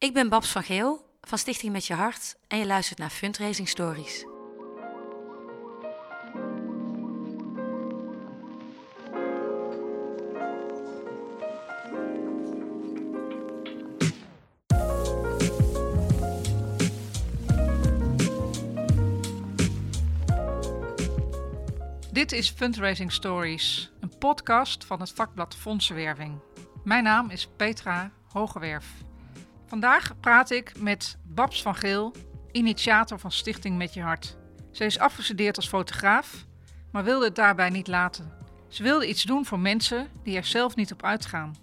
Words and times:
Ik 0.00 0.12
ben 0.12 0.28
Babs 0.28 0.52
van 0.52 0.62
Geel 0.62 1.04
van 1.20 1.38
Stichting 1.38 1.72
Met 1.72 1.86
Je 1.86 1.94
Hart 1.94 2.36
en 2.48 2.58
je 2.58 2.66
luistert 2.66 2.98
naar 2.98 3.10
Fundraising 3.10 3.68
Stories. 3.68 4.24
Dit 22.12 22.32
is 22.32 22.50
Fundraising 22.50 23.12
Stories, 23.12 23.90
een 24.00 24.18
podcast 24.18 24.84
van 24.84 25.00
het 25.00 25.12
vakblad 25.12 25.56
Fondsenwerving. 25.56 26.40
Mijn 26.84 27.04
naam 27.04 27.30
is 27.30 27.48
Petra 27.56 28.12
Hogewerf. 28.28 29.07
Vandaag 29.68 30.20
praat 30.20 30.50
ik 30.50 30.80
met 30.80 31.18
Babs 31.24 31.62
van 31.62 31.74
Geel, 31.74 32.14
initiator 32.52 33.18
van 33.18 33.32
Stichting 33.32 33.76
Met 33.76 33.94
Je 33.94 34.02
Hart. 34.02 34.36
Ze 34.70 34.84
is 34.84 34.98
afgestudeerd 34.98 35.56
als 35.56 35.68
fotograaf, 35.68 36.46
maar 36.92 37.04
wilde 37.04 37.24
het 37.24 37.34
daarbij 37.34 37.70
niet 37.70 37.86
laten. 37.86 38.32
Ze 38.68 38.82
wilde 38.82 39.08
iets 39.08 39.22
doen 39.22 39.44
voor 39.44 39.58
mensen 39.58 40.08
die 40.22 40.36
er 40.36 40.44
zelf 40.44 40.76
niet 40.76 40.92
op 40.92 41.04
uitgaan. 41.04 41.56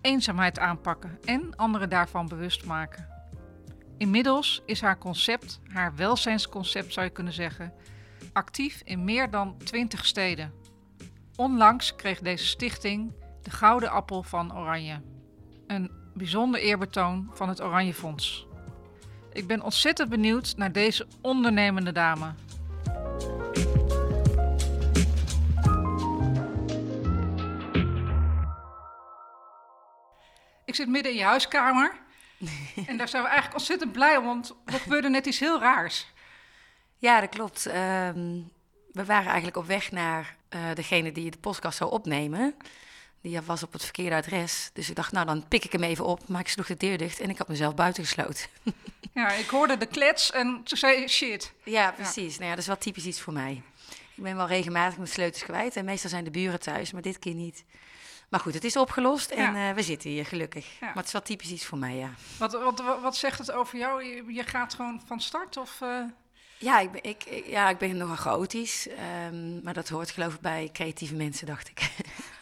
Eenzaamheid 0.00 0.58
aanpakken 0.58 1.18
en 1.24 1.56
anderen 1.56 1.88
daarvan 1.88 2.28
bewust 2.28 2.64
maken. 2.64 3.08
Inmiddels 3.98 4.62
is 4.66 4.80
haar 4.80 4.98
concept, 4.98 5.60
haar 5.68 5.94
welzijnsconcept 5.96 6.92
zou 6.92 7.06
je 7.06 7.12
kunnen 7.12 7.32
zeggen, 7.32 7.72
actief 8.32 8.80
in 8.84 9.04
meer 9.04 9.30
dan 9.30 9.58
20 9.58 10.06
steden. 10.06 10.52
Onlangs 11.36 11.96
kreeg 11.96 12.20
deze 12.20 12.46
stichting 12.46 13.12
de 13.42 13.50
Gouden 13.50 13.90
Appel 13.90 14.22
van 14.22 14.56
Oranje. 14.56 15.02
Een 15.66 16.01
bijzonder 16.12 16.60
eerbetoon 16.60 17.30
van 17.34 17.48
het 17.48 17.62
Oranje 17.62 17.94
Fonds. 17.94 18.46
Ik 19.32 19.46
ben 19.46 19.62
ontzettend 19.62 20.08
benieuwd 20.08 20.56
naar 20.56 20.72
deze 20.72 21.06
ondernemende 21.20 21.92
dame. 21.92 22.34
Ik 30.64 30.74
zit 30.74 30.88
midden 30.88 31.12
in 31.12 31.18
je 31.18 31.24
huiskamer. 31.24 32.00
en 32.86 32.96
daar 32.96 33.08
zijn 33.08 33.22
we 33.22 33.28
eigenlijk 33.28 33.58
ontzettend 33.58 33.92
blij 33.92 34.16
om, 34.16 34.24
want 34.24 34.54
er 34.64 34.80
gebeurde 34.80 35.08
net 35.08 35.26
iets 35.26 35.38
heel 35.38 35.60
raars. 35.60 36.06
Ja, 36.98 37.20
dat 37.20 37.28
klopt. 37.28 37.66
Ehm, 37.66 38.40
we 38.92 39.04
waren 39.04 39.26
eigenlijk 39.26 39.56
op 39.56 39.66
weg 39.66 39.90
naar 39.90 40.36
uh, 40.50 40.60
degene 40.74 41.12
die 41.12 41.30
de 41.30 41.38
podcast 41.38 41.76
zou 41.76 41.90
opnemen. 41.90 42.54
Die 43.22 43.40
was 43.40 43.62
op 43.62 43.72
het 43.72 43.82
verkeerde 43.84 44.16
adres. 44.16 44.70
Dus 44.72 44.88
ik 44.88 44.96
dacht, 44.96 45.12
nou 45.12 45.26
dan 45.26 45.48
pik 45.48 45.64
ik 45.64 45.72
hem 45.72 45.82
even 45.82 46.04
op. 46.04 46.28
Maar 46.28 46.40
ik 46.40 46.48
sloeg 46.48 46.66
de 46.66 46.76
deur 46.76 46.98
dicht 46.98 47.20
en 47.20 47.30
ik 47.30 47.38
had 47.38 47.48
mezelf 47.48 47.74
buitengesloten. 47.74 48.46
Ja, 49.14 49.32
ik 49.32 49.48
hoorde 49.48 49.76
de 49.76 49.86
klets 49.86 50.30
en 50.30 50.60
toen 50.64 50.78
zei 50.78 51.08
shit. 51.08 51.52
Ja, 51.64 51.90
precies. 51.90 52.34
Nou 52.34 52.44
ja, 52.44 52.50
dat 52.50 52.58
is 52.58 52.66
wel 52.66 52.78
typisch 52.78 53.04
iets 53.04 53.20
voor 53.20 53.32
mij. 53.32 53.62
Ik 54.14 54.22
ben 54.22 54.36
wel 54.36 54.46
regelmatig 54.46 54.96
mijn 54.96 55.08
sleutels 55.08 55.42
kwijt. 55.42 55.76
En 55.76 55.84
meestal 55.84 56.10
zijn 56.10 56.24
de 56.24 56.30
buren 56.30 56.60
thuis, 56.60 56.92
maar 56.92 57.02
dit 57.02 57.18
keer 57.18 57.34
niet. 57.34 57.64
Maar 58.28 58.40
goed, 58.40 58.54
het 58.54 58.64
is 58.64 58.76
opgelost 58.76 59.30
en 59.30 59.54
uh, 59.54 59.70
we 59.70 59.82
zitten 59.82 60.10
hier 60.10 60.26
gelukkig. 60.26 60.66
Ja. 60.66 60.86
Maar 60.86 60.96
het 60.96 61.06
is 61.06 61.12
wel 61.12 61.22
typisch 61.22 61.50
iets 61.50 61.64
voor 61.64 61.78
mij, 61.78 61.96
ja. 61.96 62.10
Wat, 62.38 62.52
wat, 62.52 62.82
wat 63.02 63.16
zegt 63.16 63.38
het 63.38 63.52
over 63.52 63.78
jou? 63.78 64.04
Je, 64.04 64.24
je 64.32 64.44
gaat 64.44 64.74
gewoon 64.74 65.00
van 65.06 65.20
start 65.20 65.56
of... 65.56 65.80
Uh... 65.82 66.04
Ja, 66.58 66.80
ik 66.80 66.92
ben, 66.92 67.02
ik, 67.02 67.42
ja, 67.46 67.68
ik 67.68 67.78
ben 67.78 67.96
nogal 67.96 68.16
chaotisch. 68.16 68.88
Um, 69.26 69.60
maar 69.62 69.74
dat 69.74 69.88
hoort 69.88 70.10
geloof 70.10 70.34
ik 70.34 70.40
bij 70.40 70.68
creatieve 70.72 71.14
mensen, 71.14 71.46
dacht 71.46 71.68
ik. 71.68 71.80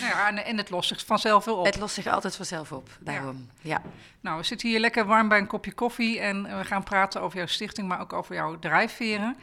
Ja, 0.00 0.28
en, 0.28 0.44
en, 0.44 0.56
het 0.56 0.70
lost 0.70 0.88
zich 0.88 1.06
vanzelf 1.06 1.44
wel 1.44 1.56
op. 1.56 1.64
Het 1.64 1.78
lost 1.78 1.94
zich 1.94 2.06
altijd 2.06 2.36
vanzelf 2.36 2.72
op, 2.72 2.88
daarom. 3.00 3.50
Ja. 3.60 3.82
Nou, 4.20 4.38
we 4.38 4.44
zitten 4.44 4.68
hier 4.68 4.80
lekker 4.80 5.06
warm 5.06 5.28
bij 5.28 5.38
een 5.38 5.46
kopje 5.46 5.72
koffie 5.72 6.20
en 6.20 6.58
we 6.58 6.64
gaan 6.64 6.82
praten 6.82 7.20
over 7.20 7.36
jouw 7.38 7.46
stichting, 7.46 7.88
maar 7.88 8.00
ook 8.00 8.12
over 8.12 8.34
jouw 8.34 8.58
drijfveren. 8.58 9.36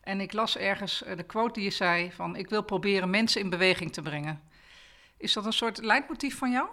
En 0.00 0.20
ik 0.20 0.32
las 0.32 0.56
ergens 0.56 1.02
de 1.16 1.22
quote 1.22 1.52
die 1.52 1.64
je 1.64 1.70
zei 1.70 2.12
van 2.12 2.36
ik 2.36 2.48
wil 2.48 2.62
proberen 2.62 3.10
mensen 3.10 3.40
in 3.40 3.50
beweging 3.50 3.92
te 3.92 4.02
brengen. 4.02 4.42
Is 5.16 5.32
dat 5.32 5.46
een 5.46 5.52
soort 5.52 5.82
leidmotief 5.82 6.38
van 6.38 6.50
jou? 6.50 6.66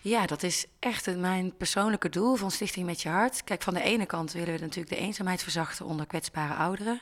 Ja, 0.00 0.26
dat 0.26 0.42
is 0.42 0.66
echt 0.78 1.16
mijn 1.16 1.56
persoonlijke 1.56 2.08
doel 2.08 2.34
van 2.34 2.50
Stichting 2.50 2.86
Met 2.86 3.02
Je 3.02 3.08
Hart. 3.08 3.44
Kijk, 3.44 3.62
van 3.62 3.74
de 3.74 3.82
ene 3.82 4.06
kant 4.06 4.32
willen 4.32 4.54
we 4.54 4.60
natuurlijk 4.60 4.94
de 4.94 5.00
eenzaamheid 5.00 5.42
verzachten 5.42 5.86
onder 5.86 6.06
kwetsbare 6.06 6.54
ouderen. 6.54 7.00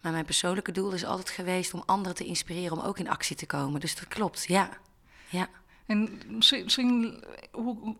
Maar 0.00 0.12
mijn 0.12 0.24
persoonlijke 0.24 0.72
doel 0.72 0.92
is 0.92 1.04
altijd 1.04 1.30
geweest 1.30 1.74
om 1.74 1.82
anderen 1.86 2.16
te 2.16 2.24
inspireren 2.24 2.78
om 2.78 2.84
ook 2.84 2.98
in 2.98 3.08
actie 3.08 3.36
te 3.36 3.46
komen. 3.46 3.80
Dus 3.80 3.94
dat 3.94 4.08
klopt, 4.08 4.44
ja. 4.44 4.70
ja. 5.28 5.48
En 5.86 6.20
misschien, 6.26 7.24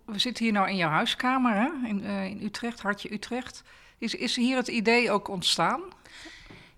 we 0.04 0.18
zitten 0.18 0.44
hier 0.44 0.52
nou 0.52 0.68
in 0.68 0.76
jouw 0.76 0.90
huiskamer 0.90 1.54
hè? 1.54 1.88
In, 1.88 2.04
uh, 2.04 2.24
in 2.24 2.42
Utrecht, 2.42 2.80
Hartje 2.80 3.12
Utrecht. 3.12 3.62
Is, 3.98 4.14
is 4.14 4.36
hier 4.36 4.56
het 4.56 4.68
idee 4.68 5.10
ook 5.10 5.28
ontstaan? 5.28 5.82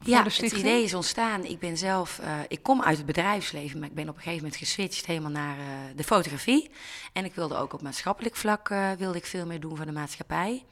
Ja, 0.04 0.22
het 0.22 0.53
idee 0.53 0.82
is 0.82 0.94
ontstaan. 0.94 1.44
Ik 1.44 1.59
ben 1.59 1.76
zelf, 1.76 2.20
uh, 2.22 2.38
ik 2.48 2.62
kom 2.62 2.82
uit 2.82 2.97
het 2.97 3.06
bedrijfsleven, 3.06 3.78
maar 3.78 3.88
ik 3.88 3.94
ben 3.94 4.09
op 4.09 4.16
een 4.16 4.22
gegeven 4.22 4.42
moment 4.42 4.60
geswitcht 4.60 5.06
helemaal 5.06 5.31
naar 5.31 5.59
uh, 5.59 5.64
de 5.97 6.04
fotografie. 6.04 6.70
En 7.12 7.25
ik 7.25 7.34
wilde 7.34 7.56
ook 7.56 7.72
op 7.72 7.82
maatschappelijk 7.82 8.36
vlak 8.36 8.69
uh, 8.69 8.92
wilde 8.92 9.19
ik 9.19 9.26
veel 9.26 9.47
meer 9.47 9.60
doen 9.60 9.76
voor 9.76 9.86
de 9.86 9.92
maatschappij. 9.92 10.64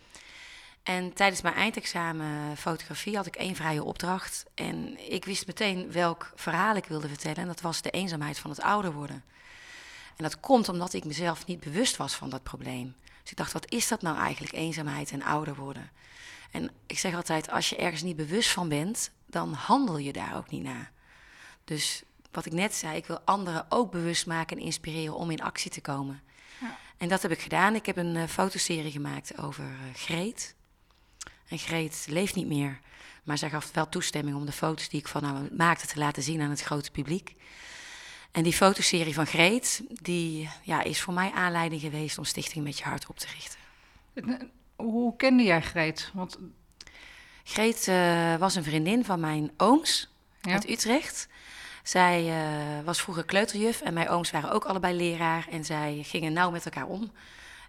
En 0.82 1.12
tijdens 1.12 1.42
mijn 1.42 1.54
eindexamen 1.54 2.56
fotografie 2.56 3.16
had 3.16 3.26
ik 3.26 3.36
één 3.36 3.54
vrije 3.54 3.84
opdracht. 3.84 4.44
En 4.54 5.10
ik 5.12 5.24
wist 5.24 5.46
meteen 5.46 5.92
welk 5.92 6.32
verhaal 6.34 6.76
ik 6.76 6.84
wilde 6.84 7.08
vertellen. 7.08 7.36
En 7.36 7.46
dat 7.46 7.60
was 7.60 7.82
de 7.82 7.90
eenzaamheid 7.90 8.38
van 8.38 8.50
het 8.50 8.60
ouder 8.60 8.92
worden. 8.92 9.24
En 10.16 10.24
dat 10.24 10.40
komt 10.40 10.68
omdat 10.68 10.92
ik 10.92 11.04
mezelf 11.04 11.46
niet 11.46 11.60
bewust 11.60 11.96
was 11.96 12.14
van 12.14 12.30
dat 12.30 12.42
probleem. 12.42 12.94
Dus 13.22 13.30
ik 13.30 13.36
dacht, 13.36 13.52
wat 13.52 13.70
is 13.70 13.88
dat 13.88 14.02
nou 14.02 14.18
eigenlijk, 14.18 14.54
eenzaamheid 14.54 15.10
en 15.10 15.22
ouder 15.22 15.54
worden? 15.54 15.90
En 16.50 16.70
ik 16.86 16.98
zeg 16.98 17.14
altijd, 17.14 17.50
als 17.50 17.68
je 17.68 17.76
ergens 17.76 18.02
niet 18.02 18.16
bewust 18.16 18.50
van 18.50 18.68
bent, 18.68 19.10
dan 19.36 19.52
handel 19.52 19.98
je 19.98 20.12
daar 20.12 20.36
ook 20.36 20.50
niet 20.50 20.62
naar. 20.62 20.92
Dus 21.64 22.02
wat 22.30 22.46
ik 22.46 22.52
net 22.52 22.74
zei, 22.74 22.96
ik 22.96 23.06
wil 23.06 23.20
anderen 23.24 23.66
ook 23.68 23.90
bewust 23.90 24.26
maken 24.26 24.56
en 24.56 24.62
inspireren 24.62 25.14
om 25.14 25.30
in 25.30 25.42
actie 25.42 25.70
te 25.70 25.80
komen. 25.80 26.22
Ja. 26.60 26.78
En 26.96 27.08
dat 27.08 27.22
heb 27.22 27.30
ik 27.30 27.40
gedaan. 27.40 27.74
Ik 27.74 27.86
heb 27.86 27.96
een 27.96 28.14
uh, 28.14 28.24
fotoserie 28.24 28.90
gemaakt 28.90 29.38
over 29.38 29.64
uh, 29.64 29.94
Greet. 29.94 30.54
En 31.48 31.58
Greet 31.58 32.06
leeft 32.08 32.34
niet 32.34 32.46
meer, 32.46 32.80
maar 33.24 33.38
zij 33.38 33.50
gaf 33.50 33.72
wel 33.72 33.88
toestemming 33.88 34.36
om 34.36 34.46
de 34.46 34.52
foto's 34.52 34.88
die 34.88 35.00
ik 35.00 35.08
van 35.08 35.24
haar 35.24 35.48
maakte 35.52 35.86
te 35.86 35.98
laten 35.98 36.22
zien 36.22 36.40
aan 36.40 36.50
het 36.50 36.62
grote 36.62 36.90
publiek. 36.90 37.34
En 38.30 38.42
die 38.42 38.52
fotoserie 38.52 39.14
van 39.14 39.26
Greet, 39.26 39.82
die 39.88 40.48
ja, 40.62 40.82
is 40.82 41.00
voor 41.00 41.14
mij 41.14 41.30
aanleiding 41.30 41.80
geweest 41.80 42.18
om 42.18 42.24
Stichting 42.24 42.64
Met 42.64 42.78
Je 42.78 42.84
Hart 42.84 43.06
op 43.06 43.18
te 43.18 43.26
richten. 43.26 44.50
Hoe 44.76 45.16
kende 45.16 45.42
jij 45.42 45.62
Greet? 45.62 46.10
Want... 46.14 46.38
Greet 47.48 47.86
uh, 47.88 48.36
was 48.36 48.54
een 48.54 48.64
vriendin 48.64 49.04
van 49.04 49.20
mijn 49.20 49.50
ooms 49.56 50.08
ja. 50.40 50.52
uit 50.52 50.68
Utrecht. 50.68 51.28
Zij 51.82 52.24
uh, 52.26 52.84
was 52.84 53.02
vroeger 53.02 53.24
kleuterjuf 53.24 53.80
en 53.80 53.94
mijn 53.94 54.08
ooms 54.08 54.30
waren 54.30 54.50
ook 54.50 54.64
allebei 54.64 54.96
leraar. 54.96 55.46
En 55.50 55.64
zij 55.64 56.00
gingen 56.02 56.32
nauw 56.32 56.50
met 56.50 56.64
elkaar 56.64 56.86
om. 56.86 57.10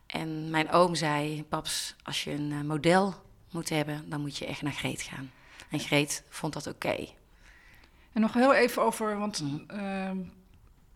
En 0.05 0.49
mijn 0.49 0.71
oom 0.71 0.95
zei, 0.95 1.43
paps, 1.43 1.95
als 2.03 2.23
je 2.23 2.31
een 2.31 2.51
uh, 2.51 2.61
model 2.61 3.13
moet 3.51 3.69
hebben, 3.69 4.09
dan 4.09 4.21
moet 4.21 4.37
je 4.37 4.45
echt 4.45 4.61
naar 4.61 4.73
Greet 4.73 5.01
gaan. 5.01 5.31
En 5.69 5.79
Greet 5.79 6.23
vond 6.29 6.53
dat 6.53 6.67
oké. 6.67 6.87
Okay. 6.87 7.15
En 8.13 8.21
nog 8.21 8.33
heel 8.33 8.53
even 8.53 8.81
over, 8.81 9.17
want 9.17 9.41
mm. 9.41 10.31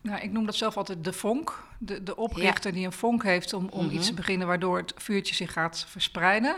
Nou, 0.00 0.20
ik 0.20 0.32
noem 0.32 0.46
dat 0.46 0.54
zelf 0.54 0.76
altijd 0.76 1.04
de 1.04 1.12
vonk. 1.12 1.64
De, 1.78 2.02
de 2.02 2.16
oprichter 2.16 2.72
die 2.72 2.86
een 2.86 2.92
vonk 2.92 3.22
heeft 3.22 3.52
om, 3.52 3.68
om 3.68 3.90
iets 3.90 4.06
te 4.06 4.12
mhm. 4.12 4.20
beginnen 4.20 4.46
waardoor 4.46 4.76
het 4.76 4.94
vuurtje 4.96 5.34
zich 5.34 5.52
gaat 5.52 5.86
verspreiden. 5.88 6.56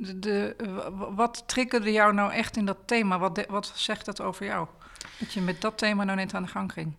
De, 0.00 0.18
de, 0.18 0.56
wat 1.14 1.42
triggerde 1.46 1.92
jou 1.92 2.14
nou 2.14 2.32
echt 2.32 2.56
in 2.56 2.64
dat 2.64 2.78
thema? 2.84 3.18
Wat, 3.18 3.46
wat 3.48 3.72
zegt 3.74 4.04
dat 4.04 4.20
over 4.20 4.46
jou? 4.46 4.66
Dat 5.18 5.32
je 5.32 5.40
met 5.40 5.60
dat 5.60 5.78
thema 5.78 6.04
nou 6.04 6.16
net 6.16 6.34
aan 6.34 6.42
de 6.42 6.48
gang 6.48 6.72
ging. 6.72 6.94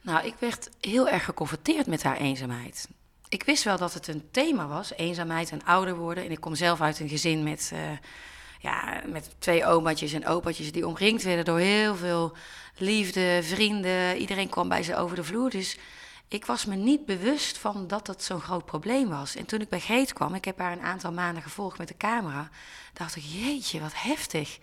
Nou, 0.00 0.26
ik 0.26 0.34
werd 0.38 0.70
heel 0.80 1.08
erg 1.08 1.24
geconfronteerd 1.24 1.86
met 1.86 2.02
haar 2.02 2.16
eenzaamheid. 2.16 2.88
Ik 3.28 3.42
wist 3.42 3.64
wel 3.64 3.76
dat 3.78 3.94
het 3.94 4.08
een 4.08 4.28
thema 4.30 4.66
was, 4.66 4.92
eenzaamheid 4.92 5.50
en 5.50 5.64
ouder 5.64 5.96
worden. 5.96 6.24
En 6.24 6.30
ik 6.30 6.40
kom 6.40 6.54
zelf 6.54 6.80
uit 6.80 7.00
een 7.00 7.08
gezin 7.08 7.42
met, 7.42 7.70
uh, 7.72 7.80
ja, 8.60 9.02
met 9.06 9.34
twee 9.38 9.66
omaatjes 9.66 10.12
en 10.12 10.26
opaatjes 10.26 10.72
die 10.72 10.86
omringd 10.86 11.22
werden 11.22 11.44
door 11.44 11.58
heel 11.58 11.96
veel 11.96 12.36
liefde, 12.76 13.40
vrienden. 13.42 14.16
Iedereen 14.16 14.48
kwam 14.48 14.68
bij 14.68 14.82
ze 14.82 14.96
over 14.96 15.16
de 15.16 15.24
vloer. 15.24 15.50
Dus 15.50 15.78
ik 16.34 16.46
was 16.46 16.64
me 16.64 16.74
niet 16.74 17.06
bewust 17.06 17.58
van 17.58 17.86
dat 17.86 18.06
dat 18.06 18.22
zo'n 18.22 18.40
groot 18.40 18.64
probleem 18.64 19.08
was. 19.08 19.36
En 19.36 19.46
toen 19.46 19.60
ik 19.60 19.68
bij 19.68 19.80
Geet 19.80 20.12
kwam, 20.12 20.34
ik 20.34 20.44
heb 20.44 20.58
haar 20.58 20.72
een 20.72 20.80
aantal 20.80 21.12
maanden 21.12 21.42
gevolgd 21.42 21.78
met 21.78 21.88
de 21.88 21.96
camera, 21.96 22.48
dacht 22.92 23.16
ik, 23.16 23.22
jeetje, 23.22 23.80
wat 23.80 23.92
heftig. 23.94 24.58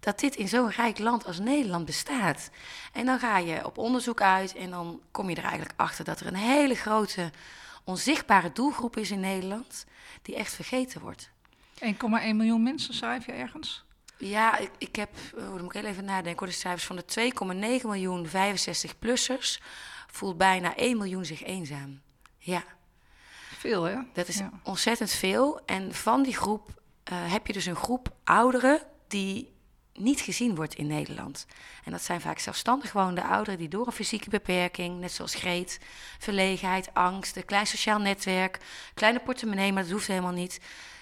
Dat 0.00 0.20
dit 0.20 0.36
in 0.36 0.48
zo'n 0.48 0.70
rijk 0.70 0.98
land 0.98 1.26
als 1.26 1.38
Nederland 1.38 1.84
bestaat. 1.84 2.50
En 2.92 3.06
dan 3.06 3.18
ga 3.18 3.38
je 3.38 3.66
op 3.66 3.78
onderzoek 3.78 4.20
uit 4.20 4.54
en 4.54 4.70
dan 4.70 5.00
kom 5.10 5.30
je 5.30 5.36
er 5.36 5.42
eigenlijk 5.42 5.72
achter 5.76 6.04
dat 6.04 6.20
er 6.20 6.26
een 6.26 6.34
hele 6.34 6.74
grote 6.74 7.30
onzichtbare 7.84 8.52
doelgroep 8.52 8.96
is 8.96 9.10
in 9.10 9.20
Nederland 9.20 9.86
die 10.22 10.36
echt 10.36 10.54
vergeten 10.54 11.00
wordt. 11.00 11.30
1,1 11.84 11.90
miljoen 12.10 12.62
mensen, 12.62 12.94
schrijf 12.94 13.26
je 13.26 13.32
ergens? 13.32 13.84
Ja, 14.18 14.56
ik, 14.56 14.70
ik 14.78 14.96
heb, 14.96 15.10
oh, 15.34 15.40
dan 15.40 15.62
moet 15.62 15.74
ik 15.74 15.80
heel 15.80 15.90
even 15.90 16.04
nadenken, 16.04 16.38
hoor, 16.38 16.54
de 16.54 16.60
cijfers 16.60 16.84
van 16.84 16.96
de 16.96 17.32
2,9 17.80 17.86
miljoen 17.86 18.26
65-plussers 18.26 19.58
voelt 20.06 20.36
bijna 20.36 20.76
1 20.76 20.96
miljoen 20.96 21.24
zich 21.24 21.42
eenzaam. 21.42 22.00
Ja. 22.38 22.64
Veel, 23.58 23.82
hè? 23.82 23.96
Dat 24.12 24.28
is 24.28 24.40
ontzettend 24.62 25.10
veel. 25.10 25.60
En 25.64 25.94
van 25.94 26.22
die 26.22 26.36
groep 26.36 26.68
uh, 27.12 27.32
heb 27.32 27.46
je 27.46 27.52
dus 27.52 27.66
een 27.66 27.76
groep 27.76 28.14
ouderen 28.24 28.82
die 29.08 29.54
niet 29.92 30.20
gezien 30.20 30.54
wordt 30.54 30.74
in 30.74 30.86
Nederland. 30.86 31.46
En 31.84 31.92
dat 31.92 32.02
zijn 32.02 32.20
vaak 32.20 32.38
zelfstandig 32.38 32.92
woonde 32.92 33.22
ouderen 33.22 33.58
die 33.58 33.68
door 33.68 33.86
een 33.86 33.92
fysieke 33.92 34.30
beperking, 34.30 35.00
net 35.00 35.12
zoals 35.12 35.34
greet, 35.34 35.80
verlegenheid, 36.18 36.94
angst, 36.94 37.36
een 37.36 37.44
klein 37.44 37.66
sociaal 37.66 37.98
netwerk, 37.98 38.58
kleine 38.94 39.20
portemonnee, 39.20 39.72
maar 39.72 39.82
dat 39.82 39.92
hoeft 39.92 40.06
helemaal 40.06 40.32
niet. 40.32 40.60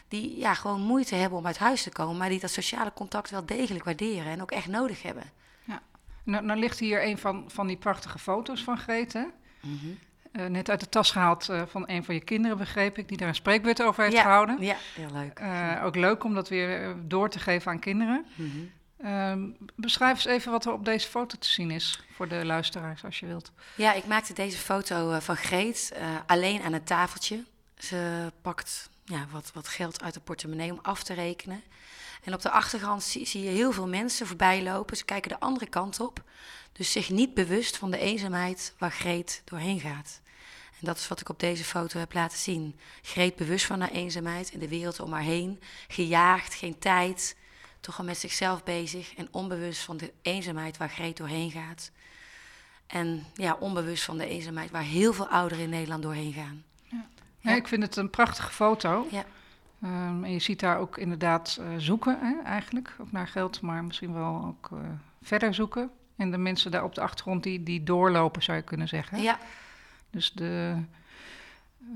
Die 0.09 0.39
ja, 0.39 0.55
gewoon 0.55 0.81
moeite 0.81 1.15
hebben 1.15 1.39
om 1.39 1.47
uit 1.47 1.59
huis 1.59 1.83
te 1.83 1.91
komen, 1.91 2.17
maar 2.17 2.29
die 2.29 2.41
dat 2.41 2.51
sociale 2.51 2.93
contact 2.93 3.31
wel 3.31 3.47
degelijk 3.47 3.85
waarderen 3.85 4.33
en 4.33 4.43
ook 4.43 4.51
echt 4.51 4.69
nodig 4.69 5.03
hebben. 5.03 5.31
Nou, 6.25 6.45
nou 6.45 6.59
ligt 6.59 6.79
hier 6.79 7.05
een 7.05 7.19
van, 7.19 7.45
van 7.47 7.67
die 7.67 7.77
prachtige 7.77 8.19
foto's 8.19 8.65
van 8.65 8.79
Greet, 8.79 9.13
hè? 9.13 9.25
Mhm. 9.61 9.87
Eh, 10.33 10.47
net 10.47 10.71
uit 10.71 10.81
de 10.81 10.89
tas 10.89 11.11
gehaald 11.11 11.49
uh, 11.49 11.63
van 11.67 11.85
een 11.87 12.05
van 12.05 12.15
je 12.15 12.21
kinderen, 12.21 12.59
begreep 12.59 12.99
ik, 12.99 13.09
die 13.09 13.17
daar 13.17 13.29
een 13.29 13.35
spreekbeurt 13.35 13.83
over 13.83 14.05
heeft 14.05 14.19
gehouden. 14.19 14.57
Ja, 14.61 14.77
heel 14.95 15.11
leuk. 15.13 15.41
Uh, 15.41 15.83
ook 15.85 15.97
leuk 15.97 16.25
om 16.25 16.35
dat 16.35 16.49
weer 16.49 16.97
door 17.03 17.29
te 17.31 17.39
geven 17.39 17.71
aan 17.71 17.79
kinderen. 17.79 18.27
Mm 18.35 18.71
Um, 19.05 19.57
beschrijf 19.75 20.15
eens 20.15 20.25
even 20.25 20.53
wat 20.53 20.65
er 20.65 20.73
op 20.73 20.85
deze 20.85 21.09
foto 21.09 21.39
te 21.39 21.49
zien 21.49 21.71
is 21.71 22.03
voor 22.13 22.29
de 22.29 22.45
luisteraars, 22.45 23.05
als 23.05 23.21
je 23.21 23.27
wilt. 23.27 23.53
Ja, 23.77 23.93
ik 23.93 24.07
maakte 24.07 24.33
deze 24.33 24.57
foto 24.57 25.19
van 25.21 25.37
Greet 25.37 25.93
alleen 26.27 26.63
aan 26.63 26.73
het 26.73 26.87
tafeltje. 26.87 27.45
Ze 27.79 28.33
pakt 28.43 28.91
ja, 29.05 29.27
wat, 29.31 29.51
wat 29.55 29.69
geld 29.69 30.03
uit 30.03 30.15
de 30.15 30.21
portemonnee 30.21 30.73
om 30.73 30.79
af 30.83 31.03
te 31.03 31.15
rekenen. 31.15 31.63
En 32.23 32.35
op 32.35 32.43
de 32.43 32.51
achtergrond 32.51 33.03
zie, 33.03 33.43
je 33.43 33.49
heel 33.49 33.73
veel 33.73 33.89
mensen 33.89 34.27
voorbij 34.27 34.63
lopen. 34.63 34.97
Ze 34.97 35.05
kijken 35.05 35.31
de 35.31 35.41
andere 35.41 35.67
kant 35.67 36.01
op. 36.01 36.23
Dus 36.73 36.93
zich 36.93 37.11
niet 37.11 37.35
bewust 37.35 37.77
van 37.77 37.91
de 37.91 37.99
eenzaamheid 37.99 38.75
waar 38.79 38.93
Greet 38.93 39.43
doorheen 39.45 39.81
gaat. 39.81 40.21
En 40.81 40.87
dat 40.87 40.99
is 40.99 41.09
wat 41.09 41.21
ik 41.21 41.29
op 41.29 41.41
deze 41.41 41.65
foto 41.65 41.99
heb 41.99 42.13
laten 42.13 42.39
zien. 42.39 42.79
Greet 43.03 43.37
bewust 43.37 43.67
van 43.67 43.81
haar 43.81 43.91
eenzaamheid 43.91 44.53
en 44.53 44.59
de 44.59 44.69
wereld 44.69 45.01
om 45.01 45.13
haar 45.13 45.23
heen. 45.23 45.61
Gejaagd, 45.89 46.55
geen 46.55 46.79
tijd, 46.79 47.37
toch 47.81 47.99
al 47.99 48.05
met 48.05 48.19
zichzelf 48.19 48.63
bezig 48.63 49.15
en 49.15 49.29
onbewust 49.31 49.81
van 49.81 49.97
de 49.97 50.13
eenzaamheid 50.23 50.77
waar 50.77 50.91
Greet 50.91 51.17
doorheen 51.17 51.51
gaat. 51.51 51.91
En 52.87 53.27
ja, 53.35 53.57
onbewust 53.61 54.05
van 54.05 54.19
de 54.19 54.27
eenzaamheid 54.27 54.71
waar 54.71 54.83
heel 54.83 55.13
veel 55.13 55.29
ouderen 55.29 55.65
in 55.65 55.71
Nederland 55.71 56.03
doorheen 56.03 56.33
gaan. 56.33 56.65
Ja. 57.51 57.55
ik 57.55 57.69
vind 57.69 57.83
het 57.83 57.97
een 57.97 58.11
prachtige 58.11 58.51
foto. 58.51 59.07
Ja. 59.11 59.25
Um, 59.85 60.25
en 60.25 60.33
je 60.33 60.39
ziet 60.39 60.61
daar 60.61 60.79
ook 60.79 60.99
inderdaad 60.99 61.59
uh, 61.61 61.67
zoeken, 61.77 62.19
hè, 62.21 62.43
eigenlijk, 62.43 62.97
ook 63.01 63.13
naar 63.13 63.29
geld, 63.29 63.61
maar 63.61 63.85
misschien 63.85 64.13
wel 64.13 64.45
ook 64.45 64.71
uh, 64.73 64.79
verder 65.23 65.55
zoeken. 65.55 65.91
En 66.17 66.31
de 66.31 66.39
mensen 66.39 66.71
daar 66.71 66.85
op 66.85 66.95
de 66.95 67.01
achtergrond 67.01 67.43
die, 67.43 67.63
die 67.63 67.83
doorlopen, 67.83 68.43
zou 68.43 68.57
je 68.57 68.63
kunnen 68.63 68.89
zeggen. 68.89 69.23
Ja. 69.23 69.39
Dus 70.11 70.33
de. 70.33 70.83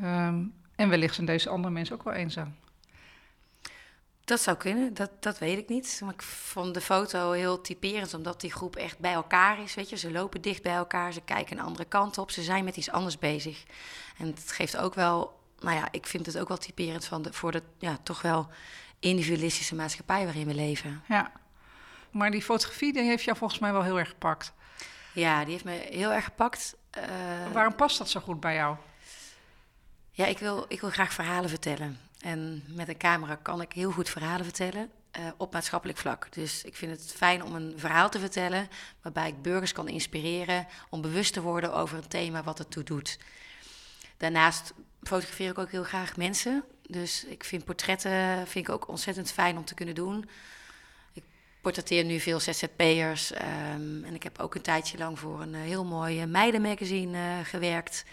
Um, 0.02 0.54
en 0.76 0.88
wellicht 0.88 1.14
zijn 1.14 1.26
deze 1.26 1.48
andere 1.48 1.72
mensen 1.72 1.94
ook 1.94 2.02
wel 2.02 2.12
eenzaam. 2.12 2.54
Dat 4.24 4.40
zou 4.40 4.56
kunnen, 4.56 4.94
dat, 4.94 5.10
dat 5.20 5.38
weet 5.38 5.58
ik 5.58 5.68
niet. 5.68 6.00
Maar 6.04 6.14
ik 6.14 6.22
vond 6.22 6.74
de 6.74 6.80
foto 6.80 7.30
heel 7.30 7.60
typerend, 7.60 8.14
omdat 8.14 8.40
die 8.40 8.52
groep 8.52 8.76
echt 8.76 8.98
bij 8.98 9.12
elkaar 9.12 9.62
is. 9.62 9.74
Weet 9.74 9.88
je? 9.88 9.96
Ze 9.96 10.12
lopen 10.12 10.40
dicht 10.40 10.62
bij 10.62 10.74
elkaar, 10.74 11.12
ze 11.12 11.20
kijken 11.20 11.58
een 11.58 11.64
andere 11.64 11.84
kant 11.84 12.18
op, 12.18 12.30
ze 12.30 12.42
zijn 12.42 12.64
met 12.64 12.76
iets 12.76 12.90
anders 12.90 13.18
bezig. 13.18 13.64
En 14.18 14.26
het 14.26 14.52
geeft 14.52 14.76
ook 14.76 14.94
wel, 14.94 15.37
nou 15.60 15.76
ja, 15.76 15.88
ik 15.90 16.06
vind 16.06 16.26
het 16.26 16.38
ook 16.38 16.48
wel 16.48 16.56
typerend 16.56 17.04
van 17.04 17.22
de, 17.22 17.32
voor 17.32 17.52
de 17.52 17.62
ja, 17.78 17.98
toch 18.02 18.22
wel 18.22 18.48
individualistische 18.98 19.74
maatschappij 19.74 20.24
waarin 20.24 20.46
we 20.46 20.54
leven. 20.54 21.02
Ja, 21.08 21.32
maar 22.10 22.30
die 22.30 22.42
fotografie 22.42 22.92
die 22.92 23.02
heeft 23.02 23.24
jou 23.24 23.36
volgens 23.36 23.60
mij 23.60 23.72
wel 23.72 23.82
heel 23.82 23.98
erg 23.98 24.08
gepakt. 24.08 24.52
Ja, 25.12 25.42
die 25.42 25.52
heeft 25.52 25.64
me 25.64 25.86
heel 25.90 26.12
erg 26.12 26.24
gepakt. 26.24 26.76
Uh, 26.98 27.04
Waarom 27.52 27.74
past 27.74 27.98
dat 27.98 28.10
zo 28.10 28.20
goed 28.20 28.40
bij 28.40 28.54
jou? 28.54 28.76
Ja, 30.10 30.26
ik 30.26 30.38
wil, 30.38 30.64
ik 30.68 30.80
wil 30.80 30.90
graag 30.90 31.12
verhalen 31.12 31.50
vertellen. 31.50 31.98
En 32.20 32.64
met 32.68 32.88
een 32.88 32.96
camera 32.96 33.34
kan 33.34 33.60
ik 33.60 33.72
heel 33.72 33.90
goed 33.90 34.08
verhalen 34.08 34.44
vertellen 34.44 34.90
uh, 35.18 35.26
op 35.36 35.52
maatschappelijk 35.52 35.98
vlak. 35.98 36.32
Dus 36.32 36.64
ik 36.64 36.76
vind 36.76 36.92
het 36.92 37.12
fijn 37.16 37.42
om 37.42 37.54
een 37.54 37.74
verhaal 37.76 38.10
te 38.10 38.18
vertellen 38.18 38.68
waarbij 39.02 39.28
ik 39.28 39.42
burgers 39.42 39.72
kan 39.72 39.88
inspireren 39.88 40.66
om 40.90 41.00
bewust 41.00 41.32
te 41.32 41.40
worden 41.40 41.74
over 41.74 41.98
een 41.98 42.08
thema 42.08 42.42
wat 42.42 42.58
ertoe 42.58 42.82
doet. 42.82 43.18
Daarnaast 44.16 44.72
fotografeer 45.02 45.50
ik 45.50 45.58
ook 45.58 45.70
heel 45.70 45.84
graag 45.84 46.16
mensen. 46.16 46.64
Dus 46.88 47.24
ik 47.24 47.44
vind 47.44 47.64
portretten 47.64 48.46
vind 48.46 48.68
ik 48.68 48.74
ook 48.74 48.88
ontzettend 48.88 49.32
fijn 49.32 49.56
om 49.56 49.64
te 49.64 49.74
kunnen 49.74 49.94
doen. 49.94 50.28
Ik 51.12 51.22
portretteer 51.60 52.04
nu 52.04 52.20
veel 52.20 52.40
ZZP'ers. 52.40 53.32
Um, 53.32 54.04
en 54.04 54.14
ik 54.14 54.22
heb 54.22 54.38
ook 54.38 54.54
een 54.54 54.62
tijdje 54.62 54.98
lang 54.98 55.18
voor 55.18 55.40
een 55.40 55.54
heel 55.54 55.84
mooi 55.84 56.26
meidenmagazine 56.26 57.18
uh, 57.18 57.44
gewerkt. 57.44 58.04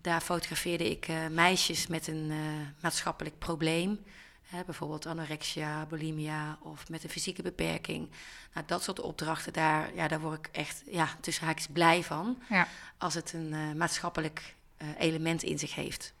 Daar 0.00 0.20
fotografeerde 0.20 0.90
ik 0.90 1.08
uh, 1.08 1.26
meisjes 1.26 1.86
met 1.86 2.06
een 2.06 2.30
uh, 2.30 2.36
maatschappelijk 2.80 3.38
probleem. 3.38 4.04
Hè, 4.42 4.64
bijvoorbeeld 4.64 5.06
anorexia, 5.06 5.86
bulimia 5.86 6.58
of 6.62 6.88
met 6.88 7.04
een 7.04 7.10
fysieke 7.10 7.42
beperking. 7.42 8.10
Nou, 8.54 8.66
dat 8.66 8.82
soort 8.82 9.00
opdrachten, 9.00 9.52
daar, 9.52 9.94
ja, 9.94 10.08
daar 10.08 10.20
word 10.20 10.38
ik 10.38 10.48
echt 10.52 10.82
ja, 10.90 11.08
tussen 11.20 11.44
haakjes 11.44 11.66
blij 11.72 12.02
van. 12.02 12.42
Ja. 12.48 12.68
Als 12.98 13.14
het 13.14 13.32
een 13.32 13.76
maatschappelijk 13.76 14.54
element 14.98 15.42
in 15.42 15.58
zich 15.58 15.74
heeft. 15.74 16.14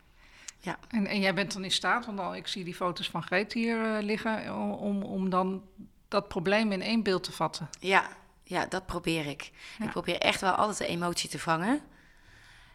Ja. 0.60 0.78
En, 0.88 1.06
en 1.06 1.20
jij 1.20 1.34
bent 1.34 1.52
dan 1.52 1.64
in 1.64 1.70
staat, 1.70 2.06
want 2.06 2.20
al, 2.20 2.34
ik 2.34 2.46
zie 2.46 2.64
die 2.64 2.74
foto's 2.74 3.10
van 3.10 3.22
Greet 3.22 3.52
hier 3.52 4.02
liggen, 4.02 4.54
om, 4.78 5.02
om 5.02 5.30
dan 5.30 5.62
dat 6.08 6.28
probleem 6.28 6.72
in 6.72 6.82
één 6.82 7.02
beeld 7.02 7.22
te 7.24 7.32
vatten. 7.32 7.68
Ja, 7.80 8.08
ja 8.42 8.66
dat 8.66 8.86
probeer 8.86 9.26
ik. 9.26 9.50
Ja. 9.78 9.84
Ik 9.84 9.90
probeer 9.90 10.18
echt 10.18 10.40
wel 10.40 10.52
altijd 10.52 10.78
de 10.78 10.86
emotie 10.86 11.30
te 11.30 11.38
vangen. 11.38 11.80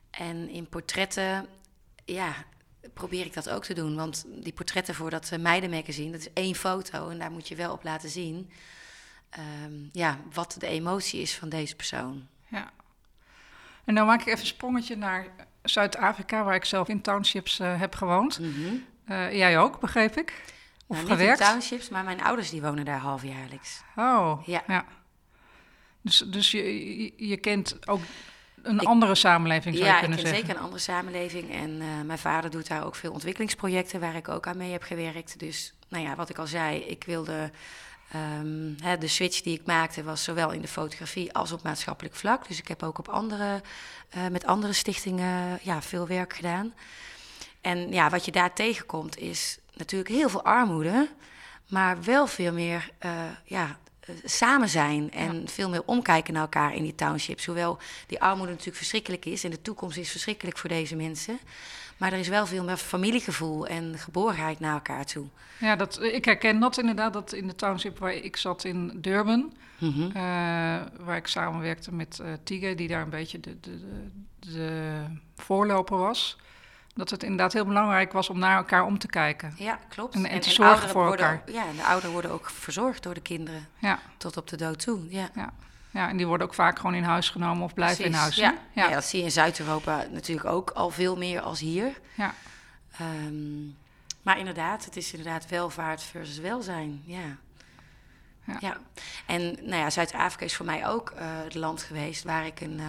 En 0.10 0.50
in 0.50 0.70
portretten, 0.70 1.48
ja, 2.06 2.34
probeer 2.94 3.26
ik 3.26 3.34
dat 3.34 3.50
ook 3.50 3.64
te 3.64 3.74
doen. 3.74 3.96
Want 3.96 4.26
die 4.28 4.54
portretten 4.54 4.96
voor 4.96 5.10
dat 5.10 5.32
eh, 5.32 5.40
meidenmagazine, 5.40 6.12
dat 6.12 6.20
is 6.20 6.34
één 6.34 6.56
foto. 6.56 7.10
En 7.10 7.20
daar 7.20 7.32
moet 7.32 7.48
je 7.48 7.56
wel 7.56 7.72
op 7.72 7.84
laten 7.84 8.10
zien 8.10 8.52
um, 9.66 9.90
ja, 9.92 10.20
wat 10.34 10.56
de 10.60 10.68
emotie 10.68 11.22
is 11.22 11.36
van 11.36 11.50
deze 11.50 11.76
persoon. 11.76 12.28
Ja. 12.48 12.72
En 13.86 13.96
dan 13.96 14.06
maak 14.06 14.22
ik 14.22 14.28
even 14.28 14.40
een 14.40 14.46
sprongetje 14.46 14.96
naar 14.96 15.28
Zuid-Afrika, 15.64 16.44
waar 16.44 16.56
ik 16.56 16.66
zelf 16.66 16.88
in 16.88 17.02
townships 17.02 17.60
uh, 17.60 17.80
heb 17.80 17.96
gewoond. 17.96 18.40
Mm 18.40 18.54
-hmm. 18.54 18.86
uh, 19.10 19.34
jij 19.34 19.60
ook, 19.60 19.80
begreep 19.80 20.18
ik? 20.18 20.44
Of 20.88 20.96
nou, 20.96 21.10
gewerkt? 21.10 21.40
Niet 21.40 21.48
in 21.48 21.54
townships, 21.54 21.90
maar 21.90 22.04
mijn 22.04 22.24
ouders 22.24 22.50
die 22.50 22.62
wonen 22.62 22.86
daar 22.86 23.00
halfjaarlijks. 23.00 23.82
Oh, 23.96 24.42
ja. 24.46 24.64
ja. 24.68 24.86
Dus, 26.02 26.18
dus 26.18 26.52
je, 26.52 26.98
je, 27.04 27.14
je 27.18 27.38
kent 27.38 27.88
ook 27.88 28.02
een 28.62 28.80
andere 28.80 29.16
samenleving 29.16 29.76
zou 29.76 29.88
ja, 29.88 29.94
je 29.94 30.00
kunnen 30.00 30.20
zeggen. 30.20 30.38
Ja, 30.38 30.42
zeker 30.44 30.58
een 30.58 30.64
andere 30.64 30.82
samenleving. 30.82 31.52
En 31.52 31.70
uh, 31.70 32.02
mijn 32.06 32.20
vader 32.20 32.50
doet 32.50 32.68
daar 32.68 32.86
ook 32.86 32.96
veel 32.96 33.12
ontwikkelingsprojecten 33.12 34.00
waar 34.00 34.16
ik 34.16 34.30
ook 34.30 34.48
aan 34.48 34.58
mee 34.58 34.72
heb 34.72 34.84
gewerkt. 34.84 35.40
Dus 35.40 35.74
nou 35.88 36.04
ja, 36.04 36.16
wat 36.16 36.30
ik 36.30 36.38
al 36.38 36.48
zei, 36.48 36.80
ik 36.80 37.04
wilde... 37.04 37.52
Um, 38.16 38.76
hè, 38.82 38.98
de 38.98 39.08
switch 39.08 39.42
die 39.42 39.60
ik 39.60 39.66
maakte 39.66 40.04
was 40.04 40.24
zowel 40.24 40.52
in 40.52 40.62
de 40.62 40.68
fotografie 40.68 41.34
als 41.34 41.52
op 41.52 41.64
maatschappelijk 41.64 42.16
vlak. 42.16 42.48
Dus 42.48 42.60
ik 42.60 42.68
heb 42.68 42.84
ook 42.84 42.98
op 42.98 43.08
andere, 43.08 43.62
uh, 44.18 44.28
met 44.28 44.46
andere 44.46 44.74
stichtingen 44.74 45.60
ja, 45.62 45.82
veel 45.82 46.08
werk 46.08 46.34
gedaan. 46.34 46.74
En 47.62 47.92
ja, 47.92 48.10
wat 48.10 48.26
je 48.26 48.32
daar 48.32 48.54
tegenkomt 48.54 49.18
is 49.18 49.58
natuurlijk 49.74 50.10
heel 50.10 50.30
veel 50.30 50.44
armoede, 50.44 51.10
maar 51.70 52.04
wel 52.04 52.28
veel 52.28 52.54
meer 52.54 52.90
uh, 53.06 53.12
ja, 53.46 53.78
eh, 54.00 54.16
samen 54.24 54.70
zijn 54.70 55.12
en 55.12 55.48
veel 55.48 55.70
meer 55.70 55.84
omkijken 55.86 56.34
naar 56.34 56.42
elkaar 56.42 56.76
in 56.76 56.84
die 56.84 56.96
townships. 56.96 57.46
Hoewel 57.46 57.78
die 58.08 58.22
armoede 58.22 58.52
natuurlijk 58.52 58.78
verschrikkelijk 58.78 59.26
is 59.26 59.44
en 59.44 59.52
de 59.52 59.62
toekomst 59.62 59.98
is 59.98 60.12
verschrikkelijk 60.12 60.58
voor 60.58 60.70
deze 60.70 60.96
mensen. 60.96 61.40
Maar 61.98 62.14
er 62.14 62.20
is 62.20 62.28
wel 62.28 62.46
veel 62.46 62.64
meer 62.64 62.78
familiegevoel 62.78 63.68
en 63.68 63.98
geborgenheid 63.98 64.60
naar 64.60 64.74
elkaar 64.74 65.06
toe. 65.06 65.26
Ja, 65.60 65.76
dat, 65.76 66.02
ik 66.02 66.26
herken 66.26 66.60
dat 66.60 66.78
inderdaad, 66.78 67.14
dat 67.14 67.34
in 67.34 67.48
de 67.48 67.56
township 67.56 68.00
waar 68.00 68.14
ik 68.14 68.38
zat 68.38 68.64
in 68.64 68.92
Durban, 68.96 69.54
mm 69.78 69.92
-hmm. 69.92 70.08
uh, 70.08 70.14
waar 71.00 71.16
ik 71.16 71.28
samenwerkte 71.28 71.94
met 71.94 72.20
uh, 72.22 72.28
Tige, 72.44 72.76
die 72.76 72.88
daar 72.88 73.02
een 73.02 73.10
beetje 73.10 73.40
de, 73.40 73.60
de, 73.60 73.80
de, 74.40 74.52
de 74.54 75.04
voorloper 75.36 75.98
was 75.98 76.38
dat 76.94 77.10
het 77.10 77.24
inderdaad 77.24 77.54
heel 77.54 77.66
belangrijk 77.66 78.12
was 78.12 78.30
om 78.30 78.40
naar 78.40 78.58
elkaar 78.58 78.86
om 78.86 78.98
te 78.98 79.08
kijken. 79.08 79.54
Ja, 79.58 79.80
klopt. 79.90 80.16
En, 80.16 80.26
en 80.26 80.40
te 80.40 80.50
zorgen 80.50 80.90
voor 80.90 81.06
elkaar. 81.06 81.44
ja, 81.46 81.68
en 81.68 81.76
de 81.76 81.84
ouderen 81.84 82.12
worden 82.12 82.32
ook 82.32 82.50
verzorgd 82.50 83.04
door 83.04 83.14
de 83.14 83.22
kinderen. 83.22 83.68
Ja. 83.80 84.00
Tot 84.18 84.38
op 84.38 84.48
de 84.48 84.58
dood 84.58 84.80
toe. 84.80 85.00
Ja. 85.10 85.30
ja. 85.36 85.54
Ja, 85.94 86.10
en 86.10 86.18
die 86.18 86.28
worden 86.28 86.48
ook 86.48 86.54
vaak 86.54 86.78
gewoon 86.78 86.96
in 86.96 87.04
huis 87.04 87.30
genomen 87.30 87.64
of 87.64 87.74
blijven 87.74 88.06
in 88.06 88.14
huis. 88.14 88.36
Ja. 88.36 88.56
ja. 88.72 88.90
dat 88.90 89.04
zie 89.04 89.20
je 89.20 89.26
in 89.26 89.32
Zuid-Europa 89.32 90.06
natuurlijk 90.12 90.48
ook 90.48 90.70
al 90.70 90.90
veel 90.90 91.18
meer 91.18 91.42
als 91.42 91.60
hier. 91.60 92.00
Ja. 92.16 92.34
Um, 93.02 93.78
maar 94.22 94.40
inderdaad, 94.40 94.86
het 94.86 94.98
is 94.98 95.14
inderdaad 95.14 95.50
welvaart 95.50 96.02
versus 96.02 96.38
welzijn. 96.38 97.02
Ja. 97.06 97.38
Ja. 98.60 98.78
En 99.26 99.42
nou 99.42 99.76
ja, 99.76 99.90
Zuid-Afrika 99.90 100.46
is 100.46 100.56
voor 100.56 100.66
mij 100.66 100.88
ook 100.88 101.14
uh, 101.16 101.20
het 101.22 101.56
land 101.56 101.82
geweest 101.82 102.24
waar 102.24 102.46
ik 102.46 102.62
een 102.62 102.80
uh, 102.80 102.86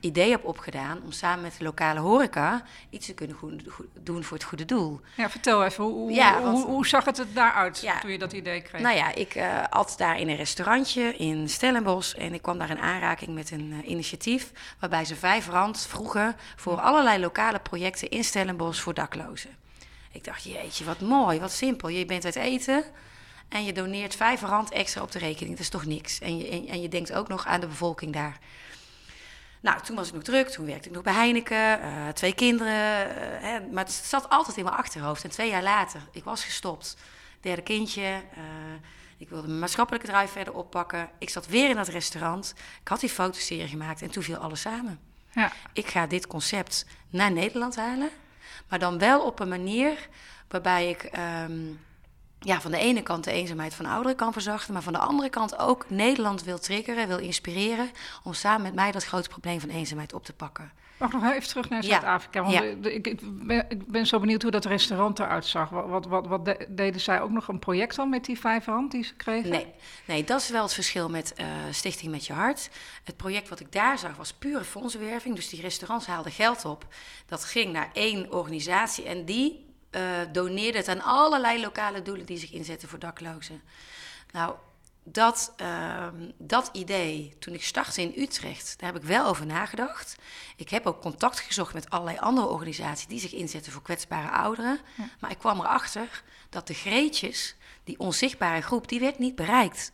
idee 0.00 0.30
heb 0.30 0.44
opgedaan 0.44 1.00
om 1.04 1.12
samen 1.12 1.42
met 1.42 1.54
de 1.58 1.64
lokale 1.64 2.00
horeca 2.00 2.62
iets 2.90 3.06
te 3.06 3.14
kunnen 3.14 3.36
goed, 3.36 3.62
doen 4.02 4.24
voor 4.24 4.36
het 4.36 4.46
goede 4.46 4.64
doel. 4.64 5.00
Ja, 5.16 5.30
vertel 5.30 5.64
even, 5.64 5.84
hoe, 5.84 6.12
ja, 6.12 6.42
hoe, 6.42 6.64
hoe, 6.64 6.86
zag 6.86 7.04
het 7.04 7.18
er 7.18 7.26
daaruit 7.32 7.80
ja, 7.80 7.98
toen 7.98 8.10
je 8.10 8.18
dat 8.18 8.32
idee 8.32 8.62
kreeg? 8.62 8.80
Nou 8.80 8.96
ja, 8.96 9.14
ik 9.14 9.34
uh, 9.34 9.62
at 9.70 9.94
daar 9.96 10.18
in 10.18 10.28
een 10.28 10.36
restaurantje 10.36 11.16
in 11.16 11.48
Stellenbosch 11.48 12.14
en 12.14 12.34
ik 12.34 12.42
kwam 12.42 12.58
daar 12.58 12.70
in 12.70 12.78
aanraking 12.78 13.34
met 13.34 13.50
een 13.50 13.82
initiatief 13.90 14.52
waarbij 14.78 15.04
ze 15.04 15.16
vijf 15.16 15.48
rand 15.48 15.80
vroegen 15.80 16.36
voor 16.56 16.80
allerlei 16.80 17.20
lokale 17.20 17.58
projecten 17.58 18.08
in 18.08 18.24
Stellenbosch 18.24 18.82
voor 18.82 18.94
daklozen. 18.94 19.50
Ik 20.12 20.24
dacht, 20.24 20.44
jeetje, 20.44 20.84
wat 20.84 21.00
mooi, 21.00 21.40
wat 21.40 21.52
simpel. 21.52 21.88
Je 21.88 22.06
bent 22.06 22.24
uit 22.24 22.36
eten 22.36 22.84
en 23.48 23.64
je 23.64 23.72
doneert 23.72 24.16
vijf 24.16 24.40
rand 24.40 24.70
extra 24.70 25.02
op 25.02 25.12
de 25.12 25.18
rekening. 25.18 25.50
Dat 25.50 25.64
is 25.64 25.68
toch 25.68 25.84
niks. 25.84 26.18
En 26.18 26.38
je, 26.38 26.68
en, 26.68 26.82
je 26.82 26.88
denkt 26.88 27.12
ook 27.12 27.28
nog 27.28 27.46
aan 27.46 27.60
de 27.60 27.66
bevolking 27.66 28.12
daar. 28.12 28.38
Nou, 29.60 29.80
toen 29.80 29.96
was 29.96 30.08
ik 30.08 30.14
nog 30.14 30.22
druk. 30.22 30.48
Toen 30.48 30.66
werkte 30.66 30.88
ik 30.88 30.94
nog 30.94 31.02
bij 31.02 31.12
Heineken. 31.12 31.80
Uh, 31.80 32.08
twee 32.08 32.34
kinderen. 32.34 33.06
Uh, 33.06 33.14
hè, 33.40 33.60
maar 33.60 33.84
het 33.84 33.92
zat 33.92 34.28
altijd 34.28 34.56
in 34.56 34.64
mijn 34.64 34.76
achterhoofd. 34.76 35.24
En 35.24 35.30
twee 35.30 35.50
jaar 35.50 35.62
later, 35.62 36.00
ik 36.12 36.24
was 36.24 36.44
gestopt. 36.44 36.96
Derde 37.40 37.62
kindje. 37.62 38.02
Uh, 38.02 38.42
ik 39.16 39.28
wilde 39.28 39.46
mijn 39.46 39.58
maatschappelijke 39.58 40.06
drive 40.06 40.32
verder 40.32 40.54
oppakken. 40.54 41.10
Ik 41.18 41.30
zat 41.30 41.46
weer 41.46 41.68
in 41.68 41.76
dat 41.76 41.88
restaurant. 41.88 42.54
Ik 42.80 42.88
had 42.88 43.00
die 43.00 43.08
fotoserie 43.08 43.68
gemaakt 43.68 44.02
en 44.02 44.10
toen 44.10 44.22
viel 44.22 44.36
alles 44.36 44.60
samen. 44.60 45.00
Ja. 45.30 45.52
Ik 45.72 45.86
ga 45.86 46.06
dit 46.06 46.26
concept 46.26 46.86
naar 47.10 47.32
Nederland 47.32 47.76
halen. 47.76 48.10
Maar 48.68 48.78
dan 48.78 48.98
wel 48.98 49.26
op 49.26 49.40
een 49.40 49.48
manier 49.48 50.08
waarbij 50.48 50.88
ik... 50.88 51.10
Um, 51.48 51.80
ja, 52.44 52.60
van 52.60 52.70
de 52.70 52.78
ene 52.78 53.02
kant 53.02 53.24
de 53.24 53.32
eenzaamheid 53.32 53.74
van 53.74 53.86
ouderen 53.86 54.16
kan 54.16 54.32
verzachten, 54.32 54.72
maar 54.72 54.82
van 54.82 54.92
de 54.92 54.98
andere 54.98 55.30
kant 55.30 55.58
ook 55.58 55.84
Nederland 55.88 56.44
wil 56.44 56.58
triggeren, 56.58 57.08
wil 57.08 57.18
inspireren 57.18 57.90
om 58.22 58.32
samen 58.32 58.62
met 58.62 58.74
mij 58.74 58.92
dat 58.92 59.04
grote 59.04 59.28
probleem 59.28 59.60
van 59.60 59.68
eenzaamheid 59.68 60.12
op 60.12 60.24
te 60.24 60.32
pakken. 60.32 60.72
Mag 60.96 61.12
nog 61.12 61.32
even 61.32 61.48
terug 61.48 61.68
naar 61.68 61.84
Zuid-Afrika? 61.84 62.42
Want 62.42 62.86
ik, 62.86 63.06
ik, 63.06 63.20
ben, 63.22 63.66
ik, 63.68 63.86
ben, 63.86 64.06
zo 64.06 64.20
benieuwd 64.20 64.42
hoe 64.42 64.50
dat 64.50 64.64
restaurant 64.64 65.18
eruit 65.18 65.46
zag. 65.46 65.68
Wat, 65.70 66.06
wat, 66.06 66.26
wat, 66.26 66.56
deden 66.68 67.00
zij 67.00 67.20
ook 67.20 67.30
nog 67.30 67.48
een 67.48 67.58
project 67.58 67.96
dan 67.96 68.08
met 68.08 68.24
die 68.24 68.38
vijf 68.38 68.66
rand 68.66 68.90
die 68.90 69.04
ze 69.04 69.14
kregen? 69.14 69.50
Nee, 69.50 69.66
nee 70.04 70.24
dat 70.24 70.40
is 70.40 70.48
wel 70.48 70.62
het 70.62 70.72
verschil 70.72 71.08
met 71.08 71.34
uh, 71.40 71.46
Stichting 71.70 72.10
Met 72.10 72.26
Je 72.26 72.32
Hart. 72.32 72.70
Het 73.04 73.16
project 73.16 73.48
wat 73.48 73.60
ik 73.60 73.72
daar 73.72 73.98
zag 73.98 74.16
was 74.16 74.32
pure 74.32 74.64
fondsenwerving. 74.64 75.34
Dus 75.34 75.48
die 75.48 75.60
restaurants 75.60 76.06
haalden 76.06 76.32
geld 76.32 76.64
op. 76.64 76.86
Dat 77.26 77.44
ging 77.44 77.72
naar 77.72 77.90
één 77.92 78.32
organisatie 78.32 79.04
en 79.04 79.24
die 79.24 79.63
uh, 79.96 80.00
doneerde 80.32 80.78
het 80.78 80.88
aan 80.88 81.02
allerlei 81.02 81.60
lokale 81.60 82.02
doelen 82.02 82.26
die 82.26 82.38
zich 82.38 82.52
inzetten 82.52 82.88
voor 82.88 82.98
daklozen. 82.98 83.62
Nou, 84.32 84.54
dat, 85.04 85.54
uh, 85.60 86.06
dat 86.38 86.70
idee, 86.72 87.36
toen 87.38 87.54
ik 87.54 87.64
startte 87.64 88.02
in 88.02 88.22
Utrecht, 88.22 88.74
daar 88.78 88.92
heb 88.92 89.02
ik 89.02 89.08
wel 89.08 89.26
over 89.26 89.46
nagedacht. 89.46 90.16
Ik 90.56 90.68
heb 90.68 90.86
ook 90.86 91.00
contact 91.00 91.40
gezocht 91.40 91.74
met 91.74 91.90
allerlei 91.90 92.18
andere 92.18 92.46
organisaties 92.46 93.06
die 93.06 93.20
zich 93.20 93.32
inzetten 93.32 93.72
voor 93.72 93.82
kwetsbare 93.82 94.30
ouderen. 94.30 94.78
Maar 95.20 95.30
ik 95.30 95.38
kwam 95.38 95.60
erachter 95.60 96.22
dat 96.50 96.66
de 96.66 96.74
greetjes, 96.74 97.56
die 97.84 97.98
onzichtbare 97.98 98.60
groep, 98.60 98.88
die 98.88 99.00
werd 99.00 99.18
niet 99.18 99.34
bereikt. 99.34 99.92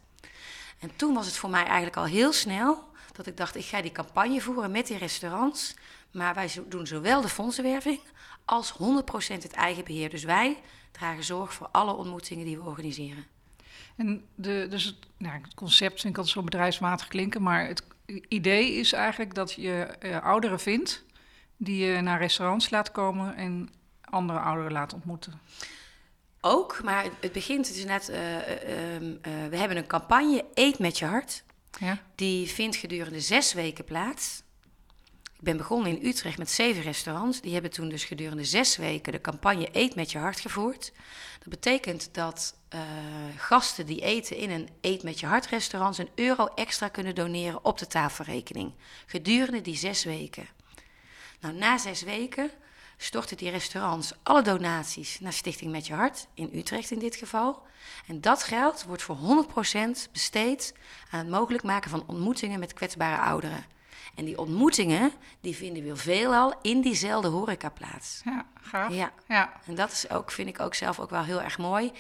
En 0.79 0.97
toen 0.97 1.15
was 1.15 1.27
het 1.27 1.37
voor 1.37 1.51
mij 1.51 1.65
eigenlijk 1.65 1.97
al 1.97 2.05
heel 2.05 2.33
snel 2.33 2.89
dat 3.13 3.27
ik 3.27 3.37
dacht, 3.37 3.57
ik 3.57 3.65
ga 3.65 3.83
die 3.83 3.93
campagne 3.93 4.41
voeren 4.41 4.71
met 4.71 4.87
die 4.87 4.99
restaurants. 4.99 5.75
Maar 6.11 6.35
wij 6.35 6.51
doen 6.67 6.87
zowel 6.87 7.21
de 7.21 7.29
fondsenwerving 7.29 8.01
als 8.51 8.73
100% 8.73 8.77
het 9.27 9.53
eigen 9.53 9.85
beheer. 9.85 10.11
Dus 10.11 10.25
wij 10.25 10.57
dragen 10.91 11.25
zorg 11.25 11.53
voor 11.55 11.69
alle 11.73 11.93
ontmoetingen 11.93 12.45
die 12.45 12.57
we 12.57 12.69
organiseren. 12.69 13.27
En 13.97 14.25
de, 14.35 14.67
dus 14.71 14.85
het, 14.85 14.97
nou, 15.17 15.41
het 15.43 15.55
concept 15.55 16.01
vind 16.01 16.13
ik 16.13 16.17
altijd 16.17 16.37
zo 16.37 16.43
bedrijfsmatig 16.43 17.09
klinken, 17.09 17.43
maar 17.43 17.67
het 17.67 17.83
idee 18.29 18.73
is 18.73 18.93
eigenlijk 18.93 19.35
dat 19.35 19.53
je 19.53 19.89
uh, 20.03 20.23
ouderen 20.23 20.61
vindt 20.61 21.05
die 21.57 21.87
je 21.87 22.01
naar 22.01 22.19
restaurants 22.19 22.71
laat 22.71 22.93
komen 22.93 23.37
en 23.37 23.69
andere 24.01 24.39
ouderen 24.39 24.73
laat 24.73 24.93
ontmoeten. 24.93 25.41
Ook, 26.41 26.83
maar 26.83 27.05
het 27.21 27.33
begint 27.33 27.75
dus 27.75 27.85
net. 27.85 28.09
Uh, 28.11 28.17
we 29.51 29.57
hebben 29.57 29.77
een 29.77 29.87
campagne 29.87 30.45
Eet 30.55 30.79
met 30.79 30.99
je 30.99 31.05
hart. 31.05 31.45
Ja. 31.79 31.99
Die 32.15 32.49
vindt 32.49 32.77
gedurende 32.77 33.21
zes 33.21 33.53
weken 33.53 33.85
plaats. 33.85 34.43
Ik 35.41 35.47
ben 35.47 35.57
begonnen 35.57 35.99
in 35.99 36.07
Utrecht 36.07 36.39
met 36.39 36.51
zeven 36.51 36.83
restaurants. 36.83 37.41
Die 37.41 37.53
hebben 37.53 37.71
toen 37.71 37.89
dus 37.89 38.05
gedurende 38.05 38.45
zes 38.45 38.77
weken 38.77 39.13
de 39.13 39.21
campagne 39.21 39.69
Eet 39.73 39.95
met 39.95 40.13
je 40.13 40.19
hart 40.19 40.41
gevoerd. 40.41 40.93
Dat 41.39 41.49
betekent 41.49 42.09
dat 42.13 42.55
uh, 42.75 42.81
gasten 43.37 43.87
die 43.87 44.01
eten 44.01 44.37
in 44.37 44.51
een 44.51 44.69
Eet 44.81 45.03
met 45.03 45.21
je 45.21 45.27
hart 45.27 45.47
restaurant 45.47 45.99
een 45.99 46.11
euro 46.15 46.47
extra 46.55 46.89
kunnen 46.89 47.15
doneren 47.15 47.65
op 47.65 47.79
de 47.79 47.87
tafelrekening. 47.87 48.73
Gedurende 49.07 49.61
die 49.61 49.77
zes 49.77 50.05
weken. 50.05 50.49
Nou, 51.41 51.55
na 51.55 51.79
zes 51.79 52.03
weken 52.03 52.51
storten 52.97 53.37
die 53.37 53.51
restaurants 53.51 54.13
alle 54.23 54.43
donaties 54.43 55.21
naar 55.21 55.33
Stichting 55.33 55.71
Met 55.71 55.87
Je 55.87 55.95
Hart, 55.95 56.27
in 56.35 56.51
Utrecht 56.55 56.91
in 56.91 56.99
dit 56.99 57.17
geval. 57.17 57.63
En 58.07 58.21
dat 58.21 58.43
geld 58.43 58.85
wordt 58.85 59.03
voor 59.03 59.17
100% 60.07 60.11
besteed 60.13 60.75
aan 61.11 61.19
het 61.19 61.29
mogelijk 61.29 61.65
maken 61.65 61.91
van 61.91 62.05
ontmoetingen 62.07 62.61
met 62.61 62.73
kwetsbare 62.73 63.23
ouderen. 63.23 63.79
En 64.15 64.25
die 64.25 64.39
ontmoetingen, 64.39 65.13
die 65.41 65.57
vinden 65.57 65.85
we 65.85 65.97
veelal 65.97 66.55
in 66.63 66.81
diezelfde 66.81 67.29
horeca 67.29 67.69
plaats. 67.69 68.21
Ja, 68.25 68.47
gaaf. 68.61 68.93
Ja. 68.93 69.13
ja. 69.29 69.53
En 69.67 69.75
dat 69.75 69.91
is 69.93 70.11
ook, 70.11 70.31
vind 70.31 70.49
ik 70.49 70.61
ook 70.61 70.75
zelf 70.75 71.01
ook 71.01 71.11
wel 71.11 71.23
heel 71.23 71.43
erg 71.43 71.59
mooi. 71.59 71.93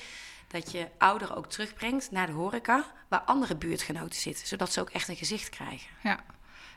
Dat 0.49 0.73
je 0.73 0.89
ouderen 0.99 1.37
ook 1.37 1.47
terugbrengt 1.47 2.11
naar 2.11 2.27
de 2.27 2.33
horeca, 2.33 2.85
waar 3.09 3.21
andere 3.21 3.57
buurtgenoten 3.57 4.21
zitten. 4.21 4.47
Zodat 4.47 4.73
ze 4.73 4.81
ook 4.81 4.91
echt 4.91 5.09
een 5.09 5.17
gezicht 5.17 5.49
krijgen. 5.49 5.91
Ja. 6.03 6.21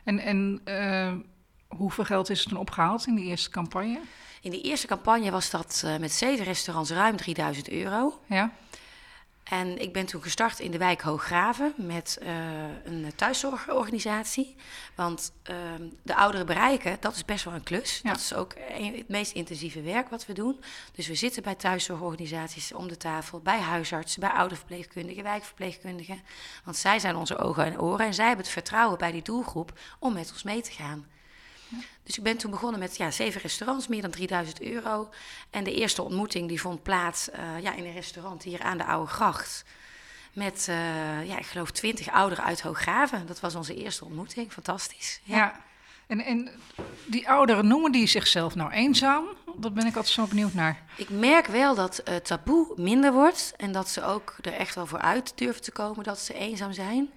En, 0.04 0.18
en 0.18 0.60
uh, 0.64 1.12
hoeveel 1.78 2.04
geld 2.04 2.30
is 2.30 2.42
er 2.42 2.48
toen 2.48 2.58
opgehaald 2.58 3.06
in 3.06 3.14
die 3.14 3.24
eerste 3.24 3.50
campagne? 3.50 4.00
In 4.40 4.50
die 4.50 4.62
eerste 4.62 4.86
campagne 4.86 5.30
was 5.30 5.50
dat 5.50 5.82
uh, 5.84 5.96
met 5.96 6.12
zeven 6.12 6.44
restaurants 6.44 6.90
ruim 6.90 7.16
3000 7.16 7.68
euro. 7.68 8.20
Ja. 8.26 8.52
En 9.44 9.80
ik 9.80 9.92
ben 9.92 10.06
toen 10.06 10.22
gestart 10.22 10.58
in 10.58 10.70
de 10.70 10.78
wijk 10.78 11.00
Hooggraven 11.00 11.74
met 11.76 12.18
uh, 12.22 12.28
een 12.84 13.12
thuiszorgorganisatie. 13.16 14.56
Want 14.94 15.32
uh, 15.50 15.56
de 16.02 16.14
ouderen 16.14 16.46
bereiken, 16.46 16.96
dat 17.00 17.14
is 17.14 17.24
best 17.24 17.44
wel 17.44 17.54
een 17.54 17.62
klus. 17.62 18.00
Dat 18.02 18.16
is 18.16 18.34
ook 18.34 18.54
het 18.58 19.08
meest 19.08 19.32
intensieve 19.32 19.82
werk 19.82 20.08
wat 20.08 20.26
we 20.26 20.32
doen. 20.32 20.60
Dus 20.92 21.06
we 21.06 21.14
zitten 21.14 21.42
bij 21.42 21.54
thuiszorgorganisaties 21.54 22.72
om 22.72 22.88
de 22.88 22.96
tafel, 22.96 23.40
bij 23.40 23.60
huisartsen, 23.60 24.20
bij 24.20 24.30
ouderverpleegkundigen, 24.30 25.22
wijkverpleegkundigen. 25.22 26.22
Want 26.64 26.76
zij 26.76 26.98
zijn 26.98 27.16
onze 27.16 27.38
ogen 27.38 27.64
en 27.64 27.80
oren 27.80 28.06
en 28.06 28.14
zij 28.14 28.26
hebben 28.26 28.44
het 28.44 28.54
vertrouwen 28.54 28.98
bij 28.98 29.12
die 29.12 29.22
doelgroep 29.22 29.78
om 29.98 30.12
met 30.12 30.30
ons 30.30 30.42
mee 30.42 30.62
te 30.62 30.72
gaan. 30.72 31.06
Dus 32.02 32.16
ik 32.16 32.22
ben 32.22 32.36
toen 32.36 32.50
begonnen 32.50 32.80
met 32.80 32.96
ja, 32.96 33.10
zeven 33.10 33.40
restaurants, 33.40 33.88
meer 33.88 34.02
dan 34.02 34.10
3000 34.10 34.62
euro. 34.62 35.08
En 35.50 35.64
de 35.64 35.74
eerste 35.74 36.02
ontmoeting 36.02 36.48
die 36.48 36.60
vond 36.60 36.82
plaats 36.82 37.28
uh, 37.28 37.62
ja, 37.62 37.74
in 37.74 37.84
een 37.84 37.92
restaurant 37.92 38.42
hier 38.42 38.62
aan 38.62 38.78
de 38.78 38.84
Oude 38.84 39.10
Gracht. 39.10 39.64
Met, 40.32 40.66
uh, 40.70 41.26
ja, 41.26 41.38
ik 41.38 41.46
geloof, 41.46 41.70
twintig 41.70 42.10
ouderen 42.10 42.44
uit 42.44 42.60
Hooggraven. 42.60 43.26
Dat 43.26 43.40
was 43.40 43.54
onze 43.54 43.74
eerste 43.74 44.04
ontmoeting. 44.04 44.52
Fantastisch. 44.52 45.20
Ja. 45.24 45.36
ja. 45.36 45.60
En, 46.06 46.20
en 46.20 46.50
die 47.06 47.28
ouderen, 47.28 47.66
noemen 47.66 47.92
die 47.92 48.06
zichzelf 48.06 48.54
nou 48.54 48.70
eenzaam? 48.70 49.24
Dat 49.56 49.74
ben 49.74 49.86
ik 49.86 49.96
altijd 49.96 50.14
zo 50.14 50.26
benieuwd 50.26 50.54
naar. 50.54 50.82
Ik 50.96 51.10
merk 51.10 51.46
wel 51.46 51.74
dat 51.74 52.02
uh, 52.08 52.16
taboe 52.16 52.72
minder 52.76 53.12
wordt. 53.12 53.52
En 53.56 53.72
dat 53.72 53.88
ze 53.88 54.04
ook 54.04 54.36
er 54.40 54.52
echt 54.52 54.74
wel 54.74 54.86
voor 54.86 54.98
uit 54.98 55.32
durven 55.34 55.62
te 55.62 55.72
komen 55.72 56.04
dat 56.04 56.18
ze 56.18 56.34
eenzaam 56.34 56.72
zijn. 56.72 57.10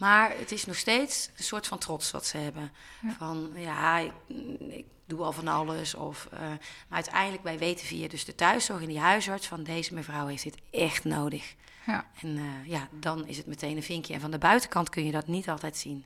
Maar 0.00 0.32
het 0.38 0.52
is 0.52 0.66
nog 0.66 0.76
steeds 0.76 1.30
een 1.36 1.44
soort 1.44 1.66
van 1.66 1.78
trots 1.78 2.10
wat 2.10 2.26
ze 2.26 2.36
hebben. 2.36 2.72
Van 3.16 3.50
ja, 3.54 3.98
ik, 3.98 4.12
ik, 4.58 4.84
doe 5.06 5.22
al 5.22 5.32
van 5.32 5.48
alles. 5.48 5.94
Of, 5.94 6.28
uh, 6.32 6.40
maar 6.40 6.58
uiteindelijk, 6.88 7.42
wij 7.42 7.58
weten 7.58 7.86
via 7.86 8.08
dus 8.08 8.24
de 8.24 8.34
thuiszorg 8.34 8.80
en 8.80 8.88
die 8.88 8.98
huisarts 8.98 9.46
van 9.46 9.62
deze 9.62 9.94
mevrouw 9.94 10.26
heeft 10.26 10.42
dit 10.42 10.58
echt 10.70 11.04
nodig. 11.04 11.54
Ja. 11.86 12.04
En 12.20 12.28
uh, 12.28 12.44
ja, 12.66 12.88
dan 12.90 13.26
is 13.26 13.36
het 13.36 13.46
meteen 13.46 13.76
een 13.76 13.82
vinkje. 13.82 14.14
En 14.14 14.20
van 14.20 14.30
de 14.30 14.38
buitenkant 14.38 14.88
kun 14.88 15.04
je 15.04 15.12
dat 15.12 15.26
niet 15.26 15.48
altijd 15.48 15.76
zien. 15.76 16.04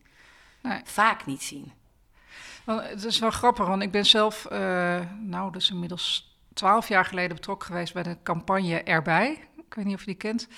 Nee. 0.62 0.80
Vaak 0.84 1.26
niet 1.26 1.42
zien. 1.42 1.72
Het 2.64 3.04
is 3.04 3.18
wel 3.18 3.30
grappig, 3.30 3.66
want 3.66 3.82
ik 3.82 3.90
ben 3.90 4.06
zelf, 4.06 4.46
uh, 4.52 5.00
nou, 5.20 5.52
dus 5.52 5.70
inmiddels 5.70 6.36
twaalf 6.54 6.88
jaar 6.88 7.04
geleden 7.04 7.36
betrokken 7.36 7.66
geweest 7.66 7.92
bij 7.92 8.02
de 8.02 8.16
campagne 8.22 8.82
Erbij. 8.82 9.48
Ik 9.56 9.74
weet 9.74 9.84
niet 9.84 9.94
of 9.94 10.00
je 10.00 10.06
die 10.06 10.14
kent. 10.14 10.48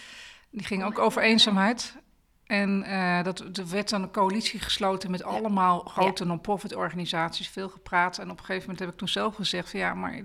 Die 0.50 0.64
ging 0.64 0.84
ook 0.84 0.98
over 0.98 1.22
eenzaamheid. 1.22 1.96
En 2.46 2.84
uh, 2.86 3.22
dat, 3.22 3.38
er 3.38 3.68
werd 3.68 3.88
dan 3.88 4.02
een 4.02 4.10
coalitie 4.10 4.60
gesloten 4.60 5.10
met 5.10 5.22
allemaal 5.22 5.78
grote 5.78 6.24
non-profit 6.24 6.74
organisaties, 6.74 7.48
veel 7.48 7.68
gepraat. 7.68 8.18
En 8.18 8.30
op 8.30 8.38
een 8.38 8.44
gegeven 8.44 8.60
moment 8.60 8.78
heb 8.78 8.88
ik 8.88 8.96
toen 8.96 9.08
zelf 9.08 9.34
gezegd: 9.34 9.70
van, 9.70 9.80
ja, 9.80 9.94
maar 9.94 10.20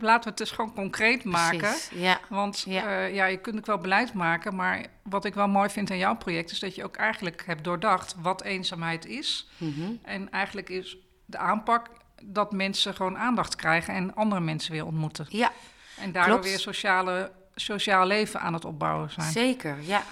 laten 0.00 0.22
we 0.22 0.28
het 0.28 0.38
dus 0.38 0.50
gewoon 0.50 0.74
concreet 0.74 1.24
maken. 1.24 1.74
Ja. 1.90 2.20
Want 2.28 2.64
ja. 2.66 2.84
Uh, 2.84 3.14
ja, 3.14 3.24
je 3.24 3.36
kunt 3.36 3.58
ook 3.58 3.66
wel 3.66 3.78
beleid 3.78 4.12
maken, 4.12 4.54
maar 4.54 4.86
wat 5.02 5.24
ik 5.24 5.34
wel 5.34 5.48
mooi 5.48 5.68
vind 5.68 5.90
aan 5.90 5.98
jouw 5.98 6.16
project 6.16 6.50
is 6.50 6.58
dat 6.58 6.74
je 6.74 6.84
ook 6.84 6.96
eigenlijk 6.96 7.42
hebt 7.46 7.64
doordacht 7.64 8.14
wat 8.22 8.42
eenzaamheid 8.42 9.06
is. 9.06 9.48
Mm 9.56 9.74
-hmm. 9.74 9.98
En 10.02 10.30
eigenlijk 10.30 10.68
is 10.68 10.96
de 11.24 11.38
aanpak 11.38 11.88
dat 12.22 12.52
mensen 12.52 12.94
gewoon 12.94 13.18
aandacht 13.18 13.56
krijgen 13.56 13.94
en 13.94 14.14
andere 14.14 14.40
mensen 14.40 14.72
weer 14.72 14.86
ontmoeten. 14.86 15.26
Ja. 15.28 15.52
En 16.00 16.12
daardoor 16.12 16.42
weer 16.42 16.58
sociale, 16.58 17.32
sociaal 17.54 18.06
leven 18.06 18.40
aan 18.40 18.52
het 18.54 18.64
opbouwen 18.64 19.10
zijn. 19.10 19.32
Zeker, 19.32 19.76
ja. 19.82 20.02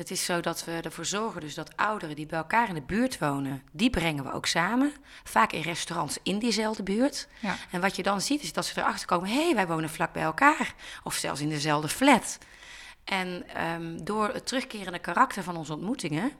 Het 0.00 0.10
is 0.10 0.24
zo 0.24 0.40
dat 0.40 0.64
we 0.64 0.72
ervoor 0.72 1.04
zorgen 1.04 1.40
dus 1.40 1.54
dat 1.54 1.76
ouderen 1.76 2.16
die 2.16 2.26
bij 2.26 2.38
elkaar 2.38 2.68
in 2.68 2.74
de 2.74 2.82
buurt 2.82 3.18
wonen, 3.18 3.62
die 3.72 3.90
brengen 3.90 4.24
we 4.24 4.32
ook 4.32 4.46
samen. 4.46 4.92
Vaak 5.24 5.52
in 5.52 5.60
restaurants 5.60 6.18
in 6.22 6.38
diezelfde 6.38 6.82
buurt. 6.82 7.28
Ja. 7.40 7.56
En 7.70 7.80
wat 7.80 7.96
je 7.96 8.02
dan 8.02 8.20
ziet 8.20 8.42
is 8.42 8.52
dat 8.52 8.66
ze 8.66 8.80
erachter 8.80 9.06
komen, 9.06 9.28
hé, 9.28 9.44
hey, 9.44 9.54
wij 9.54 9.66
wonen 9.66 9.90
vlak 9.90 10.12
bij 10.12 10.22
elkaar. 10.22 10.74
Of 11.04 11.14
zelfs 11.14 11.40
in 11.40 11.48
dezelfde 11.48 11.88
flat. 11.88 12.38
En 13.04 13.44
um, 13.64 14.04
door 14.04 14.28
het 14.28 14.46
terugkerende 14.46 14.98
karakter 14.98 15.42
van 15.42 15.56
onze 15.56 15.72
ontmoetingen, 15.72 16.32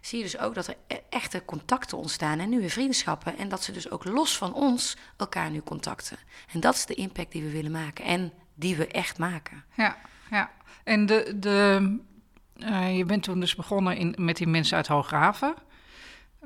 zie 0.00 0.18
je 0.18 0.24
dus 0.24 0.38
ook 0.38 0.54
dat 0.54 0.66
er 0.66 0.76
e-, 0.86 0.96
echte 1.10 1.44
contacten 1.44 1.98
ontstaan 1.98 2.38
en 2.38 2.48
nieuwe 2.48 2.70
vriendschappen. 2.70 3.38
En 3.38 3.48
dat 3.48 3.62
ze 3.62 3.72
dus 3.72 3.90
ook 3.90 4.04
los 4.04 4.36
van 4.36 4.54
ons 4.54 4.96
elkaar 5.16 5.50
nu 5.50 5.60
contacten. 5.60 6.18
En 6.52 6.60
dat 6.60 6.74
is 6.74 6.86
de 6.86 6.94
impact 6.94 7.32
die 7.32 7.42
we 7.42 7.50
willen 7.50 7.72
maken 7.72 8.04
en 8.04 8.32
die 8.54 8.76
we 8.76 8.86
echt 8.86 9.18
maken. 9.18 9.64
Ja, 9.74 9.96
ja. 10.30 10.50
En 10.84 11.06
de, 11.06 11.38
de, 11.38 11.98
je 12.96 13.04
bent 13.06 13.22
toen 13.22 13.40
dus 13.40 13.54
begonnen 13.54 13.96
in, 13.96 14.14
met 14.18 14.36
die 14.36 14.46
mensen 14.46 14.76
uit 14.76 14.86
Hooghaven. 14.86 15.54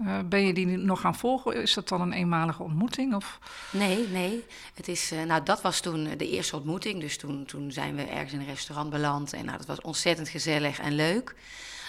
Uh, 0.06 0.18
ben 0.24 0.46
je 0.46 0.52
die 0.52 0.66
nog 0.66 1.00
gaan 1.00 1.16
volgen? 1.16 1.62
Is 1.62 1.74
dat 1.74 1.88
dan 1.88 2.00
een 2.00 2.12
eenmalige 2.12 2.62
ontmoeting? 2.62 3.14
Of? 3.14 3.38
Nee, 3.72 4.08
nee. 4.08 4.44
Het 4.74 4.88
is, 4.88 5.12
uh, 5.12 5.22
nou, 5.22 5.42
dat 5.42 5.62
was 5.62 5.80
toen 5.80 6.04
de 6.16 6.30
eerste 6.30 6.56
ontmoeting. 6.56 7.00
Dus 7.00 7.18
toen, 7.18 7.44
toen 7.44 7.72
zijn 7.72 7.96
we 7.96 8.02
ergens 8.02 8.32
in 8.32 8.40
een 8.40 8.46
restaurant 8.46 8.90
beland. 8.90 9.32
En 9.32 9.44
nou, 9.44 9.58
dat 9.58 9.66
was 9.66 9.80
ontzettend 9.80 10.28
gezellig 10.28 10.78
en 10.80 10.94
leuk 10.94 11.34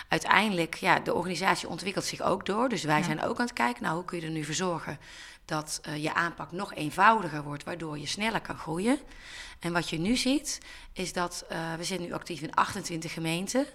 uiteindelijk, 0.07 0.75
ja, 0.75 0.99
de 0.99 1.13
organisatie 1.13 1.69
ontwikkelt 1.69 2.05
zich 2.05 2.21
ook 2.21 2.45
door. 2.45 2.69
Dus 2.69 2.83
wij 2.83 3.03
zijn 3.03 3.21
ook 3.23 3.39
aan 3.39 3.45
het 3.45 3.53
kijken, 3.53 3.83
nou, 3.83 3.95
hoe 3.95 4.05
kun 4.05 4.19
je 4.19 4.25
er 4.25 4.31
nu 4.31 4.43
voor 4.43 4.53
zorgen 4.53 4.99
dat 5.45 5.81
uh, 5.87 6.03
je 6.03 6.13
aanpak 6.13 6.51
nog 6.51 6.73
eenvoudiger 6.73 7.43
wordt, 7.43 7.63
waardoor 7.63 7.99
je 7.99 8.07
sneller 8.07 8.41
kan 8.41 8.57
groeien. 8.57 8.99
En 9.59 9.73
wat 9.73 9.89
je 9.89 9.99
nu 9.99 10.15
ziet, 10.15 10.59
is 10.93 11.13
dat 11.13 11.45
we 11.77 11.83
zijn 11.83 12.01
nu 12.01 12.13
actief 12.13 12.41
in 12.41 12.53
28 12.53 13.13
gemeenten. 13.13 13.65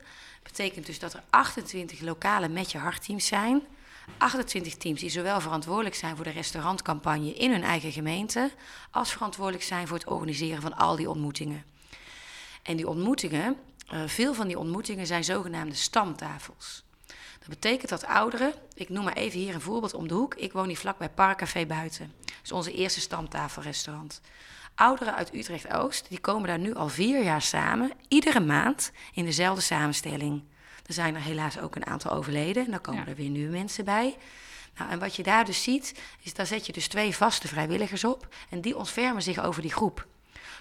Betekent 0.47 0.87
dus 0.87 0.99
dat 0.99 1.13
er 1.13 1.23
28 1.31 2.01
lokale 2.01 2.49
met 2.49 2.73
je 2.73 2.79
hartteams 2.79 3.27
zijn. 3.27 3.63
28 4.19 4.77
teams 4.77 5.01
die 5.01 5.11
zowel 5.11 5.41
verantwoordelijk 5.41 5.95
zijn 5.95 6.17
voor 6.17 6.25
de 6.25 6.31
restaurantcampagne 6.31 7.35
in 7.35 7.51
hun 7.51 7.63
eigen 7.63 7.93
gemeente, 7.93 8.51
als 8.91 9.13
verantwoordelijk 9.13 9.65
zijn 9.65 9.87
voor 9.87 9.97
het 9.97 10.07
organiseren 10.07 10.63
van 10.63 10.77
al 10.77 10.97
die 10.97 11.11
ontmoetingen. 11.11 11.65
En 12.63 12.77
die 12.77 12.89
ontmoetingen, 12.89 13.57
uh, 13.93 14.01
veel 14.07 14.35
van 14.35 14.47
die 14.47 14.59
ontmoetingen 14.59 15.07
zijn 15.07 15.25
zogenaamde 15.25 15.75
stamtafels. 15.75 16.85
Dat 17.39 17.49
betekent 17.49 17.89
dat 17.89 18.07
ouderen, 18.07 18.55
ik 18.75 18.89
noem 18.89 19.05
maar 19.05 19.17
even 19.17 19.39
hier 19.39 19.55
een 19.55 19.61
voorbeeld 19.61 19.95
om 19.95 20.09
de 20.09 20.15
hoek. 20.15 20.35
Ik 20.35 20.53
woon 20.53 20.67
hier 20.67 20.77
vlakbij 20.77 21.11
Parkcafé 21.11 21.67
Buiten. 21.67 22.13
Is 22.43 22.53
onze 22.53 22.73
eerste 22.73 23.01
stamtafelrestaurant. 23.01 24.21
Ouderen 24.77 25.15
uit 25.15 25.35
Utrecht-Oost, 25.35 26.09
die 26.09 26.21
komen 26.21 26.49
daar 26.49 26.59
nu 26.59 26.75
al 26.75 26.89
vier 26.89 27.23
jaar 27.23 27.43
samen, 27.43 27.93
iedere 28.09 28.41
maand 28.41 28.93
in 29.15 29.25
dezelfde 29.25 29.63
samenstelling. 29.63 30.43
Er 30.87 30.93
zijn 30.95 31.15
er 31.15 31.21
helaas 31.21 31.59
ook 31.59 31.77
een 31.77 31.87
aantal 31.87 32.11
overleden 32.11 32.65
en 32.65 32.71
dan 32.71 32.81
komen 32.81 33.07
er 33.07 33.15
weer 33.15 33.29
nieuwe 33.29 33.53
mensen 33.53 33.85
bij. 33.85 34.17
Nou, 34.79 34.91
en 34.91 34.99
wat 34.99 35.17
je 35.17 35.23
daar 35.23 35.45
dus 35.45 35.63
ziet, 35.63 35.95
is 36.23 36.35
daar 36.35 36.47
zet 36.47 36.67
je 36.67 36.73
dus 36.73 36.89
twee 36.89 37.17
vaste 37.17 37.49
vrijwilligers 37.49 38.05
op 38.05 38.35
en 38.49 38.61
die 38.61 38.77
ontfermen 38.77 39.23
zich 39.23 39.45
over 39.45 39.63
die 39.63 39.73
groep 39.73 40.07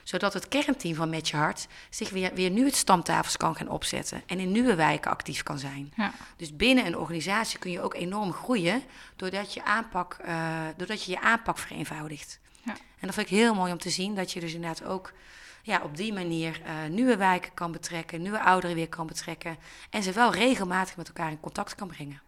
zodat 0.03 0.34
het 0.34 0.48
kernteam 0.48 0.95
van 0.95 1.10
Met 1.10 1.29
Je 1.29 1.38
Hart 1.38 1.67
zich 1.89 2.10
weer, 2.10 2.34
weer 2.34 2.50
nu 2.50 2.65
het 2.65 2.75
stamtafels 2.75 3.38
kan 3.38 3.55
gaan 3.55 3.69
opzetten. 3.69 4.24
En 4.25 4.39
in 4.39 4.51
nieuwe 4.51 4.75
wijken 4.75 5.12
actief 5.12 5.43
kan 5.43 5.60
zijn. 5.60 5.93
Ja. 5.95 6.12
Dus 6.36 6.55
binnen 6.55 6.86
een 6.86 6.98
organisatie 6.98 7.60
kun 7.60 7.72
je 7.72 7.81
ook 7.81 7.93
enorm 7.93 8.34
groeien 8.34 8.84
doordat 9.15 9.53
je, 9.53 9.63
aanpak, 9.63 10.17
uh, 10.25 10.62
doordat 10.77 11.03
je 11.03 11.12
je 11.12 11.22
aanpak 11.22 11.57
vereenvoudigt. 11.57 12.39
Ja. 12.65 12.74
En 12.74 13.07
dat 13.07 13.13
vind 13.13 13.29
ik 13.29 13.38
heel 13.38 13.55
mooi 13.55 13.72
om 13.72 13.77
te 13.77 13.89
zien, 13.89 14.15
dat 14.15 14.31
je 14.31 14.39
dus 14.39 14.53
inderdaad 14.53 14.84
ook 14.84 15.13
ja, 15.62 15.81
op 15.84 15.98
die 15.98 16.13
manier 16.13 16.62
uh, 16.62 16.89
nieuwe 16.89 17.17
wijken 17.17 17.53
kan 17.53 17.72
betrekken, 17.72 18.22
nieuwe 18.22 18.39
ouderen 18.39 18.75
weer 18.75 18.89
kan 18.89 19.07
betrekken. 19.07 19.57
En 19.89 20.03
ze 20.03 20.12
wel 20.12 20.34
regelmatig 20.34 20.98
met 20.98 21.07
elkaar 21.07 21.31
in 21.31 21.39
contact 21.39 21.75
kan 21.75 21.88
brengen. 21.88 22.22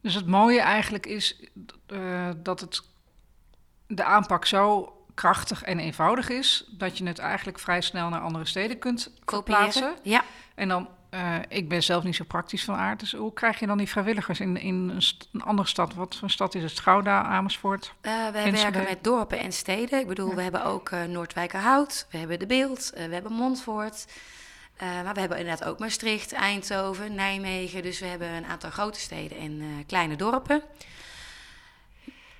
Dus 0.00 0.14
het 0.14 0.26
mooie 0.26 0.60
eigenlijk 0.60 1.06
is 1.06 1.40
uh, 1.88 2.30
dat 2.36 2.60
het 2.60 2.82
de 3.86 4.04
aanpak 4.04 4.44
zo 4.44 4.92
krachtig 5.14 5.62
en 5.62 5.78
eenvoudig 5.78 6.28
is, 6.28 6.64
dat 6.70 6.98
je 6.98 7.06
het 7.06 7.18
eigenlijk 7.18 7.58
vrij 7.58 7.80
snel 7.80 8.08
naar 8.08 8.20
andere 8.20 8.44
steden 8.44 8.78
kunt 8.78 9.10
plaatsen. 9.44 9.96
Ja. 10.02 10.24
En 10.54 10.68
dan, 10.68 10.88
uh, 11.16 11.36
ik 11.48 11.68
ben 11.68 11.82
zelf 11.82 12.04
niet 12.04 12.16
zo 12.16 12.24
praktisch 12.24 12.64
van 12.64 12.74
aard, 12.74 13.00
dus 13.00 13.12
hoe 13.12 13.32
krijg 13.32 13.58
je 13.58 13.66
dan 13.66 13.78
die 13.78 13.88
vrijwilligers 13.88 14.40
in, 14.40 14.56
in 14.56 14.74
een, 14.74 15.02
een 15.32 15.42
andere 15.42 15.68
stad? 15.68 15.94
Wat 15.94 16.16
voor 16.16 16.30
stad 16.30 16.54
is 16.54 16.62
het? 16.62 16.80
Gouda, 16.80 17.22
Amersfoort? 17.22 17.94
Uh, 18.02 18.28
wij 18.28 18.52
werken 18.52 18.84
met 18.84 19.04
dorpen 19.04 19.38
en 19.38 19.52
steden. 19.52 20.00
Ik 20.00 20.06
bedoel, 20.06 20.34
we 20.34 20.42
hebben 20.42 20.64
ook 20.64 20.90
uh, 20.90 21.04
Noordwijkerhout, 21.04 22.06
we 22.10 22.18
hebben 22.18 22.38
De 22.38 22.46
Beeld, 22.46 22.92
we 22.94 23.00
hebben 23.00 23.32
Montfort. 23.32 24.06
maar 24.78 25.14
we 25.14 25.20
hebben 25.20 25.38
inderdaad 25.38 25.68
ook 25.68 25.78
Maastricht, 25.78 26.32
Eindhoven, 26.32 27.14
Nijmegen. 27.14 27.82
Dus 27.82 28.00
we 28.00 28.06
hebben 28.06 28.28
een 28.28 28.46
aantal 28.46 28.70
grote 28.70 29.00
steden 29.00 29.38
en 29.38 29.84
kleine 29.86 30.16
dorpen. 30.16 30.62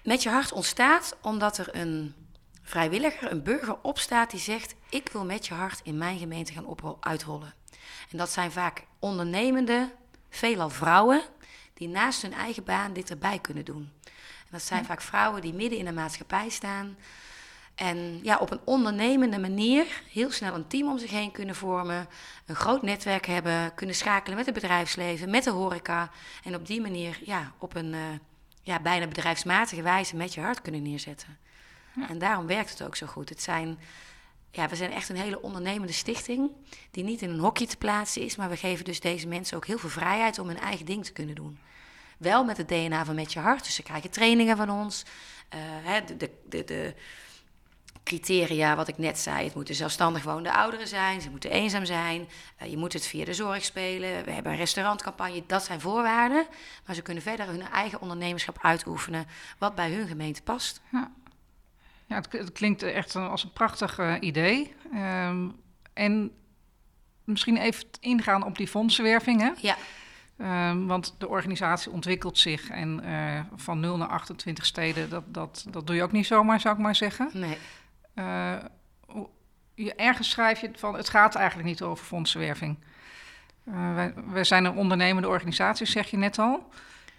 Met 0.02 0.22
je 0.22 0.30
hart 0.30 0.52
ontstaat 0.52 1.16
omdat 1.22 1.58
er 1.58 1.68
een 1.72 2.14
vrijwilliger, 2.62 3.30
een 3.30 3.42
burger 3.42 3.76
opstaat 3.82 4.30
die 4.30 4.40
zegt: 4.40 4.74
Ik 4.88 5.08
wil 5.12 5.24
met 5.24 5.46
je 5.46 5.54
hart 5.54 5.80
in 5.84 5.98
mijn 5.98 6.18
gemeente 6.18 6.52
gaan 6.52 6.96
uitrollen. 7.00 7.54
En 8.10 8.18
dat 8.18 8.30
zijn 8.30 8.52
vaak 8.52 8.84
ondernemende, 8.98 9.90
veelal 10.30 10.70
vrouwen, 10.70 11.22
die 11.74 11.88
naast 11.88 12.22
hun 12.22 12.32
eigen 12.32 12.64
baan 12.64 12.92
dit 12.92 13.10
erbij 13.10 13.38
kunnen 13.38 13.64
doen. 13.64 13.90
En 14.04 14.52
dat 14.52 14.62
zijn 14.62 14.84
vaak 14.84 15.00
vrouwen 15.00 15.40
die 15.40 15.54
midden 15.54 15.78
in 15.78 15.84
de 15.84 15.92
maatschappij 15.92 16.48
staan. 16.48 16.96
En 17.74 18.20
ja, 18.22 18.36
op 18.36 18.50
een 18.50 18.60
ondernemende 18.64 19.38
manier 19.38 20.02
heel 20.12 20.30
snel 20.30 20.54
een 20.54 20.66
team 20.66 20.88
om 20.88 20.98
zich 20.98 21.10
heen 21.10 21.32
kunnen 21.32 21.54
vormen. 21.54 22.08
Een 22.46 22.54
groot 22.54 22.82
netwerk 22.82 23.26
hebben, 23.26 23.74
kunnen 23.74 23.96
schakelen 23.96 24.36
met 24.36 24.46
het 24.46 24.54
bedrijfsleven, 24.54 25.30
met 25.30 25.44
de 25.44 25.50
horeca. 25.50 26.10
En 26.44 26.54
op 26.54 26.66
die 26.66 26.80
manier 26.80 27.18
ja, 27.24 27.52
op 27.58 27.74
een 27.74 27.92
uh, 27.92 28.00
ja, 28.62 28.80
bijna 28.80 29.06
bedrijfsmatige 29.06 29.82
wijze 29.82 30.16
met 30.16 30.34
je 30.34 30.40
hart 30.40 30.62
kunnen 30.62 30.82
neerzetten. 30.82 31.38
En 32.08 32.18
daarom 32.18 32.46
werkt 32.46 32.70
het 32.70 32.82
ook 32.82 32.96
zo 32.96 33.06
goed. 33.06 33.28
Het 33.28 33.42
zijn, 33.42 33.78
ja, 34.56 34.68
we 34.68 34.76
zijn 34.76 34.92
echt 34.92 35.08
een 35.08 35.16
hele 35.16 35.42
ondernemende 35.42 35.92
stichting 35.92 36.50
die 36.90 37.04
niet 37.04 37.22
in 37.22 37.30
een 37.30 37.38
hokje 37.38 37.66
te 37.66 37.76
plaatsen 37.76 38.22
is, 38.22 38.36
maar 38.36 38.48
we 38.48 38.56
geven 38.56 38.84
dus 38.84 39.00
deze 39.00 39.26
mensen 39.26 39.56
ook 39.56 39.66
heel 39.66 39.78
veel 39.78 39.88
vrijheid 39.88 40.38
om 40.38 40.48
hun 40.48 40.58
eigen 40.58 40.86
ding 40.86 41.04
te 41.04 41.12
kunnen 41.12 41.34
doen. 41.34 41.58
Wel 42.18 42.44
met 42.44 42.56
het 42.56 42.68
DNA 42.68 43.04
van 43.04 43.14
Met 43.14 43.32
Je 43.32 43.38
Hart, 43.38 43.64
dus 43.64 43.74
ze 43.74 43.82
krijgen 43.82 44.10
trainingen 44.10 44.56
van 44.56 44.70
ons. 44.70 45.04
Uh, 45.54 46.06
de, 46.06 46.16
de, 46.16 46.30
de, 46.48 46.64
de 46.64 46.94
criteria, 48.02 48.76
wat 48.76 48.88
ik 48.88 48.98
net 48.98 49.18
zei. 49.18 49.44
Het 49.44 49.54
moeten 49.54 49.74
zelfstandig 49.74 50.22
woonde 50.22 50.52
ouderen 50.52 50.88
zijn, 50.88 51.20
ze 51.20 51.30
moeten 51.30 51.50
eenzaam 51.50 51.84
zijn, 51.84 52.28
uh, 52.62 52.70
je 52.70 52.76
moet 52.76 52.92
het 52.92 53.06
via 53.06 53.24
de 53.24 53.34
zorg 53.34 53.64
spelen. 53.64 54.24
We 54.24 54.30
hebben 54.30 54.52
een 54.52 54.58
restaurantcampagne, 54.58 55.44
dat 55.46 55.64
zijn 55.64 55.80
voorwaarden. 55.80 56.46
Maar 56.86 56.94
ze 56.94 57.02
kunnen 57.02 57.22
verder 57.22 57.46
hun 57.46 57.62
eigen 57.62 58.00
ondernemerschap 58.00 58.58
uitoefenen, 58.62 59.26
wat 59.58 59.74
bij 59.74 59.90
hun 59.90 60.08
gemeente 60.08 60.42
past. 60.42 60.80
Ja. 60.92 61.10
Ja, 62.06 62.22
het, 62.30 62.52
klinkt 62.52 62.82
echt 62.82 63.16
als 63.16 63.44
een 63.44 63.52
prachtig 63.52 63.98
uh, 63.98 64.14
idee. 64.20 64.74
Um, 64.94 65.60
en 65.92 66.30
misschien 67.24 67.56
even 67.56 67.84
ingaan 68.00 68.44
op 68.44 68.56
die 68.56 68.68
fondsenwerving. 68.68 69.40
Hè? 69.40 69.50
Ja. 69.60 69.76
Um, 70.70 70.86
want 70.86 71.14
de 71.18 71.28
organisatie 71.28 71.92
ontwikkelt 71.92 72.38
zich 72.38 72.68
en 72.68 73.00
uh, 73.04 73.40
van 73.54 73.80
0 73.80 73.96
naar 73.96 74.08
28 74.08 74.66
steden, 74.66 75.10
dat, 75.10 75.24
dat, 75.26 75.66
dat 75.70 75.86
doe 75.86 75.96
je 75.96 76.02
ook 76.02 76.12
niet 76.12 76.26
zomaar, 76.26 76.60
zou 76.60 76.74
ik 76.74 76.80
maar 76.80 76.94
zeggen. 76.94 77.30
Nee. 77.32 77.58
Uh, 78.14 78.54
je, 79.74 79.94
ergens 79.94 80.30
schrijf 80.30 80.60
je 80.60 80.70
van, 80.74 80.94
het 80.94 81.08
gaat 81.08 81.34
eigenlijk 81.34 81.68
niet 81.68 81.82
over 81.82 82.04
fondsenwerving. 82.04 82.78
wij, 83.64 84.14
wij 84.26 84.44
zijn 84.44 84.64
een 84.64 84.76
ondernemende 84.76 85.28
organisatie, 85.28 85.86
zeg 85.86 86.10
je 86.10 86.16
net 86.16 86.38
al. 86.38 86.68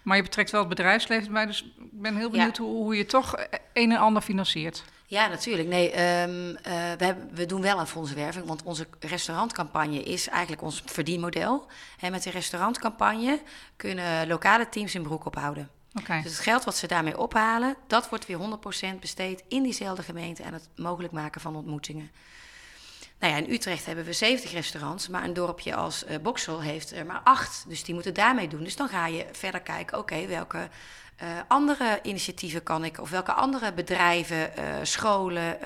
Maar 0.08 0.16
je 0.16 0.22
betrekt 0.22 0.50
wel 0.50 0.60
het 0.60 0.68
bedrijfsleven 0.68 1.32
bij, 1.32 1.46
dus 1.46 1.62
ik 1.62 2.00
ben 2.00 2.16
heel 2.16 2.30
benieuwd 2.30 2.56
hoe, 2.56 2.82
hoe, 2.82 2.96
je 2.96 3.06
toch 3.06 3.34
een 3.72 3.92
en 3.92 3.98
ander 3.98 4.22
financiert. 4.22 4.84
Ja, 5.06 5.26
natuurlijk. 5.26 5.68
Nee, 5.68 5.90
um, 6.22 6.48
uh, 6.48 6.56
we, 6.98 7.04
hebben, 7.04 7.28
we, 7.34 7.46
doen 7.46 7.60
wel 7.60 7.78
een 7.80 7.86
fondsenwerving, 7.86 8.46
want 8.46 8.62
onze 8.62 8.86
restaurantcampagne 9.00 10.02
is 10.02 10.28
eigenlijk 10.28 10.62
ons 10.62 10.82
verdienmodel. 10.86 11.66
En 12.00 12.10
met 12.10 12.22
de 12.22 12.30
restaurantcampagne 12.30 13.40
kunnen 13.76 14.26
lokale 14.28 14.68
teams 14.68 14.92
hun 14.92 15.02
broek 15.02 15.24
ophouden. 15.24 15.68
Okay. 16.00 16.22
Dus 16.22 16.32
het 16.32 16.40
geld 16.40 16.64
wat 16.64 16.76
ze 16.76 16.86
daarmee 16.86 17.18
ophalen, 17.18 17.76
dat 17.86 18.08
wordt 18.08 18.26
weer 18.26 18.38
100% 18.94 18.98
besteed 19.00 19.44
in 19.48 19.62
diezelfde 19.62 20.02
gemeente 20.02 20.42
en 20.42 20.52
het 20.52 20.68
mogelijk 20.76 21.12
maken 21.12 21.40
van 21.40 21.56
ontmoetingen. 21.56 22.10
Nou 23.18 23.32
ja, 23.32 23.38
in 23.38 23.52
Utrecht 23.52 23.86
hebben 23.86 24.04
we 24.04 24.12
70 24.12 24.52
restaurants, 24.52 25.08
maar 25.08 25.24
een 25.24 25.32
dorpje 25.32 25.74
als 25.74 26.04
uh, 26.04 26.16
Boksel 26.22 26.60
heeft 26.60 26.92
er 26.92 27.06
maar 27.06 27.20
acht. 27.24 27.64
Dus 27.68 27.84
die 27.84 27.94
moeten 27.94 28.14
daarmee 28.14 28.48
doen. 28.48 28.64
Dus 28.64 28.76
dan 28.76 28.88
ga 28.88 29.06
je 29.06 29.26
verder 29.32 29.60
kijken, 29.60 29.98
oké, 29.98 30.26
welke 30.26 30.68
uh, 31.22 31.28
andere 31.48 31.98
initiatieven 32.02 32.62
kan 32.62 32.84
ik, 32.84 33.00
of 33.00 33.10
welke 33.10 33.32
andere 33.32 33.72
bedrijven, 33.72 34.52
uh, 34.58 34.64
scholen, 34.82 35.58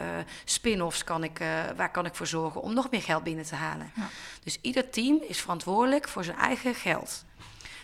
spin-offs 0.45 1.05
kan 1.05 1.25
ik, 1.25 1.39
waar 1.77 1.91
kan 1.91 2.07
ik 2.07 2.15
voor 2.15 2.27
zorgen 2.27 2.63
om 2.63 2.75
nog 2.75 2.91
meer 2.91 3.03
geld 3.03 3.23
binnen 3.23 3.45
te 3.45 3.55
halen. 3.55 3.93
Ja. 3.97 4.09
Dus 4.45 4.59
ieder 4.61 4.91
team 4.91 5.23
is 5.29 5.41
verantwoordelijk 5.41 6.09
voor 6.09 6.25
zijn 6.25 6.37
eigen 6.37 6.75
geld. 6.75 7.25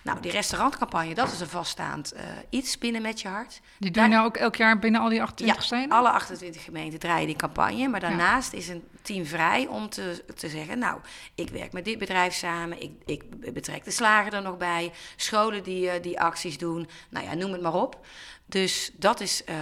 Nou, 0.09 0.21
die 0.21 0.31
restaurantcampagne, 0.31 1.14
dat 1.14 1.33
is 1.33 1.40
een 1.40 1.49
vaststaand 1.49 2.14
uh, 2.14 2.21
iets 2.49 2.79
binnen 2.79 3.03
met 3.03 3.21
je 3.21 3.29
hart. 3.29 3.61
Die 3.79 3.90
doen 3.90 4.03
je 4.03 4.09
nou 4.09 4.27
ook 4.27 4.37
elk 4.37 4.57
jaar 4.57 4.79
binnen 4.79 5.01
al 5.01 5.09
die 5.09 5.23
28 5.23 5.57
ja, 5.57 5.62
steden? 5.62 5.90
alle 5.90 6.11
28 6.11 6.64
gemeenten 6.64 6.99
draaien 6.99 7.27
die 7.27 7.37
campagne. 7.37 7.88
Maar 7.88 8.01
daarnaast 8.01 8.53
is 8.53 8.68
een 8.68 8.85
team 9.03 9.27
vrij 9.27 9.66
om 9.66 9.88
te, 9.88 10.25
te 10.35 10.49
zeggen... 10.49 10.79
nou, 10.79 11.01
ik 11.35 11.51
werk 11.51 11.73
met 11.73 11.85
dit 11.85 11.99
bedrijf 11.99 12.35
samen. 12.35 12.83
Ik, 12.83 12.92
ik 13.07 13.53
betrek 13.53 13.85
de 13.85 13.90
slager 13.90 14.35
er 14.35 14.42
nog 14.42 14.57
bij. 14.57 14.92
Scholen 15.16 15.62
die, 15.62 15.85
uh, 15.85 15.92
die 16.03 16.21
acties 16.21 16.59
doen. 16.59 16.88
Nou 17.09 17.27
ja, 17.27 17.35
noem 17.35 17.53
het 17.53 17.61
maar 17.61 17.75
op. 17.75 18.07
Dus 18.47 18.90
dat 18.97 19.21
is, 19.21 19.42
uh, 19.49 19.57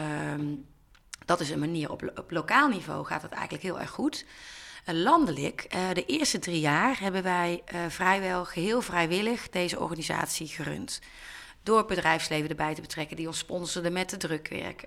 dat 1.24 1.40
is 1.40 1.50
een 1.50 1.58
manier. 1.58 1.90
Op, 1.90 2.12
op 2.14 2.30
lokaal 2.30 2.68
niveau 2.68 3.04
gaat 3.04 3.22
het 3.22 3.32
eigenlijk 3.32 3.62
heel 3.62 3.80
erg 3.80 3.90
goed. 3.90 4.24
Uh, 4.88 4.94
landelijk, 4.94 5.66
uh, 5.74 5.80
de 5.92 6.04
eerste 6.04 6.38
drie 6.38 6.60
jaar 6.60 7.00
hebben 7.00 7.22
wij 7.22 7.62
uh, 7.74 7.80
vrijwel 7.88 8.44
geheel 8.44 8.80
vrijwillig 8.80 9.48
deze 9.48 9.80
organisatie 9.80 10.46
gerund. 10.46 11.00
Door 11.62 11.78
het 11.78 11.86
bedrijfsleven 11.86 12.48
erbij 12.48 12.74
te 12.74 12.80
betrekken, 12.80 13.16
die 13.16 13.26
ons 13.26 13.38
sponsorde 13.38 13.90
met 13.90 14.10
de 14.10 14.16
drukwerk. 14.16 14.84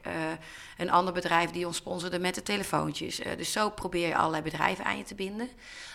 een 0.77 0.91
ander 0.91 1.13
bedrijf 1.13 1.51
die 1.51 1.67
ons 1.67 1.77
sponsorde 1.77 2.19
met 2.19 2.35
de 2.35 2.43
telefoontjes. 2.43 3.21
dus 3.37 3.51
zo 3.51 3.69
probeer 3.69 4.07
je 4.07 4.15
allerlei 4.15 4.43
bedrijven 4.43 4.85
aan 4.85 4.97
je 4.97 5.03
te 5.03 5.15
binden. 5.15 5.49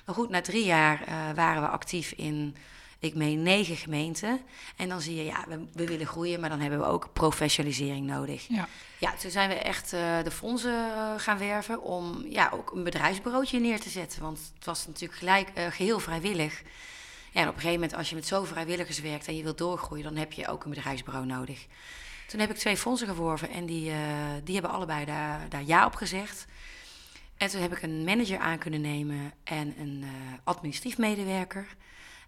Maar 0.05 0.15
goed, 0.15 0.29
na 0.29 0.41
drie 0.41 0.65
jaar 0.65 1.05
waren 1.35 1.63
we 1.63 1.69
actief 1.69 2.13
in 2.13 2.57
ik 3.05 3.15
meen 3.15 3.43
negen 3.43 3.77
gemeenten. 3.77 4.41
En 4.77 4.89
dan 4.89 5.01
zie 5.01 5.15
je, 5.15 5.25
ja, 5.25 5.45
we, 5.49 5.65
we, 5.73 5.87
willen 5.87 6.07
groeien, 6.07 6.41
maar 6.41 6.49
dan 6.49 6.61
hebben 6.61 6.79
we 6.79 6.85
ook 6.85 7.13
professionalisering 7.13 8.07
nodig. 8.07 8.47
Ja, 8.49 8.69
ja 8.99 9.15
toen 9.15 9.31
zijn 9.31 9.49
we 9.49 9.55
echt 9.55 9.93
uh, 9.93 10.23
de 10.23 10.31
fondsen 10.31 10.89
uh, 10.89 11.13
gaan 11.17 11.39
werven 11.39 11.83
om 11.83 12.25
ja, 12.29 12.51
ook 12.53 12.73
een 12.73 12.85
bedrijfsbureautje 12.85 13.61
neer 13.61 13.81
te 13.81 13.89
zetten. 13.89 14.23
Want 14.23 14.39
het 14.55 14.65
was 14.65 14.87
natuurlijk 14.87 15.19
gelijk, 15.19 15.49
uh, 15.59 15.67
geheel 15.67 16.01
vrijwillig. 16.01 16.63
Ja, 17.33 17.41
en 17.41 17.49
op 17.49 17.55
een 17.55 17.61
gegeven 17.61 17.81
moment, 17.81 17.95
als 17.95 18.09
je 18.09 18.15
met 18.15 18.27
zo 18.27 18.45
vrijwilligers 18.45 19.01
werkt 19.01 19.27
en 19.27 19.37
je 19.37 19.43
wilt 19.43 19.59
doorgroeien, 19.59 20.05
dan 20.05 20.17
heb 20.17 20.33
je 20.33 20.49
ook 20.49 20.65
een 20.65 20.71
bedrijfsbureau 20.71 21.27
nodig. 21.27 21.67
Toen 22.27 22.41
heb 22.41 22.51
ik 22.51 22.57
twee 22.57 22.77
fondsen 22.77 23.09
geworven 23.09 23.51
en 23.51 23.67
die, 23.67 23.93
die 24.45 24.55
hebben 24.55 24.73
allebei 24.73 25.05
daar, 25.05 25.49
daar 25.49 25.65
ja 25.65 25.87
op 25.87 25.95
gezegd. 25.95 26.47
En 27.37 27.49
toen 27.49 27.61
heb 27.61 27.73
ik 27.73 27.83
een 27.83 28.05
manager 28.05 28.39
aan 28.39 28.59
kunnen 28.59 28.81
nemen 28.81 29.33
en 29.45 29.75
een 29.79 30.05
administratief 30.45 30.99
medewerker. 30.99 31.67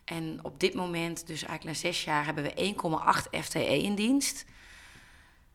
En 0.06 0.38
op 0.42 0.60
dit 0.60 0.74
moment, 0.74 1.26
dus 1.26 1.44
eigenlijk 1.44 1.64
na 1.64 1.88
zes 1.88 2.04
jaar, 2.04 2.24
hebben 2.24 2.44
we 2.44 2.74
1,8 3.34 3.40
FTE 3.40 3.82
in 3.82 3.94
dienst. 3.94 4.44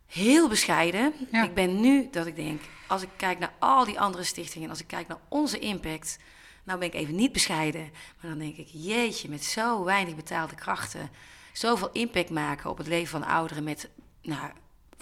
Heel 0.06 0.50
bescheiden. 0.50 1.14
Ja. 1.32 1.44
Ik 1.44 1.54
ben 1.54 1.82
nu 1.82 2.08
dat 2.12 2.26
ik 2.26 2.36
denk, 2.36 2.62
als 2.88 3.02
ik 3.02 3.10
kijk 3.16 3.40
naar 3.40 3.54
al 3.60 3.86
die 3.86 4.00
andere 4.00 4.24
stichtingen, 4.24 4.70
als 4.70 4.80
ik 4.80 4.88
kijk 4.88 5.08
naar 5.08 5.20
onze 5.28 5.60
impact, 5.60 6.18
nou 6.64 6.80
ben 6.80 6.88
ik 6.88 6.94
even 6.94 7.16
niet 7.16 7.32
bescheiden, 7.32 7.90
maar 7.92 8.32
dan 8.32 8.40
denk 8.40 8.56
ik, 8.56 8.68
jeetje, 8.72 9.30
met 9.30 9.44
zo 9.44 9.84
weinig 9.84 10.16
betaalde 10.16 10.56
krachten, 10.56 11.10
zoveel 11.54 11.90
impact 11.92 12.30
maken 12.30 12.70
op 12.70 12.78
het 12.78 12.88
leven 12.88 13.20
van 13.20 13.30
ouderen 13.30 13.64
met 13.64 13.90
nou, 14.22 14.52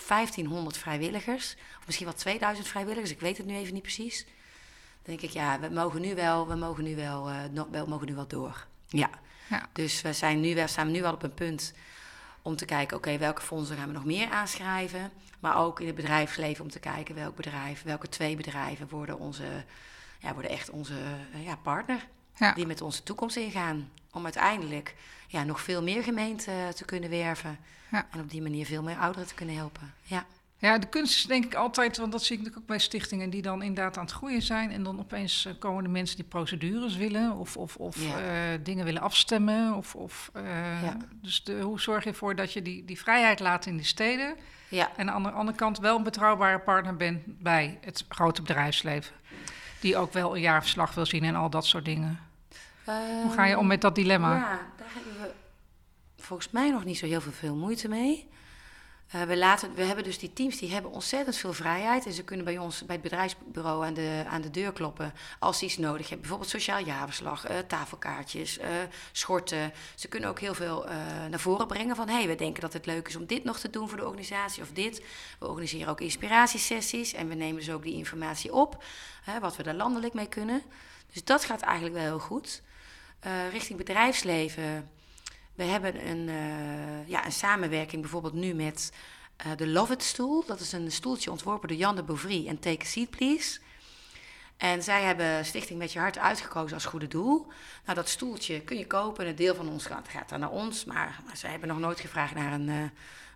1500 0.08 0.78
vrijwilligers, 0.78 1.56
of 1.80 1.86
misschien 1.86 2.08
wel 2.08 2.16
2000 2.16 2.68
vrijwilligers, 2.68 3.12
ik 3.12 3.20
weet 3.20 3.38
het 3.38 3.46
nu 3.46 3.56
even 3.56 3.74
niet 3.74 3.82
precies. 3.82 4.26
Dan 5.04 5.18
denk 5.18 5.22
ik, 5.22 5.30
ja, 5.30 5.60
we 5.60 5.70
mogen 5.70 6.02
nu 6.02 6.16
wel, 6.16 6.48
we 6.48 6.56
mogen 6.56 6.84
nu 6.84 6.96
wel, 6.96 7.30
uh, 7.30 7.36
nog, 7.52 7.68
we 7.72 7.84
mogen 7.88 8.08
nu 8.08 8.16
wel 8.16 8.28
door. 8.28 8.68
Ja. 8.88 9.10
Ja. 9.50 9.68
Dus 9.74 10.02
we 10.02 10.14
zijn 10.14 10.40
nu, 10.40 10.56
we 10.56 10.68
staan 10.68 10.92
nu 10.92 11.02
wel 11.02 11.14
op 11.14 11.24
een 11.24 11.34
punt 11.34 11.74
om 12.42 12.56
te 12.56 12.66
kijken, 12.66 12.98
oké, 12.98 13.08
okay, 13.08 13.20
welke 13.20 13.42
fondsen 13.42 13.78
gaan 13.78 13.88
we 13.88 13.94
nog 13.94 14.06
meer 14.06 14.30
aanschrijven? 14.30 15.12
Maar 15.40 15.58
ook 15.58 15.80
in 15.80 15.88
het 15.88 15.96
bedrijfsleven 15.96 16.64
om 16.64 16.70
te 16.70 16.80
kijken 16.80 17.16
welk 17.16 17.36
bedrijf, 17.36 17.84
welke 17.84 18.10
twee 18.10 18.36
bedrijven 18.36 18.90
worden, 18.90 19.20
onze, 19.20 19.64
ja, 20.20 20.34
worden 20.34 20.52
echt 20.52 20.70
onze 20.70 20.94
ja, 21.36 21.56
partner. 21.56 22.08
Ja. 22.36 22.54
Die 22.54 22.66
met 22.66 22.82
onze 22.82 23.04
toekomst 23.04 23.36
ingaan. 23.36 23.92
Om 24.12 24.24
uiteindelijk 24.24 24.96
ja, 25.28 25.44
nog 25.44 25.62
veel 25.62 25.84
meer 25.84 26.04
gemeenten 26.04 26.76
te 26.76 26.86
kunnen 26.86 27.10
werven. 27.10 27.60
Ja. 27.92 28.08
En 28.12 28.20
op 28.20 28.30
die 28.30 28.42
manier 28.42 28.66
veel 28.66 28.84
meer 28.84 28.98
ouderen 28.98 29.28
te 29.28 29.34
kunnen 29.34 29.56
helpen. 29.56 29.94
Ja. 30.04 30.26
Ja, 30.62 30.78
de 30.78 30.88
kunst 30.88 31.16
is 31.16 31.26
denk 31.26 31.46
ik 31.46 31.54
altijd, 31.56 31.98
want 31.98 32.12
dat 32.12 32.24
zie 32.24 32.32
ik 32.32 32.38
natuurlijk 32.38 32.62
ook 32.62 32.76
bij 32.78 32.80
stichtingen 32.80 33.30
die 33.30 33.42
dan 33.42 33.62
inderdaad 33.62 33.98
aan 33.98 34.04
het 34.04 34.14
groeien 34.14 34.42
zijn. 34.42 34.72
En 34.72 34.84
dan 34.84 35.00
opeens 35.00 35.46
uh, 35.46 35.54
komen 35.60 35.84
de 35.84 35.90
mensen 35.90 36.16
die 36.16 36.26
procedures 36.26 36.96
willen 36.96 37.38
of, 37.38 37.58
of, 37.58 37.76
of 37.76 38.02
ja. 38.02 38.54
uh, 38.54 38.60
dingen 38.64 38.86
willen 38.86 39.02
afstemmen. 39.02 39.74
Of, 39.74 39.96
of, 39.96 40.32
uh, 40.36 40.84
ja. 40.84 40.98
Dus 41.22 41.44
de, 41.44 41.60
hoe 41.62 41.80
zorg 41.80 42.04
je 42.04 42.10
ervoor 42.10 42.36
dat 42.36 42.54
je 42.54 42.62
die, 42.62 42.86
die 42.86 43.00
vrijheid 43.00 43.40
laat 43.40 43.66
in 43.66 43.76
die 43.76 43.86
steden? 43.86 44.36
Ja. 44.70 44.92
En 44.96 45.12
aan 45.12 45.24
de 45.24 45.32
andere 45.32 45.58
kant 45.58 45.80
wel 45.80 45.98
een 45.98 46.04
betrouwbare 46.04 46.60
partner 46.60 46.96
bent 46.96 47.22
bij 47.26 47.78
het 47.82 48.06
grote 48.10 48.42
bedrijfsleven. 48.42 49.16
Die 49.80 49.98
ook 49.98 50.14
wel 50.14 50.36
een 50.36 50.42
jaarverslag 50.42 50.94
wil 50.94 51.06
zien 51.06 51.24
en 51.24 51.36
al 51.36 51.50
dat 51.50 51.66
soort 51.66 51.86
dingen. 51.86 52.20
Hoe 53.24 53.32
ga 53.32 53.46
je 53.46 53.58
om 53.58 53.68
met 53.68 53.82
dat 53.82 53.96
dilemma? 53.96 54.36
Ja, 54.36 54.60
daar 54.78 54.88
hebben 54.94 55.22
we 55.22 55.32
volgens 56.18 56.52
mij 56.52 56.72
nog 56.72 56.86
niet 56.86 56.98
zo 56.98 57.06
heel 57.06 57.22
veel 57.22 57.56
moeite 57.56 57.88
mee. 57.88 58.28
We, 59.12 59.38
laten, 59.38 59.74
we 59.74 59.84
hebben 59.84 60.04
dus 60.04 60.20
die 60.20 60.34
teams 60.34 60.58
die 60.58 60.72
hebben 60.72 60.92
ontzettend 60.92 61.36
veel 61.36 61.54
vrijheid. 61.54 62.06
En 62.06 62.14
ze 62.14 62.24
kunnen 62.24 62.46
bij 62.46 62.58
ons, 62.58 62.86
bij 62.86 62.96
het 62.96 63.04
bedrijfsbureau, 63.04 63.86
aan 63.86 63.94
de, 63.94 64.24
aan 64.28 64.42
de 64.42 64.52
deur 64.52 64.74
kloppen 64.74 65.14
als 65.40 65.58
ze 65.58 65.66
iets 65.66 65.78
nodig 65.78 66.02
hebben. 66.02 66.20
Bijvoorbeeld 66.20 66.50
sociaal 66.50 66.86
jaarverslag, 66.86 67.50
uh, 67.50 67.58
tafelkaartjes, 67.58 68.60
uh, 68.60 68.66
schorten. 69.12 69.74
Ze 69.96 70.08
kunnen 70.08 70.30
ook 70.30 70.40
heel 70.40 70.54
veel 70.54 70.86
naar 71.30 71.40
voren 71.40 71.68
brengen 71.68 71.96
van... 71.96 72.08
hé, 72.08 72.14
hey, 72.16 72.28
we 72.28 72.36
denken 72.36 72.62
dat 72.62 72.74
het 72.74 72.86
leuk 72.86 73.08
is 73.08 73.16
om 73.16 73.26
dit 73.26 73.44
nog 73.44 73.60
te 73.60 73.70
doen 73.70 73.90
voor 73.90 73.98
de 73.98 74.06
organisatie 74.06 74.64
of 74.64 74.70
dit. 74.72 75.04
We 75.40 75.48
organiseren 75.48 75.90
ook 75.90 76.02
inspiratiesessies 76.02 77.14
en 77.14 77.28
we 77.28 77.36
nemen 77.36 77.56
dus 77.56 77.72
ook 77.72 77.84
die 77.84 77.96
informatie 77.96 78.54
op. 78.54 78.84
wat 79.42 79.56
we 79.56 79.64
daar 79.64 79.74
landelijk 79.74 80.14
mee 80.14 80.30
kunnen. 80.30 80.62
Dus 81.14 81.24
dat 81.24 81.46
gaat 81.46 81.62
eigenlijk 81.62 81.96
wel 81.96 82.06
heel 82.06 82.20
goed. 82.20 82.62
richting 83.52 83.78
bedrijfsleven 83.78 84.90
we 85.60 85.66
hebben 85.66 86.08
een, 86.08 86.28
uh, 86.28 87.08
ja, 87.08 87.26
een 87.26 87.32
samenwerking 87.32 88.02
bijvoorbeeld 88.02 88.34
nu 88.34 88.54
met 88.54 88.92
uh, 89.46 89.52
de 89.56 89.68
Love 89.68 89.94
It 89.94 90.04
stoel. 90.04 90.44
Dat 90.46 90.60
is 90.60 90.72
een 90.72 90.92
stoeltje 90.92 91.32
ontworpen 91.32 91.68
door 91.68 91.78
Jan 91.78 91.96
de 91.96 92.04
Bouvry 92.04 92.48
en 92.48 92.60
Take 92.60 92.82
a 92.82 92.86
Seat 92.86 93.10
Please. 93.10 93.60
En 94.58 94.84
zij 94.84 95.04
hebben 95.04 95.46
Stichting 95.46 95.80
Met 95.80 95.94
Je 95.94 96.00
Hart 96.00 96.18
uitgekozen 96.18 96.74
als 96.74 96.86
goede 96.86 97.08
doel. 97.08 97.48
Nou, 97.84 97.96
dat 97.96 98.10
stoeltje 98.10 98.62
kun 98.62 98.78
je 98.78 98.88
kopen 98.88 99.24
en 99.24 99.30
een 99.30 99.36
deel 99.36 99.56
van 99.56 99.70
ons 99.70 99.86
gaat, 99.86 100.08
gaat 100.10 100.30
dan 100.30 100.40
naar 100.40 100.50
ons. 100.50 100.86
Maar, 100.86 101.20
maar 101.26 101.38
zij 101.38 101.50
hebben 101.50 101.70
nog 101.70 101.80
nooit 101.80 102.00
gevraagd 102.00 102.36
naar 102.36 102.54
een, 102.54 102.68
uh, 102.68 102.82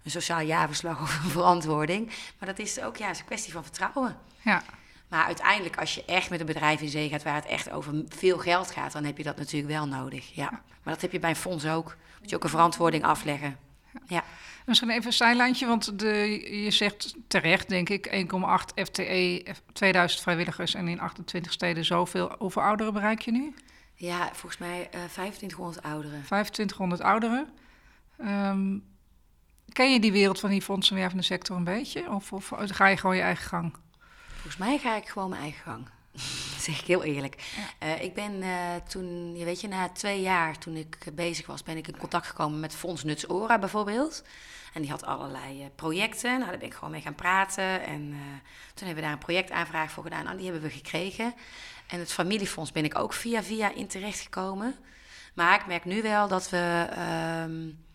een 0.04 0.12
sociaal 0.12 0.42
jaarverslag 0.42 1.02
of 1.02 1.24
een 1.24 1.30
verantwoording. 1.30 2.12
Maar 2.40 2.50
dat 2.50 2.60
is 2.60 2.82
ook 2.82 2.98
ja, 2.98 3.10
is 3.10 3.20
een 3.20 3.26
kwestie 3.26 3.54
van 3.54 3.64
vertrouwen. 3.64 4.18
Ja. 4.42 4.64
Maar 5.08 5.26
uiteindelijk, 5.26 5.78
als 5.78 5.96
je 5.96 6.06
echt 6.06 6.30
met 6.30 6.40
een 6.40 6.46
bedrijf 6.46 6.82
in 6.82 6.90
zee 6.90 7.10
gaat 7.10 7.24
waar 7.24 7.36
het 7.36 7.46
echt 7.46 7.72
over 7.72 8.04
veel 8.08 8.38
geld 8.38 8.72
gaat, 8.72 8.92
dan 8.92 9.04
heb 9.04 9.18
je 9.18 9.24
dat 9.24 9.38
natuurlijk 9.38 9.74
wel 9.74 9.88
nodig. 9.88 10.36
Ja. 10.36 10.50
Maar 10.84 10.94
dat 10.94 11.02
heb 11.02 11.12
je 11.12 11.20
bij 11.20 11.30
een 11.30 11.36
fonds 11.36 11.66
ook. 11.66 11.96
Moet 12.24 12.32
je 12.32 12.36
ook 12.36 12.44
een 12.44 12.50
verantwoording 12.50 13.04
afleggen. 13.04 13.58
Ja. 14.08 14.24
Misschien 14.66 14.90
even 14.90 15.06
een 15.06 15.14
zijlijntje, 15.14 15.68
want 15.68 16.00
de, 16.00 16.28
je 16.64 16.72
zegt 16.72 17.16
terecht, 17.28 17.70
denk 17.70 17.90
ik, 17.90 18.28
1,8 18.76 18.84
FTE, 18.84 19.46
2000 19.74 20.22
vrijwilligers 20.22 20.74
en 20.74 20.88
in 20.88 21.00
28 21.00 21.52
steden 21.52 21.86
zoveel. 21.86 22.36
Hoeveel 22.38 22.62
ouderen 22.62 22.94
bereik 22.94 23.22
je 23.22 23.32
nu? 23.32 23.54
Ja, 23.96 24.30
volgens 24.34 24.58
mij 24.58 24.80
uh, 24.80 25.04
2500 25.12 25.84
ouderen. 25.84 26.24
2500 26.26 27.02
ouderen. 27.02 27.50
Um, 28.22 28.84
ken 29.72 29.94
je 29.94 30.00
die 30.00 30.12
wereld 30.12 30.40
van 30.40 30.50
die 30.50 30.62
fondsenwervende 30.62 31.24
sector 31.24 31.58
een 31.58 31.64
beetje? 31.64 32.10
Of, 32.10 32.34
of 32.34 32.52
ga 32.56 32.88
je 32.88 32.98
gewoon 32.98 33.16
je 33.16 33.22
eigen 33.22 33.48
gang? 33.48 33.76
Volgens 34.34 34.58
mij 34.58 34.78
ga 34.78 34.96
ik 34.96 35.08
gewoon 35.08 35.30
mijn 35.30 35.42
eigen 35.42 35.64
gang. 35.64 35.88
Zeg 36.70 36.80
ik 36.80 36.88
heel 36.88 37.04
eerlijk. 37.04 37.36
Uh, 37.84 38.02
ik 38.02 38.14
ben 38.14 38.34
uh, 38.34 38.76
toen, 38.88 39.36
je 39.36 39.46
weet 39.46 39.62
je, 39.62 39.68
na 39.68 39.90
twee 39.90 40.22
jaar 40.22 40.58
toen 40.58 40.76
ik 40.76 40.98
bezig 41.14 41.46
was, 41.46 41.64
ben 41.64 41.78
ik 41.78 41.88
in 41.88 41.98
contact 41.98 42.28
gekomen 42.28 42.60
met 42.60 42.76
Fonds 42.76 43.04
Nuts 43.04 43.30
Ora 43.30 43.60
bijvoorbeeld. 43.60 44.24
En 44.74 44.82
die 44.82 44.92
had 44.92 45.06
allerlei 45.06 45.62
uh, 45.62 45.66
projecten. 45.76 46.32
Nou, 46.32 46.50
daar 46.50 46.58
ben 46.58 46.68
ik 46.68 46.74
gewoon 46.74 46.92
mee 46.92 47.02
gaan 47.02 47.16
praten. 47.16 47.84
En 47.84 48.02
toen 48.74 48.88
hebben 48.88 48.96
we 48.96 49.02
daar 49.02 49.12
een 49.12 49.18
projectaanvraag 49.18 49.92
voor 49.92 50.04
gedaan. 50.04 50.24
Nou, 50.24 50.36
die 50.38 50.46
hebben 50.46 50.64
we 50.64 50.76
gekregen. 50.76 51.34
En 51.88 52.00
het 52.00 52.12
familiefonds 52.12 52.72
ben 52.72 52.86
ik 52.86 52.98
ook 52.98 53.14
via 53.14 53.44
via 53.44 53.74
in 53.74 53.88
terecht 53.88 54.20
gekomen. 54.20 54.76
Maar 55.34 55.60
ik 55.60 55.66
merk 55.66 55.86
nu 55.86 56.02
wel 56.02 56.28
dat 56.28 56.50
we. 56.50 56.88
Um, 57.48 57.86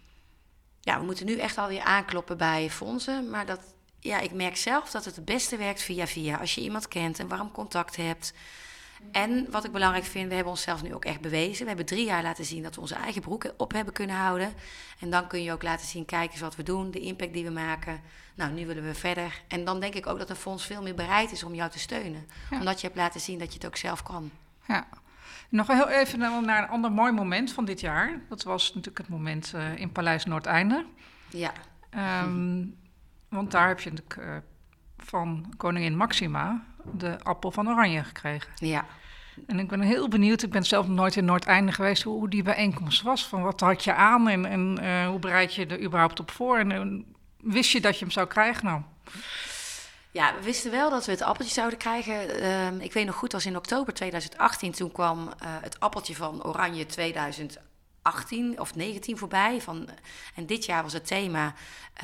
ja, 0.81 0.98
we 0.98 1.04
moeten 1.04 1.26
nu 1.26 1.38
echt 1.38 1.59
alweer 1.59 1.83
aankloppen 1.83 2.37
bij 2.37 2.70
fondsen. 2.70 3.31
Maar 3.31 3.46
dat, 3.46 3.61
ja, 4.00 4.18
ik 4.18 4.32
merk 4.32 4.56
zelf 4.56 4.90
dat 4.90 5.04
het 5.04 5.16
het 5.16 5.24
beste 5.24 5.56
werkt 5.56 5.82
via 5.82 6.06
via. 6.06 6.37
Als 6.37 6.54
je 6.54 6.61
iemand 6.61 6.88
kent 6.88 7.18
en 7.18 7.28
warm 7.28 7.50
contact 7.50 7.96
hebt. 7.96 8.32
En 9.12 9.50
wat 9.50 9.64
ik 9.64 9.72
belangrijk 9.72 10.04
vind, 10.04 10.28
we 10.28 10.34
hebben 10.34 10.52
onszelf 10.52 10.82
nu 10.82 10.94
ook 10.94 11.04
echt 11.04 11.20
bewezen. 11.20 11.62
We 11.62 11.68
hebben 11.68 11.87
drie 11.87 12.04
jaar 12.04 12.22
laten 12.22 12.44
zien 12.44 12.62
dat 12.62 12.74
we 12.74 12.80
onze 12.80 12.94
eigen 12.94 13.22
broek 13.22 13.52
op 13.56 13.72
hebben 13.72 13.94
kunnen 13.94 14.16
houden. 14.16 14.52
En 15.00 15.11
dan 15.11 15.26
kun 15.26 15.42
je 15.42 15.52
ook 15.52 15.62
laten 15.62 15.87
zien, 15.87 16.04
kijk 16.04 16.30
eens 16.30 16.40
wat 16.40 16.56
we 16.56 16.62
doen, 16.62 16.90
de 16.90 17.00
impact 17.00 17.32
die 17.32 17.44
we 17.44 17.50
maken. 17.50 18.00
Nou, 18.34 18.52
nu 18.52 18.66
willen 18.66 18.84
we 18.84 18.94
verder. 18.94 19.42
En 19.48 19.64
dan 19.64 19.80
denk 19.80 19.94
ik 19.94 20.06
ook 20.06 20.18
dat 20.18 20.30
een 20.30 20.37
fonds 20.37 20.66
veel 20.66 20.82
meer 20.82 20.94
bereid 20.94 21.32
is 21.32 21.42
om 21.42 21.54
jou 21.54 21.70
te 21.70 21.78
steunen. 21.78 22.26
Omdat 22.50 22.80
je 22.80 22.87
hebt 22.87 22.98
laten 22.98 23.20
zien 23.20 23.38
dat 23.38 23.48
je 23.48 23.54
het 23.54 23.66
ook 23.66 23.76
zelf 23.76 24.02
kan. 24.02 24.30
Ja. 24.66 24.87
Nog 25.48 25.66
heel 25.66 25.88
even 25.88 26.18
naar 26.18 26.62
een 26.62 26.68
ander 26.68 26.92
mooi 26.92 27.12
moment 27.12 27.52
van 27.52 27.64
dit 27.64 27.80
jaar. 27.80 28.20
Dat 28.28 28.42
was 28.42 28.68
natuurlijk 28.68 28.98
het 28.98 29.08
moment 29.08 29.52
uh, 29.54 29.76
in 29.76 29.92
Paleis 29.92 30.24
Noordeinde. 30.24 30.87
Ja. 31.28 31.52
Um, 32.22 32.76
want 33.28 33.50
daar 33.50 33.68
heb 33.68 33.80
je 33.80 33.90
natuurlijk 33.90 34.16
uh, 34.20 34.36
van 34.98 35.52
koningin 35.56 35.96
Maxima 35.96 36.64
de 36.92 37.18
appel 37.22 37.50
van 37.50 37.68
Oranje 37.68 38.04
gekregen. 38.04 38.52
Ja. 38.54 38.86
En 39.46 39.58
ik 39.58 39.68
ben 39.68 39.80
heel 39.80 40.08
benieuwd, 40.08 40.42
ik 40.42 40.50
ben 40.50 40.64
zelf 40.64 40.88
nooit 40.88 41.16
in 41.16 41.24
Noordeinde 41.24 41.72
geweest, 41.72 42.02
hoe, 42.02 42.28
die 42.28 42.42
bijeenkomst 42.42 43.02
was. 43.02 43.26
Van 43.26 43.42
wat 43.42 43.60
had 43.60 43.84
je 43.84 43.94
aan 43.94 44.28
en, 44.28 44.44
en 44.44 44.78
uh, 44.82 45.06
hoe 45.06 45.18
bereid 45.18 45.54
je 45.54 45.66
er 45.66 45.82
überhaupt 45.82 46.20
op 46.20 46.30
voor? 46.30 46.58
En 46.58 47.04
wist 47.40 47.70
je 47.70 47.80
dat 47.80 47.98
je 47.98 48.04
hem 48.04 48.12
zou 48.12 48.26
krijgen 48.26 48.64
nou? 48.64 48.82
Ja, 50.10 50.34
we 50.34 50.44
wisten 50.44 50.70
wel 50.70 50.90
dat 50.90 51.06
we 51.06 51.12
het 51.12 51.22
appeltje 51.22 51.54
zouden 51.54 51.78
krijgen. 51.78 52.40
Uh, 52.40 52.84
ik 52.84 52.92
weet 52.92 53.06
nog 53.06 53.14
goed, 53.14 53.34
als 53.34 53.46
in 53.46 53.56
oktober 53.56 53.94
2018, 53.94 54.72
toen 54.72 54.92
kwam 54.92 55.18
uh, 55.18 55.32
het 55.40 55.80
appeltje 55.80 56.14
van 56.14 56.44
Oranje 56.44 56.86
2018 56.86 57.67
of 58.59 58.75
19 58.75 59.18
voorbij. 59.18 59.61
Van, 59.61 59.88
en 60.35 60.47
dit 60.47 60.64
jaar 60.64 60.83
was 60.83 60.92
het 60.92 61.07
thema: 61.07 61.55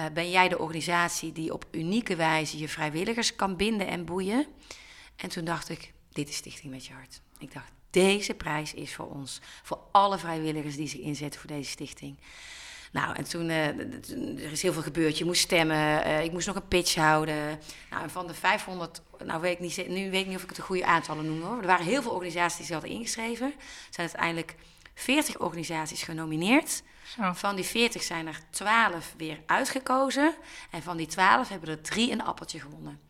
uh, 0.00 0.06
Ben 0.14 0.30
jij 0.30 0.48
de 0.48 0.58
organisatie 0.58 1.32
die 1.32 1.52
op 1.52 1.66
unieke 1.70 2.16
wijze 2.16 2.58
je 2.58 2.68
vrijwilligers 2.68 3.36
kan 3.36 3.56
binden 3.56 3.86
en 3.86 4.04
boeien? 4.04 4.46
En 5.16 5.28
toen 5.28 5.44
dacht 5.44 5.68
ik: 5.68 5.92
Dit 6.12 6.28
is 6.28 6.36
Stichting 6.36 6.72
met 6.72 6.86
je 6.86 6.92
hart. 6.92 7.20
Ik 7.38 7.52
dacht: 7.52 7.72
Deze 7.90 8.34
prijs 8.34 8.74
is 8.74 8.94
voor 8.94 9.10
ons, 9.10 9.40
voor 9.62 9.78
alle 9.92 10.18
vrijwilligers 10.18 10.76
die 10.76 10.88
zich 10.88 11.00
inzetten 11.00 11.40
voor 11.40 11.50
deze 11.50 11.70
stichting. 11.70 12.18
Nou, 12.92 13.16
en 13.16 13.24
toen, 13.24 13.48
uh, 13.48 13.66
er 14.44 14.52
is 14.52 14.62
heel 14.62 14.72
veel 14.72 14.82
gebeurd. 14.82 15.18
Je 15.18 15.24
moest 15.24 15.40
stemmen, 15.40 16.22
ik 16.24 16.32
moest 16.32 16.46
nog 16.46 16.56
een 16.56 16.68
pitch 16.68 16.94
houden. 16.94 17.60
Nou, 17.90 18.02
en 18.02 18.10
van 18.10 18.26
de 18.26 18.34
500, 18.34 19.02
nou 19.24 19.40
weet 19.40 19.52
ik 19.52 19.60
niet, 19.60 19.88
nu 19.88 20.10
weet 20.10 20.20
ik 20.20 20.26
niet 20.26 20.36
of 20.36 20.42
ik 20.42 20.48
het 20.48 20.56
de 20.56 20.62
goede 20.62 20.84
aantallen 20.84 21.26
noem 21.26 21.42
hoor. 21.42 21.60
Er 21.60 21.66
waren 21.66 21.86
heel 21.86 22.02
veel 22.02 22.10
organisaties 22.10 22.66
die 22.66 22.74
hadden 22.74 22.94
ingeschreven. 22.94 23.54
Zijn 23.90 24.08
uiteindelijk 24.08 24.54
40 24.94 25.38
organisaties 25.38 26.02
genomineerd. 26.02 26.82
Zo. 27.16 27.32
Van 27.32 27.56
die 27.56 27.64
40 27.64 28.02
zijn 28.02 28.26
er 28.26 28.40
12 28.50 29.14
weer 29.16 29.40
uitgekozen. 29.46 30.34
En 30.70 30.82
van 30.82 30.96
die 30.96 31.06
12 31.06 31.48
hebben 31.48 31.68
er 31.68 31.80
drie 31.80 32.12
een 32.12 32.22
appeltje 32.22 32.60
gewonnen. 32.60 33.00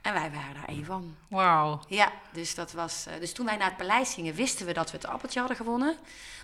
En 0.00 0.12
wij 0.12 0.30
waren 0.30 0.54
daar 0.54 0.68
één 0.68 0.84
van. 0.84 1.16
Wauw. 1.28 1.80
Ja, 1.88 2.12
dus, 2.32 2.54
dat 2.54 2.72
was, 2.72 3.06
uh, 3.08 3.14
dus 3.20 3.32
toen 3.32 3.46
wij 3.46 3.56
naar 3.56 3.68
het 3.68 3.76
paleis 3.76 4.14
gingen, 4.14 4.34
wisten 4.34 4.66
we 4.66 4.72
dat 4.72 4.90
we 4.90 4.96
het 4.96 5.06
appeltje 5.06 5.38
hadden 5.38 5.56
gewonnen. 5.56 5.96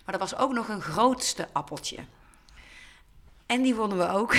Maar 0.05 0.14
er 0.14 0.20
was 0.20 0.37
ook 0.37 0.52
nog 0.52 0.68
een 0.68 0.81
grootste 0.81 1.48
appeltje. 1.52 2.05
En 3.53 3.62
die 3.62 3.75
wonnen 3.75 3.99
we 3.99 4.09
ook. 4.09 4.35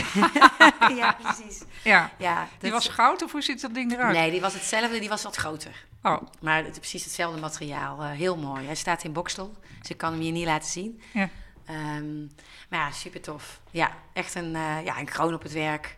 ja, 0.99 1.17
precies. 1.21 1.63
Ja. 1.83 2.11
ja 2.17 2.47
die 2.59 2.71
was 2.71 2.87
goud 2.87 3.21
of 3.21 3.31
hoe 3.31 3.41
ziet 3.41 3.61
dat 3.61 3.73
ding 3.73 3.91
eruit? 3.91 4.15
Nee, 4.15 4.31
die 4.31 4.41
was 4.41 4.53
hetzelfde, 4.53 4.99
die 4.99 5.09
was 5.09 5.23
wat 5.23 5.35
groter. 5.35 5.85
Oh. 6.03 6.21
Maar 6.41 6.57
het 6.57 6.71
is 6.71 6.77
precies 6.77 7.03
hetzelfde 7.03 7.39
materiaal. 7.39 8.03
Uh, 8.03 8.11
heel 8.11 8.37
mooi. 8.37 8.65
Hij 8.65 8.75
staat 8.75 9.03
in 9.03 9.13
Bokstel, 9.13 9.53
dus 9.79 9.89
ik 9.89 9.97
kan 9.97 10.11
hem 10.11 10.21
hier 10.21 10.31
niet 10.31 10.45
laten 10.45 10.69
zien. 10.69 11.01
Ja. 11.11 11.29
Um, 11.69 12.31
maar 12.69 12.79
ja, 12.79 12.91
super 12.91 13.21
tof. 13.21 13.59
Ja, 13.71 13.91
echt 14.13 14.35
een, 14.35 14.53
uh, 14.53 14.85
ja, 14.85 14.99
een 14.99 15.05
kroon 15.05 15.33
op 15.33 15.43
het 15.43 15.53
werk. 15.53 15.97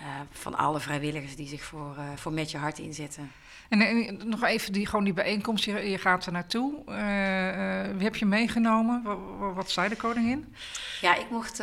Uh, 0.00 0.06
van 0.30 0.54
alle 0.54 0.80
vrijwilligers 0.80 1.36
die 1.36 1.48
zich 1.48 1.62
voor, 1.62 1.96
voor 2.14 2.32
Met 2.32 2.50
Je 2.50 2.58
Hart 2.58 2.78
inzetten. 2.78 3.32
En, 3.68 3.80
en, 3.80 4.28
nog 4.28 4.42
even 4.42 4.72
die, 4.72 4.86
gewoon 4.86 5.04
die 5.04 5.12
bijeenkomst, 5.12 5.64
je, 5.64 5.90
je 5.90 5.98
gaat 5.98 6.26
er 6.26 6.32
naartoe. 6.32 6.82
wie 7.94 8.04
heb 8.04 8.16
je 8.16 8.26
meegenomen? 8.26 9.02
Wat, 9.02 9.54
wat 9.54 9.70
zei 9.70 9.88
de 9.88 9.96
koningin? 9.96 10.54
Ja, 11.00 11.16
ik 11.16 11.30
mocht 11.30 11.62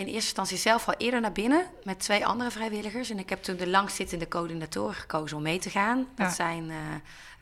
in 0.00 0.06
eerste 0.06 0.24
instantie 0.24 0.56
zelf 0.56 0.88
al 0.88 0.94
eerder 0.98 1.20
naar 1.20 1.32
binnen 1.32 1.66
met 1.84 2.00
twee 2.00 2.26
andere 2.26 2.50
vrijwilligers. 2.50 3.10
En 3.10 3.18
ik 3.18 3.28
heb 3.28 3.42
toen 3.42 3.56
de 3.56 3.68
langzittende 3.68 4.28
coördinatoren 4.28 4.94
gekozen 4.94 5.36
om 5.36 5.42
mee 5.42 5.58
te 5.58 5.70
gaan. 5.70 6.06
Dat, 6.14 6.32
zijn, 6.32 6.64
uh, 6.64 6.76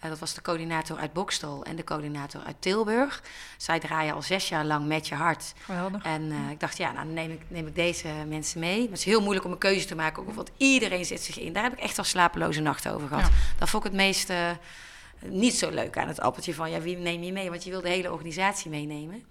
dat 0.09 0.19
was 0.19 0.35
de 0.35 0.43
coördinator 0.43 0.99
uit 0.99 1.13
Bokstel 1.13 1.65
en 1.65 1.77
de 1.77 1.85
coördinator 1.85 2.43
uit 2.47 2.57
Tilburg. 2.59 3.23
Zij 3.57 3.79
draaien 3.79 4.15
al 4.15 4.23
zes 4.23 4.49
jaar 4.49 4.65
lang 4.65 4.87
met 4.87 5.09
je 5.09 5.15
hart. 5.15 5.53
Geweldig. 5.59 6.05
En 6.05 6.23
uh, 6.23 6.51
ik 6.51 6.61
dacht, 6.61 6.77
ja, 6.77 6.93
nou 6.93 7.07
neem 7.07 7.31
ik, 7.31 7.41
neem 7.49 7.67
ik 7.67 7.75
deze 7.75 8.09
mensen 8.29 8.61
mee. 8.61 8.81
Maar 8.81 8.89
het 8.89 8.99
is 8.99 9.05
heel 9.05 9.21
moeilijk 9.21 9.47
om 9.47 9.53
een 9.53 9.59
keuze 9.59 9.87
te 9.87 9.95
maken, 9.95 10.23
ook, 10.23 10.35
want 10.35 10.51
iedereen 10.57 11.05
zet 11.05 11.23
zich 11.23 11.39
in. 11.39 11.53
Daar 11.53 11.63
heb 11.63 11.73
ik 11.73 11.81
echt 11.81 11.99
al 11.99 12.05
slapeloze 12.05 12.61
nachten 12.61 12.93
over 12.93 13.09
gehad. 13.09 13.27
Ja. 13.27 13.33
Dat 13.59 13.69
vond 13.69 13.85
ik 13.85 13.91
het 13.91 14.01
meest 14.01 14.31
uh, 14.31 14.51
niet 15.25 15.55
zo 15.55 15.71
leuk 15.71 15.99
aan 15.99 16.09
het 16.09 16.21
appeltje 16.21 16.55
van, 16.55 16.71
ja, 16.71 16.81
wie 16.81 16.97
neem 16.97 17.23
je 17.23 17.33
mee? 17.33 17.51
Want 17.51 17.65
je 17.65 17.71
wil 17.71 17.81
de 17.81 17.89
hele 17.89 18.13
organisatie 18.13 18.71
meenemen. 18.71 19.25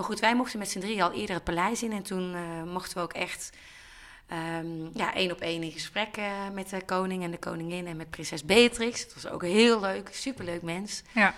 Maar 0.00 0.08
goed, 0.08 0.20
wij 0.20 0.36
mochten 0.36 0.58
met 0.58 0.70
z'n 0.70 0.80
drie 0.80 1.02
al 1.02 1.12
eerder 1.12 1.34
het 1.34 1.44
paleis 1.44 1.82
in. 1.82 1.92
En 1.92 2.02
toen 2.02 2.34
uh, 2.34 2.62
mochten 2.72 2.96
we 2.96 3.02
ook 3.02 3.12
echt 3.12 3.50
um, 4.58 4.90
ja, 4.94 5.14
één 5.14 5.32
op 5.32 5.40
één 5.40 5.62
in 5.62 5.70
gesprek 5.70 6.16
uh, 6.16 6.48
met 6.52 6.70
de 6.70 6.84
koning 6.84 7.22
en 7.22 7.30
de 7.30 7.38
koningin 7.38 7.86
en 7.86 7.96
met 7.96 8.10
prinses 8.10 8.44
Beatrix. 8.44 9.00
Het 9.00 9.14
was 9.14 9.26
ook 9.26 9.42
heel 9.42 9.80
leuk, 9.80 10.08
superleuk 10.12 10.62
mens. 10.62 11.02
Ja. 11.14 11.34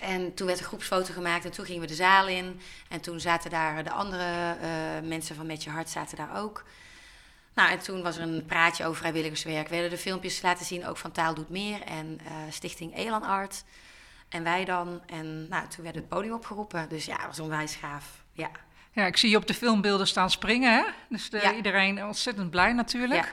En 0.00 0.34
toen 0.34 0.46
werd 0.46 0.58
een 0.58 0.64
groepsfoto 0.64 1.12
gemaakt 1.12 1.44
en 1.44 1.50
toen 1.50 1.64
gingen 1.64 1.80
we 1.80 1.86
de 1.86 1.94
zaal 1.94 2.28
in. 2.28 2.60
En 2.88 3.00
toen 3.00 3.20
zaten 3.20 3.50
daar 3.50 3.84
de 3.84 3.90
andere 3.90 4.56
uh, 4.62 5.08
mensen 5.08 5.36
van 5.36 5.46
Met 5.46 5.64
Je 5.64 5.70
Hart 5.70 5.90
zaten 5.90 6.16
daar 6.16 6.38
ook. 6.38 6.64
Nou, 7.54 7.70
en 7.70 7.78
toen 7.78 8.02
was 8.02 8.16
er 8.16 8.22
een 8.22 8.46
praatje 8.46 8.84
over 8.84 8.98
vrijwilligerswerk. 8.98 9.68
Werden 9.68 9.90
de 9.90 9.98
filmpjes 9.98 10.42
laten 10.42 10.66
zien, 10.66 10.86
ook 10.86 10.96
van 10.96 11.12
Taal 11.12 11.34
Doet 11.34 11.50
Meer 11.50 11.82
en 11.82 12.20
Stichting 12.50 12.96
Elan 12.96 13.22
Art. 13.22 13.64
En 14.28 14.42
wij 14.42 14.64
dan. 14.64 15.00
En 15.06 15.48
nou, 15.48 15.68
toen 15.68 15.84
werd 15.84 15.96
het 15.96 16.08
podium 16.08 16.32
opgeroepen. 16.32 16.88
Dus 16.88 17.04
ja, 17.04 17.16
dat 17.16 17.26
was 17.26 17.40
onwijs 17.40 17.74
gaaf. 17.74 18.24
Ja. 18.32 18.50
Ja, 18.92 19.06
ik 19.06 19.16
zie 19.16 19.30
je 19.30 19.36
op 19.36 19.46
de 19.46 19.54
filmbeelden 19.54 20.06
staan 20.06 20.30
springen, 20.30 20.72
hè? 20.72 20.84
Dus 21.08 21.30
de, 21.30 21.54
iedereen 21.56 22.04
ontzettend 22.04 22.50
blij 22.50 22.72
natuurlijk. 22.72 23.24
Ja. 23.24 23.30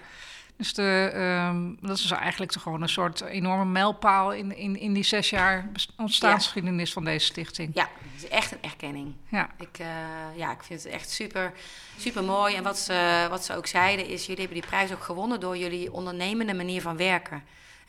Dus 0.57 0.73
de, 0.73 1.11
um, 1.49 1.77
dat 1.81 1.97
is 1.97 2.11
eigenlijk 2.11 2.51
toch 2.51 2.61
gewoon 2.61 2.81
een 2.81 2.89
soort 2.89 3.21
enorme 3.21 3.65
mijlpaal 3.65 4.33
in, 4.33 4.57
in, 4.57 4.79
in 4.79 4.93
die 4.93 5.03
zes 5.03 5.29
jaar 5.29 5.69
ontstaansgeschiedenis 5.97 6.87
ja. 6.87 6.93
van 6.93 7.03
deze 7.03 7.25
stichting. 7.25 7.71
Ja, 7.73 7.89
het 8.13 8.23
is 8.23 8.29
echt 8.29 8.51
een 8.51 8.61
erkenning. 8.61 9.13
Ja. 9.27 9.49
Ik, 9.59 9.79
uh, 9.79 9.87
ja, 10.35 10.51
ik 10.51 10.63
vind 10.63 10.83
het 10.83 10.93
echt 10.93 11.09
super, 11.09 11.53
super 11.97 12.23
mooi. 12.23 12.55
En 12.55 12.63
wat 12.63 12.77
ze, 12.77 13.27
wat 13.29 13.45
ze 13.45 13.55
ook 13.55 13.67
zeiden 13.67 14.07
is, 14.07 14.25
jullie 14.25 14.41
hebben 14.41 14.61
die 14.61 14.69
prijs 14.69 14.91
ook 14.91 15.03
gewonnen 15.03 15.39
door 15.39 15.57
jullie 15.57 15.93
ondernemende 15.93 16.53
manier 16.53 16.81
van 16.81 16.97
werken. 16.97 17.43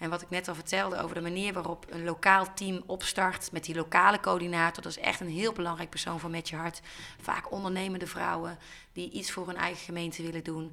En 0.05 0.11
wat 0.11 0.23
ik 0.23 0.31
net 0.31 0.49
al 0.49 0.55
vertelde 0.55 1.03
over 1.03 1.15
de 1.15 1.21
manier 1.21 1.53
waarop 1.53 1.87
een 1.89 2.05
lokaal 2.05 2.55
team 2.55 2.83
opstart 2.87 3.53
met 3.53 3.65
die 3.65 3.75
lokale 3.75 4.21
coördinator. 4.21 4.83
Dat 4.83 4.93
is 4.93 4.99
echt 4.99 5.21
een 5.21 5.29
heel 5.29 5.53
belangrijk 5.53 5.91
persoon 5.91 6.21
van 6.21 6.31
Met 6.31 6.49
Je 6.49 6.57
Hart. 6.57 6.81
Vaak 7.21 7.53
ondernemende 7.53 8.07
vrouwen 8.07 8.59
die 8.93 9.11
iets 9.11 9.33
voor 9.33 9.47
hun 9.47 9.57
eigen 9.57 9.85
gemeente 9.85 10.23
willen 10.23 10.45
doen. 10.45 10.73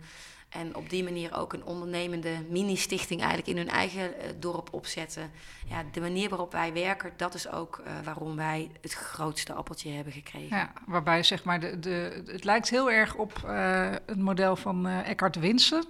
En 0.52 0.76
op 0.76 0.90
die 0.90 1.04
manier 1.04 1.38
ook 1.38 1.54
een 1.54 1.66
ondernemende 1.66 2.36
mini-stichting 2.50 3.20
eigenlijk 3.20 3.50
in 3.50 3.58
hun 3.58 3.70
eigen 3.70 4.02
uh, 4.02 4.30
dorp 4.40 4.68
opzetten. 4.72 5.32
Ja, 5.70 5.84
de 5.92 6.00
manier 6.00 6.30
waarop 6.30 6.52
wij 6.52 6.74
werken, 6.74 7.14
dat 7.18 7.34
is 7.34 7.50
ook 7.50 7.82
uh, 7.86 7.92
waarom 8.04 8.36
wij 8.36 8.72
het 8.82 8.94
grootste 8.94 9.54
appeltje 9.54 9.92
hebben 9.92 10.14
gekregen. 10.14 10.58
Ja, 10.58 10.74
waarbij 10.86 11.24
zeg 11.24 11.44
maar, 11.44 11.60
de, 11.60 11.80
de, 11.80 12.24
het 12.26 12.44
lijkt 12.44 12.70
heel 12.70 12.92
erg 12.92 13.16
op 13.16 13.42
uh, 13.46 13.90
het 14.06 14.20
model 14.20 14.56
van 14.56 14.88
Eckhart 14.88 15.36
Winsen. 15.36 15.86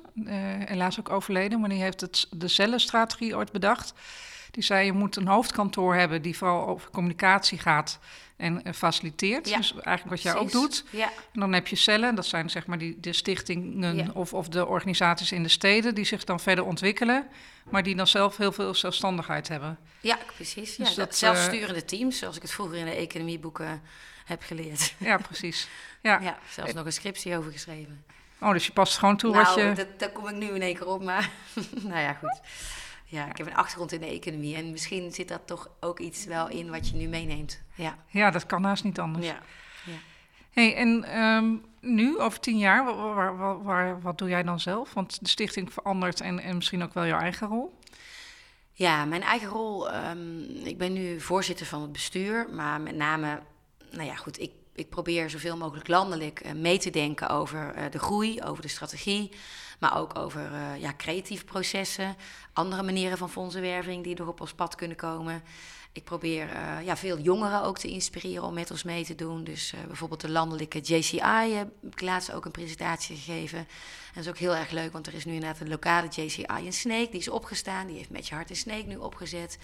helaas 0.65 0.99
ook 0.99 1.09
overleden, 1.09 1.59
maar 1.59 1.69
die 1.69 1.81
heeft 1.81 2.01
het, 2.01 2.27
de 2.29 2.47
cellenstrategie 2.47 3.35
ooit 3.35 3.51
bedacht. 3.51 3.93
Die 4.51 4.63
zei, 4.63 4.85
je 4.85 4.91
moet 4.91 5.15
een 5.15 5.27
hoofdkantoor 5.27 5.95
hebben 5.95 6.21
die 6.21 6.37
vooral 6.37 6.67
over 6.67 6.89
communicatie 6.89 7.57
gaat 7.57 7.99
en 8.37 8.61
uh, 8.63 8.73
faciliteert. 8.73 9.49
Ja, 9.49 9.57
dus 9.57 9.73
eigenlijk 9.73 10.09
wat 10.09 10.21
jij 10.21 10.35
ook 10.35 10.51
doet. 10.51 10.83
Ja. 10.89 11.09
En 11.33 11.39
dan 11.39 11.53
heb 11.53 11.67
je 11.67 11.75
cellen, 11.75 12.15
dat 12.15 12.25
zijn 12.25 12.49
zeg 12.49 12.65
maar 12.65 12.77
die, 12.77 12.99
de 12.99 13.13
stichtingen 13.13 13.95
ja. 13.95 14.07
of, 14.13 14.33
of 14.33 14.47
de 14.47 14.67
organisaties 14.67 15.31
in 15.31 15.43
de 15.43 15.49
steden 15.49 15.95
die 15.95 16.05
zich 16.05 16.23
dan 16.23 16.39
verder 16.39 16.65
ontwikkelen, 16.65 17.27
maar 17.69 17.83
die 17.83 17.95
dan 17.95 18.07
zelf 18.07 18.37
heel 18.37 18.51
veel 18.51 18.73
zelfstandigheid 18.73 19.47
hebben. 19.47 19.77
Ja, 19.99 20.17
precies. 20.35 20.75
Dus 20.75 20.89
ja, 20.89 20.95
dat, 20.95 21.15
zelfsturende 21.15 21.85
teams, 21.85 22.17
zoals 22.17 22.35
ik 22.35 22.41
het 22.41 22.51
vroeger 22.51 22.77
in 22.77 22.85
de 22.85 22.95
economieboeken 22.95 23.81
heb 24.25 24.41
geleerd. 24.43 24.93
Ja, 24.97 25.17
precies. 25.17 25.67
Ja, 26.01 26.19
ja 26.19 26.37
zelfs 26.49 26.73
nog 26.73 26.85
een 26.85 26.93
scriptie 26.93 27.37
over 27.37 27.51
geschreven. 27.51 28.03
Oh, 28.39 28.51
dus 28.51 28.65
je 28.65 28.71
past 28.71 28.97
gewoon 28.97 29.17
toe 29.17 29.31
nou, 29.31 29.45
wat 29.45 29.55
je... 29.55 29.73
Dat, 29.73 29.99
daar 29.99 30.09
kom 30.09 30.27
ik 30.27 30.35
nu 30.35 30.47
in 30.47 30.61
één 30.61 30.75
keer 30.75 30.87
op, 30.87 31.03
maar 31.03 31.29
nou 31.89 31.99
ja, 31.99 32.13
goed. 32.13 32.41
Ja, 33.11 33.29
ik 33.29 33.37
heb 33.37 33.47
een 33.47 33.55
achtergrond 33.55 33.91
in 33.91 33.99
de 33.99 34.05
economie 34.05 34.55
en 34.55 34.71
misschien 34.71 35.11
zit 35.11 35.27
dat 35.27 35.41
toch 35.45 35.69
ook 35.79 35.99
iets 35.99 36.25
wel 36.25 36.49
in 36.49 36.69
wat 36.69 36.89
je 36.89 36.95
nu 36.95 37.07
meeneemt. 37.07 37.61
Ja, 37.75 37.97
ja 38.07 38.31
dat 38.31 38.45
kan 38.45 38.61
naast 38.61 38.83
niet 38.83 38.99
anders. 38.99 39.25
Ja. 39.25 39.39
ja. 39.85 39.97
Hey, 40.51 40.75
en 40.75 41.19
um, 41.21 41.65
nu, 41.79 42.19
over 42.19 42.39
tien 42.39 42.57
jaar, 42.57 42.85
waar, 42.85 43.37
waar, 43.37 43.63
waar, 43.63 44.01
wat 44.01 44.17
doe 44.17 44.29
jij 44.29 44.43
dan 44.43 44.59
zelf? 44.59 44.93
Want 44.93 45.19
de 45.19 45.29
stichting 45.29 45.73
verandert 45.73 46.21
en, 46.21 46.39
en 46.39 46.55
misschien 46.55 46.83
ook 46.83 46.93
wel 46.93 47.05
jouw 47.05 47.19
eigen 47.19 47.47
rol. 47.47 47.79
Ja, 48.73 49.05
mijn 49.05 49.21
eigen 49.21 49.47
rol. 49.47 49.93
Um, 49.93 50.41
ik 50.63 50.77
ben 50.77 50.93
nu 50.93 51.19
voorzitter 51.19 51.65
van 51.65 51.81
het 51.81 51.91
bestuur, 51.91 52.47
maar 52.51 52.81
met 52.81 52.95
name, 52.95 53.39
nou 53.91 54.03
ja, 54.03 54.15
goed, 54.15 54.39
ik, 54.39 54.51
ik 54.75 54.89
probeer 54.89 55.29
zoveel 55.29 55.57
mogelijk 55.57 55.87
landelijk 55.87 56.45
uh, 56.45 56.51
mee 56.51 56.77
te 56.77 56.89
denken 56.89 57.29
over 57.29 57.77
uh, 57.77 57.83
de 57.91 57.99
groei, 57.99 58.41
over 58.41 58.61
de 58.61 58.67
strategie, 58.67 59.31
maar 59.81 59.97
ook 59.97 60.17
over 60.17 60.51
uh, 60.51 60.81
ja, 60.81 60.93
creatieve 60.97 61.45
processen, 61.45 62.15
andere 62.53 62.83
manieren 62.83 63.17
van 63.17 63.29
fondsenwerving 63.29 64.03
die 64.03 64.15
er 64.15 64.27
op 64.27 64.41
ons 64.41 64.53
pad 64.53 64.75
kunnen 64.75 64.97
komen. 64.97 65.43
Ik 65.91 66.03
probeer 66.03 66.49
uh, 66.49 66.85
ja, 66.85 66.97
veel 66.97 67.19
jongeren 67.19 67.63
ook 67.63 67.77
te 67.77 67.87
inspireren 67.87 68.43
om 68.43 68.53
met 68.53 68.71
ons 68.71 68.83
mee 68.83 69.05
te 69.05 69.15
doen. 69.15 69.43
Dus 69.43 69.73
uh, 69.73 69.79
bijvoorbeeld 69.87 70.21
de 70.21 70.29
landelijke 70.29 70.79
JCI 70.79 71.53
heb 71.53 71.69
ik 71.81 72.01
laatst 72.01 72.31
ook 72.31 72.45
een 72.45 72.51
presentatie 72.51 73.15
gegeven. 73.15 73.59
En 73.59 73.67
dat 74.13 74.23
is 74.23 74.29
ook 74.29 74.37
heel 74.37 74.55
erg 74.55 74.71
leuk, 74.71 74.91
want 74.91 75.07
er 75.07 75.13
is 75.13 75.25
nu 75.25 75.33
inderdaad 75.33 75.59
een 75.59 75.69
lokale 75.69 76.07
JCI 76.07 76.45
in 76.63 76.73
Sneek. 76.73 77.11
Die 77.11 77.19
is 77.19 77.29
opgestaan, 77.29 77.87
die 77.87 77.97
heeft 77.97 78.09
Met 78.09 78.27
Je 78.27 78.35
Hart 78.35 78.49
in 78.49 78.55
Sneek 78.55 78.85
nu 78.85 78.95
opgezet. 78.95 79.57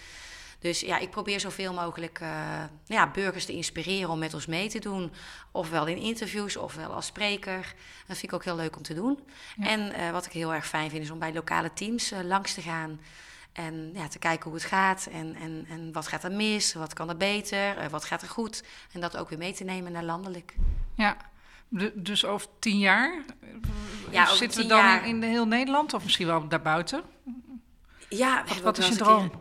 Dus 0.60 0.80
ja, 0.80 0.98
ik 0.98 1.10
probeer 1.10 1.40
zoveel 1.40 1.74
mogelijk 1.74 2.20
uh, 2.22 2.64
ja, 2.86 3.12
burgers 3.12 3.46
te 3.46 3.54
inspireren 3.54 4.10
om 4.10 4.20
met 4.20 4.34
ons 4.34 4.46
mee 4.46 4.70
te 4.70 4.80
doen. 4.80 5.12
Ofwel 5.52 5.88
in 5.88 5.98
interviews, 5.98 6.58
ofwel 6.58 6.94
als 6.94 7.06
spreker. 7.06 7.74
Dat 8.08 8.18
vind 8.18 8.24
ik 8.24 8.34
ook 8.34 8.44
heel 8.44 8.56
leuk 8.56 8.76
om 8.76 8.82
te 8.82 8.94
doen. 8.94 9.20
Ja. 9.56 9.68
En 9.68 9.80
uh, 9.80 10.12
wat 10.12 10.26
ik 10.26 10.32
heel 10.32 10.54
erg 10.54 10.68
fijn 10.68 10.90
vind, 10.90 11.04
is 11.04 11.12
om 11.12 11.20
bij 11.20 11.34
lokale 11.34 11.74
teams 11.74 12.12
uh, 12.12 12.20
langs 12.24 12.54
te 12.54 12.62
gaan. 12.62 13.00
En 13.52 13.92
ja, 13.94 14.08
te 14.08 14.20
kijken 14.20 14.44
hoe 14.44 14.60
het 14.60 14.68
gaat 14.68 15.08
en, 15.12 15.36
en, 15.36 15.66
en 15.70 15.92
wat 15.92 16.08
gaat 16.08 16.24
er 16.24 16.32
mis, 16.32 16.74
wat 16.74 16.94
kan 16.94 17.10
er 17.10 17.18
beter, 17.18 17.90
wat 17.90 18.06
gaat 18.06 18.22
er 18.22 18.28
goed. 18.28 18.64
En 18.92 19.02
dat 19.02 19.18
ook 19.18 19.30
weer 19.30 19.38
mee 19.38 19.54
te 19.54 19.64
nemen 19.64 19.92
naar 19.92 20.04
landelijk. 20.04 20.56
Ja, 20.96 21.18
dus 21.94 22.26
over 22.26 22.48
tien 22.60 22.80
jaar 22.80 23.24
ja, 24.12 24.36
zitten 24.36 24.62
we 24.62 24.68
dan 24.68 24.78
jaar... 24.78 25.08
in 25.08 25.24
heel 25.24 25.48
Nederland 25.48 25.94
of 25.94 26.04
misschien 26.04 26.28
wel 26.28 26.48
daarbuiten? 26.48 27.04
Ja, 28.10 28.44
wat, 28.48 28.60
wat 28.62 28.78
is 28.78 28.88
je 28.88 28.96
droom? 28.96 29.32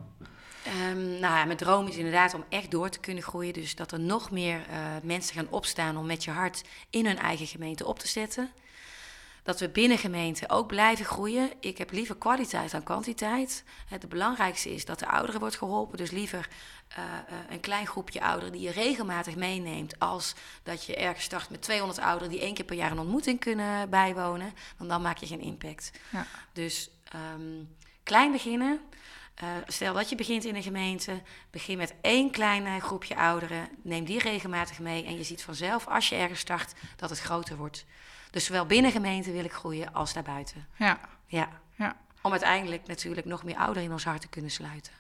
Um, 0.67 0.99
nou 1.07 1.21
ja, 1.21 1.45
mijn 1.45 1.57
droom 1.59 1.87
is 1.87 1.97
inderdaad 1.97 2.35
om 2.35 2.45
echt 2.49 2.71
door 2.71 2.89
te 2.89 3.01
kunnen 3.01 3.23
groeien. 3.23 3.53
Dus 3.53 3.75
dat 3.75 3.93
er 3.93 4.01
nog 4.01 4.31
meer 4.31 4.57
uh, 4.71 4.77
mensen 5.03 5.35
gaan 5.35 5.51
opstaan 5.51 5.97
om 5.97 6.07
met 6.07 6.25
je 6.25 6.31
hart 6.31 6.63
in 6.91 7.07
hun 7.07 7.19
eigen 7.19 7.47
gemeente 7.47 7.87
op 7.87 7.99
te 7.99 8.09
zetten. 8.09 8.51
Dat 9.43 9.61
we 9.61 9.69
binnen 9.69 9.99
gemeenten 9.99 10.51
ook 10.51 10.67
blijven 10.67 11.05
groeien. 11.05 11.51
Ik 11.61 11.79
heb 11.79 11.91
liever 11.91 12.17
kwaliteit 12.17 12.71
dan 12.71 12.83
kwantiteit. 12.83 13.65
Het 13.89 14.09
belangrijkste 14.09 14.75
is 14.75 14.85
dat 14.85 14.99
de 14.99 15.07
ouderen 15.07 15.41
wordt 15.41 15.57
geholpen. 15.57 15.99
Dus 15.99 16.11
liever 16.11 16.49
uh, 16.91 17.05
uh, 17.05 17.39
een 17.51 17.61
klein 17.61 17.87
groepje 17.87 18.21
ouderen 18.21 18.53
die 18.53 18.61
je 18.61 18.71
regelmatig 18.71 19.37
meeneemt. 19.37 19.99
Als 19.99 20.35
dat 20.63 20.85
je 20.85 20.97
ergens 20.97 21.25
start 21.25 21.51
met 21.51 21.63
200 21.63 21.99
ouderen 22.01 22.31
die 22.31 22.41
één 22.41 22.55
keer 22.55 22.65
per 22.65 22.77
jaar 22.77 22.91
een 22.91 22.99
ontmoeting 22.99 23.41
kunnen 23.41 23.91
bijwonen. 23.91 24.53
Want 24.77 24.91
dan 24.91 25.03
maak 25.03 25.19
je 25.19 25.27
geen 25.27 25.41
impact. 25.41 25.91
Ja. 26.11 26.27
Dus 26.53 26.91
um, 27.35 27.77
klein 28.03 28.33
beginnen. 28.33 28.81
Uh, 29.43 29.49
stel 29.67 29.95
dat 29.95 30.09
je 30.09 30.17
begint 30.17 30.45
in 30.45 30.55
een 30.55 30.63
gemeente, 30.63 31.23
begin 31.51 31.77
met 31.77 31.95
één 32.01 32.31
klein 32.31 32.81
groepje 32.81 33.17
ouderen, 33.17 33.69
neem 33.83 34.05
die 34.05 34.19
regelmatig 34.19 34.79
mee 34.79 35.05
en 35.05 35.17
je 35.17 35.23
ziet 35.23 35.43
vanzelf 35.43 35.87
als 35.87 36.09
je 36.09 36.15
ergens 36.15 36.41
start 36.41 36.75
dat 36.97 37.11
het 37.11 37.21
groter 37.21 37.57
wordt. 37.57 37.85
Dus 38.31 38.45
zowel 38.45 38.67
binnen 38.67 38.91
gemeente 38.91 39.33
wil 39.33 39.45
ik 39.45 39.53
groeien 39.53 39.93
als 39.93 40.13
daarbuiten. 40.13 40.67
Ja. 40.77 41.01
ja. 41.27 41.49
ja. 41.75 41.97
Om 42.23 42.31
uiteindelijk 42.31 42.87
natuurlijk 42.87 43.27
nog 43.27 43.45
meer 43.45 43.57
ouderen 43.57 43.83
in 43.83 43.93
ons 43.93 44.05
hart 44.05 44.21
te 44.21 44.29
kunnen 44.29 44.51
sluiten. 44.51 44.93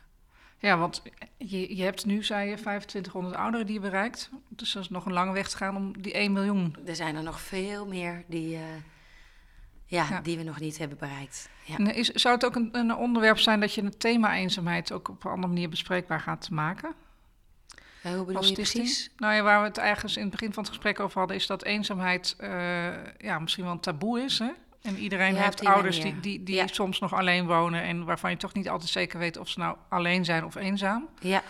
Ja, 0.59 0.79
want 0.79 1.03
je, 1.37 1.77
je 1.77 1.83
hebt 1.83 2.05
nu, 2.05 2.25
zei 2.25 2.49
je, 2.49 2.55
2500 2.55 3.35
ouderen 3.37 3.67
die 3.67 3.75
je 3.75 3.81
bereikt. 3.81 4.31
Dus 4.49 4.75
er 4.75 4.81
is 4.81 4.89
nog 4.89 5.07
een 5.07 5.13
lange 5.13 5.33
weg 5.33 5.49
te 5.49 5.57
gaan 5.57 5.77
om 5.77 6.03
die 6.03 6.13
1 6.13 6.33
miljoen. 6.33 6.77
Er 6.87 6.97
zijn 6.97 7.17
er 7.17 7.23
nog 7.23 7.41
veel 7.41 7.87
meer 7.87 8.25
die, 8.27 8.57
uh, 8.57 8.63
ja, 9.87 10.21
die 10.21 10.37
we 10.37 10.43
nog 10.43 10.61
niet 10.61 10.79
hebben 10.79 10.99
bereikt. 10.99 11.49
Ja. 11.67 11.77
En 11.77 11.95
is, 11.95 12.09
zou 12.09 12.35
het 12.35 12.45
ook 12.45 12.55
een, 12.55 12.69
een, 12.73 12.95
onderwerp 12.95 13.39
zijn 13.39 13.61
dat 13.61 13.75
je 13.75 13.85
het 13.85 14.01
thema 14.01 14.35
eenzaamheid 14.35 14.93
ook 14.93 15.09
op 15.09 15.25
een 15.25 15.31
andere 15.31 15.53
manier 15.53 15.69
bespreekbaar 15.69 16.21
gaat 16.21 16.51
maken? 16.51 16.95
Ja, 18.03 18.15
hoe 18.15 18.25
bedoel 18.25 18.45
je 18.45 18.53
precies? 18.53 19.11
Nou 19.17 19.35
ja, 19.35 19.43
waar 19.43 19.61
we 19.61 19.67
het 19.67 19.79
eigenlijk 19.79 20.17
in 20.17 20.23
het 20.23 20.31
begin 20.31 20.53
van 20.53 20.63
het 20.63 20.73
gesprek 20.73 21.01
over 21.01 21.19
hadden, 21.19 21.37
is 21.37 21.47
dat 21.47 21.65
eenzaamheid 21.65 22.37
uh, 22.41 22.49
ja, 23.19 23.39
misschien 23.39 23.65
wel 23.65 23.73
een 23.73 23.81
taboe 23.81 24.21
is. 24.21 24.39
Hè? 24.39 24.51
En 24.83 24.99
iedereen 24.99 25.37
heeft 25.37 25.65
ouders 25.65 26.01
die, 26.01 26.21
die, 26.21 26.43
die 26.43 26.63
soms 26.73 26.99
nog 26.99 27.13
alleen 27.13 27.47
wonen 27.47 27.83
en 27.83 28.05
waarvan 28.05 28.31
je 28.31 28.37
toch 28.37 28.55
niet 28.55 28.69
altijd 28.69 28.91
zeker 28.91 29.19
weet 29.19 29.37
of 29.37 29.49
ze 29.49 29.59
nou 29.59 29.77
alleen 29.89 30.25
zijn 30.25 30.45
of 30.45 30.55
eenzaam. 30.55 31.09
Ja. 31.21 31.43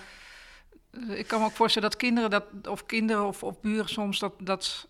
Uh, 0.90 1.18
ik 1.18 1.26
kan 1.26 1.40
me 1.40 1.46
ook 1.46 1.52
voorstellen 1.52 1.90
dat 1.90 1.98
kinderen, 1.98 2.30
dat, 2.30 2.44
of 2.68 2.86
kinderen 2.86 3.26
of, 3.26 3.42
of 3.42 3.60
buren 3.60 3.88
soms, 3.88 4.18
dat, 4.18 4.32
dat 4.38 4.88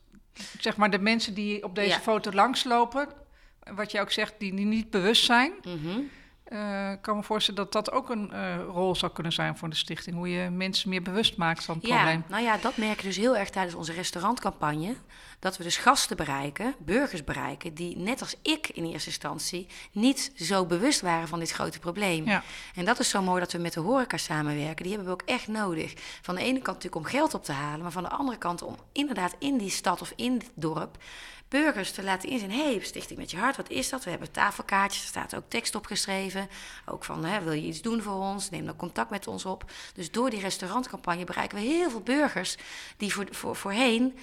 zeg 0.58 0.76
maar 0.76 0.90
de 0.90 0.98
mensen 0.98 1.34
die 1.34 1.64
op 1.64 1.74
deze 1.74 2.00
foto 2.00 2.32
langslopen, 2.32 3.08
wat 3.74 3.90
je 3.90 4.00
ook 4.00 4.10
zegt, 4.10 4.34
die, 4.38 4.54
die 4.54 4.66
niet 4.66 4.90
bewust 4.90 5.24
zijn. 5.24 5.52
Mm 5.64 6.08
uh, 6.52 6.92
ik 6.92 7.02
kan 7.02 7.16
me 7.16 7.22
voorstellen 7.22 7.62
dat 7.62 7.72
dat 7.72 7.92
ook 7.94 8.10
een 8.10 8.30
uh, 8.32 8.56
rol 8.68 8.96
zou 8.96 9.12
kunnen 9.12 9.32
zijn 9.32 9.56
voor 9.56 9.68
de 9.68 9.76
stichting. 9.76 10.16
Hoe 10.16 10.28
je 10.28 10.50
mensen 10.50 10.88
meer 10.88 11.02
bewust 11.02 11.36
maakt 11.36 11.64
van 11.64 11.76
het 11.76 11.86
ja, 11.86 11.94
probleem. 11.94 12.24
Nou 12.28 12.42
ja, 12.42 12.56
dat 12.56 12.76
merken 12.76 12.96
we 12.96 13.06
dus 13.06 13.16
heel 13.16 13.36
erg 13.36 13.50
tijdens 13.50 13.74
onze 13.74 13.92
restaurantcampagne. 13.92 14.94
Dat 15.38 15.56
we 15.56 15.62
dus 15.62 15.76
gasten 15.76 16.16
bereiken, 16.16 16.74
burgers 16.78 17.24
bereiken, 17.24 17.74
die 17.74 17.96
net 17.96 18.20
als 18.20 18.36
ik 18.42 18.68
in 18.68 18.84
eerste 18.84 19.08
instantie 19.08 19.66
niet 19.92 20.32
zo 20.36 20.66
bewust 20.66 21.00
waren 21.00 21.28
van 21.28 21.38
dit 21.38 21.50
grote 21.50 21.78
probleem. 21.78 22.24
Ja. 22.26 22.42
En 22.74 22.84
dat 22.84 22.98
is 22.98 23.08
zo 23.08 23.22
mooi 23.22 23.40
dat 23.40 23.52
we 23.52 23.58
met 23.58 23.72
de 23.72 23.80
horeca 23.80 24.16
samenwerken. 24.16 24.82
Die 24.84 24.94
hebben 24.94 25.06
we 25.06 25.22
ook 25.22 25.28
echt 25.28 25.48
nodig. 25.48 25.94
Van 26.22 26.34
de 26.34 26.40
ene 26.40 26.60
kant 26.60 26.66
natuurlijk 26.82 26.96
om 26.96 27.04
geld 27.04 27.34
op 27.34 27.44
te 27.44 27.52
halen, 27.52 27.82
maar 27.82 27.92
van 27.92 28.02
de 28.02 28.08
andere 28.08 28.38
kant 28.38 28.62
om 28.62 28.76
inderdaad 28.92 29.34
in 29.38 29.58
die 29.58 29.70
stad 29.70 30.00
of 30.00 30.12
in 30.16 30.38
dit 30.38 30.50
dorp 30.54 30.98
burgers 31.48 31.92
te 31.92 32.02
laten 32.02 32.28
inzien. 32.28 32.50
Hé, 32.50 32.62
hey, 32.62 32.80
Stichting 32.80 33.18
met 33.18 33.30
je 33.30 33.36
hart, 33.36 33.56
wat 33.56 33.70
is 33.70 33.88
dat? 33.88 34.04
We 34.04 34.10
hebben 34.10 34.30
tafelkaartjes, 34.30 35.02
er 35.02 35.08
staat 35.08 35.36
ook 35.36 35.44
tekst 35.48 35.74
opgeschreven. 35.74 36.48
Ook 36.86 37.04
van, 37.04 37.24
hè, 37.24 37.42
wil 37.42 37.52
je 37.52 37.66
iets 37.66 37.82
doen 37.82 38.02
voor 38.02 38.20
ons? 38.20 38.50
Neem 38.50 38.66
dan 38.66 38.76
contact 38.76 39.10
met 39.10 39.26
ons 39.26 39.44
op. 39.44 39.64
Dus 39.94 40.10
door 40.10 40.30
die 40.30 40.40
restaurantcampagne 40.40 41.24
bereiken 41.24 41.58
we 41.58 41.64
heel 41.64 41.90
veel 41.90 42.00
burgers 42.00 42.56
die 42.96 43.12
voor, 43.12 43.26
voor, 43.30 43.56
voorheen 43.56 44.18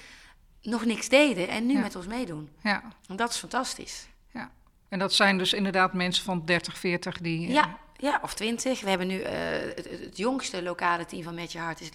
nog 0.64 0.84
niks 0.84 1.08
deden 1.08 1.48
en 1.48 1.66
nu 1.66 1.78
met 1.78 1.96
ons 1.96 2.06
meedoen. 2.06 2.48
Ja. 2.62 2.82
En 3.08 3.16
dat 3.16 3.30
is 3.30 3.36
fantastisch. 3.36 4.06
Ja. 4.32 4.50
En 4.88 4.98
dat 4.98 5.12
zijn 5.12 5.38
dus 5.38 5.52
inderdaad 5.52 5.92
mensen 5.92 6.24
van 6.24 6.44
30, 6.44 6.78
40 6.78 7.18
die... 7.18 7.48
Ja, 7.48 7.78
ja, 7.96 8.18
of 8.22 8.34
20. 8.34 8.80
We 8.80 8.88
hebben 8.88 9.06
nu 9.06 9.20
uh, 9.20 9.28
het, 9.74 9.88
het, 9.90 10.16
jongste 10.16 10.62
lokale 10.62 11.04
team 11.04 11.22
van 11.22 11.34
Met 11.34 11.52
Je 11.52 11.58
Hart 11.58 11.80
is 11.80 11.88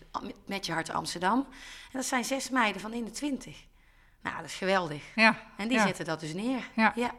Met 0.46 0.66
Je 0.66 0.72
Hart 0.72 0.90
Amsterdam. 0.90 1.40
En 1.40 1.92
dat 1.92 2.06
zijn 2.06 2.24
zes 2.24 2.50
meiden 2.50 2.82
van 2.82 2.94
in 2.94 3.04
de 3.04 3.12
20. 3.12 3.58
Nou, 4.22 4.36
dat 4.36 4.46
is 4.46 4.54
geweldig. 4.54 5.04
Ja. 5.16 5.38
En 5.58 5.68
die 5.68 5.80
zetten 5.80 6.06
dat 6.06 6.20
dus 6.20 6.34
neer. 6.34 6.70
Ja. 6.76 6.94
ja. 6.96 7.12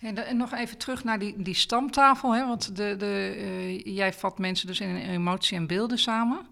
En, 0.00 0.36
nog 0.36 0.52
even 0.52 0.78
terug 0.78 1.04
naar 1.04 1.18
die, 1.18 1.42
die 1.42 1.54
stamtafel. 1.54 2.34
Hè? 2.34 2.46
Want 2.46 2.76
de, 2.76 2.96
de, 2.96 3.34
uh, 3.36 3.96
jij 3.96 4.12
vat 4.12 4.38
mensen 4.38 4.66
dus 4.66 4.80
in 4.80 4.96
emotie 4.96 5.56
en 5.56 5.66
beelden 5.66 5.98
samen. 5.98 6.46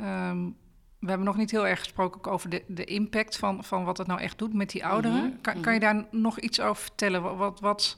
Um, 0.00 0.56
we 0.98 1.08
hebben 1.08 1.26
nog 1.26 1.36
niet 1.36 1.50
heel 1.50 1.66
erg 1.66 1.78
gesproken 1.78 2.32
over 2.32 2.50
de, 2.50 2.64
de 2.66 2.84
impact 2.84 3.36
van, 3.36 3.64
van 3.64 3.84
wat 3.84 3.98
het 3.98 4.06
nou 4.06 4.20
echt 4.20 4.38
doet 4.38 4.54
met 4.54 4.70
die 4.70 4.86
ouderen. 4.86 5.24
Mhm, 5.24 5.40
kan, 5.40 5.60
kan 5.60 5.74
je 5.74 5.80
mhm. 5.80 5.94
daar 5.94 6.06
nog 6.10 6.38
iets 6.38 6.60
over 6.60 6.82
vertellen? 6.82 7.36
Wat, 7.36 7.60
wat, 7.60 7.96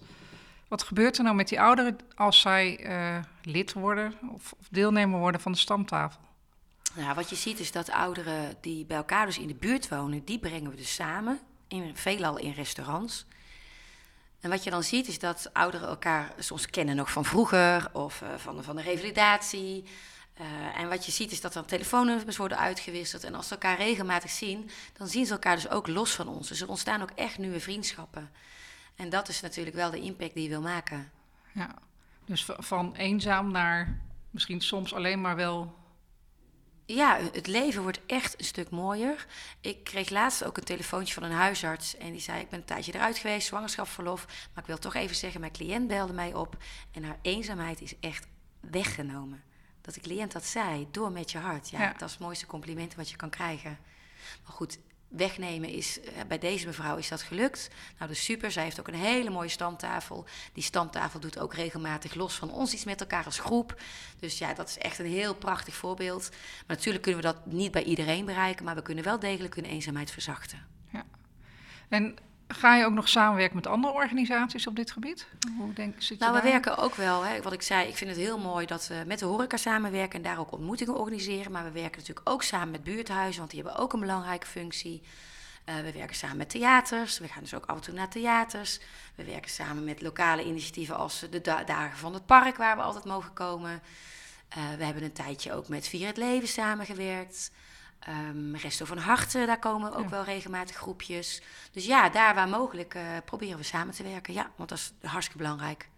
wat, 0.69 0.83
gebeurt 0.83 1.19
er 1.19 1.25
nou 1.25 1.37
met 1.37 1.49
die 1.49 1.61
ouderen 1.61 1.97
als 2.15 2.41
zij 2.41 2.87
uh, 2.87 3.23
lid 3.43 3.73
worden 3.73 4.15
of, 4.33 4.53
of 4.59 4.69
deelnemer 4.71 5.19
worden 5.19 5.41
van 5.41 5.53
de 5.53 5.59
stamtafel? 5.59 6.21
Nou, 6.95 7.15
wat 7.15 7.31
je 7.31 7.37
ziet 7.37 7.59
is 7.59 7.73
dat 7.73 7.91
ouderen 7.91 8.55
die 8.61 8.85
bij 8.85 8.97
elkaar 8.97 9.27
dus 9.27 9.39
in 9.39 9.47
de 9.47 9.55
buurt 9.55 9.89
wonen, 9.89 10.25
die 10.25 10.39
brengen 10.39 10.71
we 10.71 10.77
dus 10.77 10.95
samen, 10.95 11.39
in, 11.69 11.97
veelal 11.97 12.39
in 12.39 12.53
restaurants. 12.53 13.27
En 14.41 14.51
wat 14.51 14.65
je 14.65 14.71
dan 14.71 14.83
ziet 14.83 15.09
is 15.09 15.19
dat 15.19 15.51
ouderen 15.53 15.89
elkaar 15.89 16.33
soms 16.39 16.71
kennen 16.71 16.97
nog 16.97 17.11
van 17.11 17.25
vroeger 17.25 17.91
of 17.93 18.23
uh, 18.23 18.29
van, 18.37 18.65
van 18.65 18.77
de 18.77 18.83
revalidatie. 18.83 19.85
Uh, 20.41 20.79
en 20.81 20.89
wat 20.89 21.07
je 21.07 21.13
ziet 21.13 21.33
is 21.33 21.41
dat 21.41 21.55
er 21.55 21.65
telefoonnummers 21.65 22.37
worden 22.37 22.59
uitgewisseld. 22.59 23.25
En 23.25 23.35
als 23.35 23.47
ze 23.47 23.53
elkaar 23.53 23.77
regelmatig 23.77 24.31
zien, 24.31 24.71
dan 24.93 25.09
zien 25.09 25.27
ze 25.27 25.33
elkaar 25.33 25.55
dus 25.55 25.69
ook 25.69 25.87
los 25.87 26.13
van 26.13 26.29
ons. 26.29 26.49
Dus 26.49 26.61
er 26.61 26.69
ontstaan 26.69 27.03
ook 27.03 27.11
echt 27.15 27.39
nieuwe 27.39 27.61
vriendschappen. 27.61 28.31
En 28.97 29.09
dat 29.09 29.29
is 29.29 29.41
natuurlijk 29.41 29.77
wel 29.77 29.91
de 29.91 30.01
impact 30.01 30.35
die 30.35 30.43
je 30.43 30.49
wil 30.49 30.61
maken. 30.61 31.11
Ja, 31.53 31.75
dus 32.25 32.47
van 32.59 32.95
eenzaam 32.95 33.51
naar 33.51 34.01
misschien 34.31 34.61
soms 34.61 34.95
alleen 34.95 35.21
maar 35.21 35.37
wel 35.37 35.79
ja, 36.95 37.19
het 37.33 37.47
leven 37.47 37.83
wordt 37.83 38.01
echt 38.07 38.39
een 38.39 38.45
stuk 38.45 38.71
mooier. 38.71 39.27
Ik 39.61 39.85
kreeg 39.85 40.11
laatst 40.11 40.45
ook 40.45 40.57
een 40.57 40.65
telefoontje 40.65 41.15
van 41.15 41.23
een 41.23 41.33
huisarts. 41.33 41.97
En 41.97 42.11
die 42.11 42.21
zei: 42.21 42.41
Ik 42.41 42.49
ben 42.49 42.59
een 42.59 42.65
tijdje 42.65 42.95
eruit 42.95 43.19
geweest, 43.19 43.47
zwangerschapsverlof. 43.47 44.27
Maar 44.27 44.63
ik 44.63 44.67
wil 44.67 44.79
toch 44.79 44.95
even 44.95 45.17
zeggen: 45.17 45.41
Mijn 45.41 45.53
cliënt 45.53 45.89
belde 45.89 46.13
mij 46.13 46.35
op. 46.35 46.57
En 46.93 47.05
haar 47.05 47.19
eenzaamheid 47.23 47.81
is 47.81 47.99
echt 48.01 48.27
weggenomen. 48.61 49.43
Dat 49.81 49.95
de 49.95 50.01
cliënt 50.01 50.33
dat 50.33 50.45
zei, 50.45 50.89
door 50.91 51.13
met 51.13 51.31
je 51.31 51.39
hart. 51.39 51.71
Ja, 51.71 51.83
ja. 51.83 51.93
dat 51.93 52.09
is 52.09 52.11
het 52.11 52.21
mooiste 52.21 52.47
compliment 52.47 52.95
wat 52.95 53.11
je 53.11 53.17
kan 53.17 53.31
krijgen. 53.31 53.79
Maar 54.45 54.53
goed, 54.53 54.79
wegnemen 55.11 55.69
is, 55.69 56.01
eh, 56.01 56.25
bij 56.29 56.39
deze 56.39 56.67
mevrouw 56.67 56.97
is 56.97 57.09
dat 57.09 57.23
gelukt. 57.23 57.69
Nou, 57.71 57.99
dat 57.99 58.11
is 58.11 58.25
super. 58.25 58.51
Zij 58.51 58.63
heeft 58.63 58.81
ook 58.81 58.89
een 58.89 58.95
hele 58.95 59.31
mooie 59.31 59.49
stamtafel. 59.49 60.27
Die 60.53 60.63
stamtafel 60.63 61.21
doet 61.21 61.39
ook 61.39 61.55
regelmatig 61.55 62.15
los 62.15 62.35
van 62.35 62.51
ons 62.51 62.73
iets 62.73 62.85
met 62.85 63.01
elkaar 63.01 63.25
als 63.25 63.39
groep. 63.39 63.81
Dus 64.19 64.39
ja, 64.39 64.55
dat 64.55 64.69
is 64.69 64.79
echt 64.79 64.99
een 64.99 65.07
heel 65.07 65.35
prachtig 65.35 65.75
voorbeeld. 65.75 66.31
Maar 66.31 66.77
natuurlijk 66.77 67.05
kunnen 67.05 67.21
we 67.21 67.27
dat 67.27 67.47
niet 67.47 67.71
bij 67.71 67.83
iedereen 67.83 68.25
bereiken, 68.25 68.65
maar 68.65 68.75
we 68.75 68.83
kunnen 68.83 69.05
wel 69.05 69.19
degelijk 69.19 69.55
hun 69.55 69.65
eenzaamheid 69.65 70.11
verzachten. 70.11 70.67
Ja. 70.91 71.05
En 71.89 72.17
Ga 72.53 72.77
je 72.77 72.85
ook 72.85 72.93
nog 72.93 73.09
samenwerken 73.09 73.57
met 73.57 73.67
andere 73.67 73.95
organisaties 73.95 74.67
op 74.67 74.77
dit 74.77 74.91
gebied? 74.91 75.27
Hoe 75.59 75.73
denk, 75.73 75.95
zit 75.99 76.19
je 76.19 76.25
nou, 76.25 76.37
we 76.37 76.43
werken 76.43 76.77
ook 76.77 76.95
wel. 76.95 77.25
Hè, 77.25 77.43
wat 77.43 77.53
ik 77.53 77.63
zei, 77.63 77.89
ik 77.89 77.97
vind 77.97 78.11
het 78.11 78.19
heel 78.19 78.39
mooi 78.39 78.67
dat 78.67 78.87
we 78.87 79.03
met 79.07 79.19
de 79.19 79.25
horeca 79.25 79.57
samenwerken 79.57 80.17
en 80.17 80.23
daar 80.23 80.39
ook 80.39 80.53
ontmoetingen 80.53 80.99
organiseren. 80.99 81.53
Maar 81.53 81.65
we 81.65 81.71
werken 81.71 81.99
natuurlijk 81.99 82.31
ook 82.31 82.43
samen 82.43 82.71
met 82.71 82.83
buurthuizen, 82.83 83.39
want 83.39 83.51
die 83.51 83.63
hebben 83.63 83.79
ook 83.79 83.93
een 83.93 84.01
belangrijke 84.01 84.47
functie. 84.47 85.03
Uh, 85.69 85.75
we 85.75 85.93
werken 85.93 86.17
samen 86.17 86.37
met 86.37 86.51
theaters. 86.51 87.19
We 87.19 87.29
gaan 87.29 87.43
dus 87.43 87.55
ook 87.55 87.67
af 87.67 87.77
en 87.77 87.83
toe 87.83 87.95
naar 87.95 88.09
theaters. 88.09 88.81
We 89.15 89.25
werken 89.25 89.51
samen 89.51 89.85
met 89.85 90.03
lokale 90.03 90.45
initiatieven 90.45 90.97
als 90.97 91.27
de 91.31 91.41
Dagen 91.41 91.99
van 91.99 92.15
het 92.15 92.27
Park, 92.27 92.57
waar 92.57 92.77
we 92.77 92.83
altijd 92.83 93.05
mogen 93.05 93.33
komen. 93.33 93.83
Uh, 94.59 94.65
we 94.79 94.85
hebben 94.85 95.03
een 95.03 95.13
tijdje 95.13 95.53
ook 95.53 95.69
met 95.69 95.89
Vier 95.89 96.07
het 96.07 96.17
Leven 96.17 96.49
samengewerkt. 96.49 97.51
Um, 98.09 98.57
Resto 98.57 98.85
van 98.85 98.99
Harten, 98.99 99.47
daar 99.47 99.59
komen 99.59 99.95
ook 99.95 100.09
wel 100.09 100.25
regelmatig 100.25 100.77
groepjes. 100.77 101.43
Dus 101.73 101.87
ja, 101.87 102.09
daar 102.09 102.35
waar 102.35 102.49
mogelijk 102.49 102.95
uh, 102.95 103.03
proberen 103.25 103.59
we 103.59 103.63
samen 103.63 103.95
te 103.95 104.03
werken. 104.03 104.35
Ja, 104.35 104.51
want 104.57 104.69
dat 104.69 104.79
is 104.79 104.93
hartstikke 105.09 105.43
belangrijk. 105.43 105.89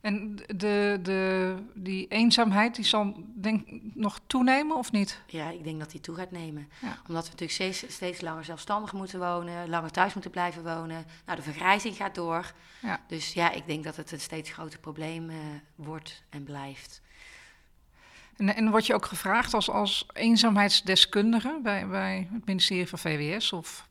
En 0.00 0.36
de, 0.36 0.98
de, 1.02 1.56
die 1.74 2.08
eenzaamheid, 2.08 2.74
die 2.74 2.84
zal 2.84 3.24
denk 3.34 3.68
nog 3.94 4.20
toenemen 4.26 4.76
of 4.76 4.92
niet? 4.92 5.20
Ja, 5.26 5.50
ik 5.50 5.64
denk 5.64 5.78
dat 5.78 5.90
die 5.90 6.00
toe 6.00 6.16
gaat 6.16 6.30
nemen. 6.30 6.68
Omdat 6.80 7.24
we 7.24 7.30
natuurlijk 7.30 7.50
steeds, 7.50 7.94
steeds 7.94 8.20
langer 8.20 8.44
zelfstandig 8.44 8.92
moeten 8.92 9.18
wonen, 9.18 9.68
langer 9.68 9.90
thuis 9.90 10.12
moeten 10.12 10.30
blijven 10.30 10.62
wonen. 10.62 11.04
Nou, 11.26 11.36
de 11.36 11.44
vergrijzing 11.44 11.96
gaat 11.96 12.14
door. 12.14 12.52
Ja. 12.82 13.00
Dus 13.06 13.32
ja, 13.32 13.50
ik 13.50 13.66
denk 13.66 13.84
dat 13.84 13.96
het 13.96 14.12
een 14.12 14.20
steeds 14.20 14.50
groter 14.50 14.78
probleem 14.78 15.30
uh, 15.30 15.36
wordt 15.74 16.22
en 16.28 16.44
blijft. 16.44 17.00
En, 18.36 18.54
en 18.54 18.70
word 18.70 18.86
je 18.86 18.94
ook 18.94 19.06
gevraagd 19.06 19.54
als, 19.54 19.70
als 19.70 20.06
eenzaamheidsdeskundige 20.12 21.60
bij, 21.62 21.86
bij 21.86 22.28
het 22.32 22.46
ministerie 22.46 22.88
van 22.88 22.98
VWS 22.98 23.52
of 23.52 23.90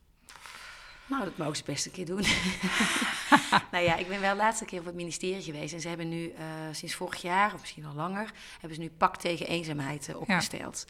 nou, 1.12 1.24
dat 1.24 1.38
mogen 1.38 1.56
ze 1.56 1.64
best 1.66 1.86
een 1.86 1.92
keer 1.92 2.06
doen. 2.06 2.22
nou 3.72 3.84
ja, 3.84 3.96
ik 3.96 4.08
ben 4.08 4.22
wel 4.22 4.32
de 4.32 4.38
laatste 4.38 4.66
keer 4.66 4.80
op 4.80 4.86
het 4.86 4.96
ministerie 4.96 5.42
geweest. 5.42 5.74
En 5.74 5.82
ze 5.82 5.88
hebben 5.88 6.10
nu 6.10 6.24
uh, 6.24 6.36
sinds 6.72 6.96
vorig 6.96 7.22
jaar, 7.22 7.54
of 7.54 7.60
misschien 7.60 7.86
al 7.86 7.94
langer, 7.94 8.32
hebben 8.52 8.76
ze 8.76 8.82
nu 8.84 8.90
pak 8.98 9.18
tegen 9.18 9.48
eenzaamheid 9.48 10.08
uh, 10.10 10.20
opgesteld. 10.20 10.86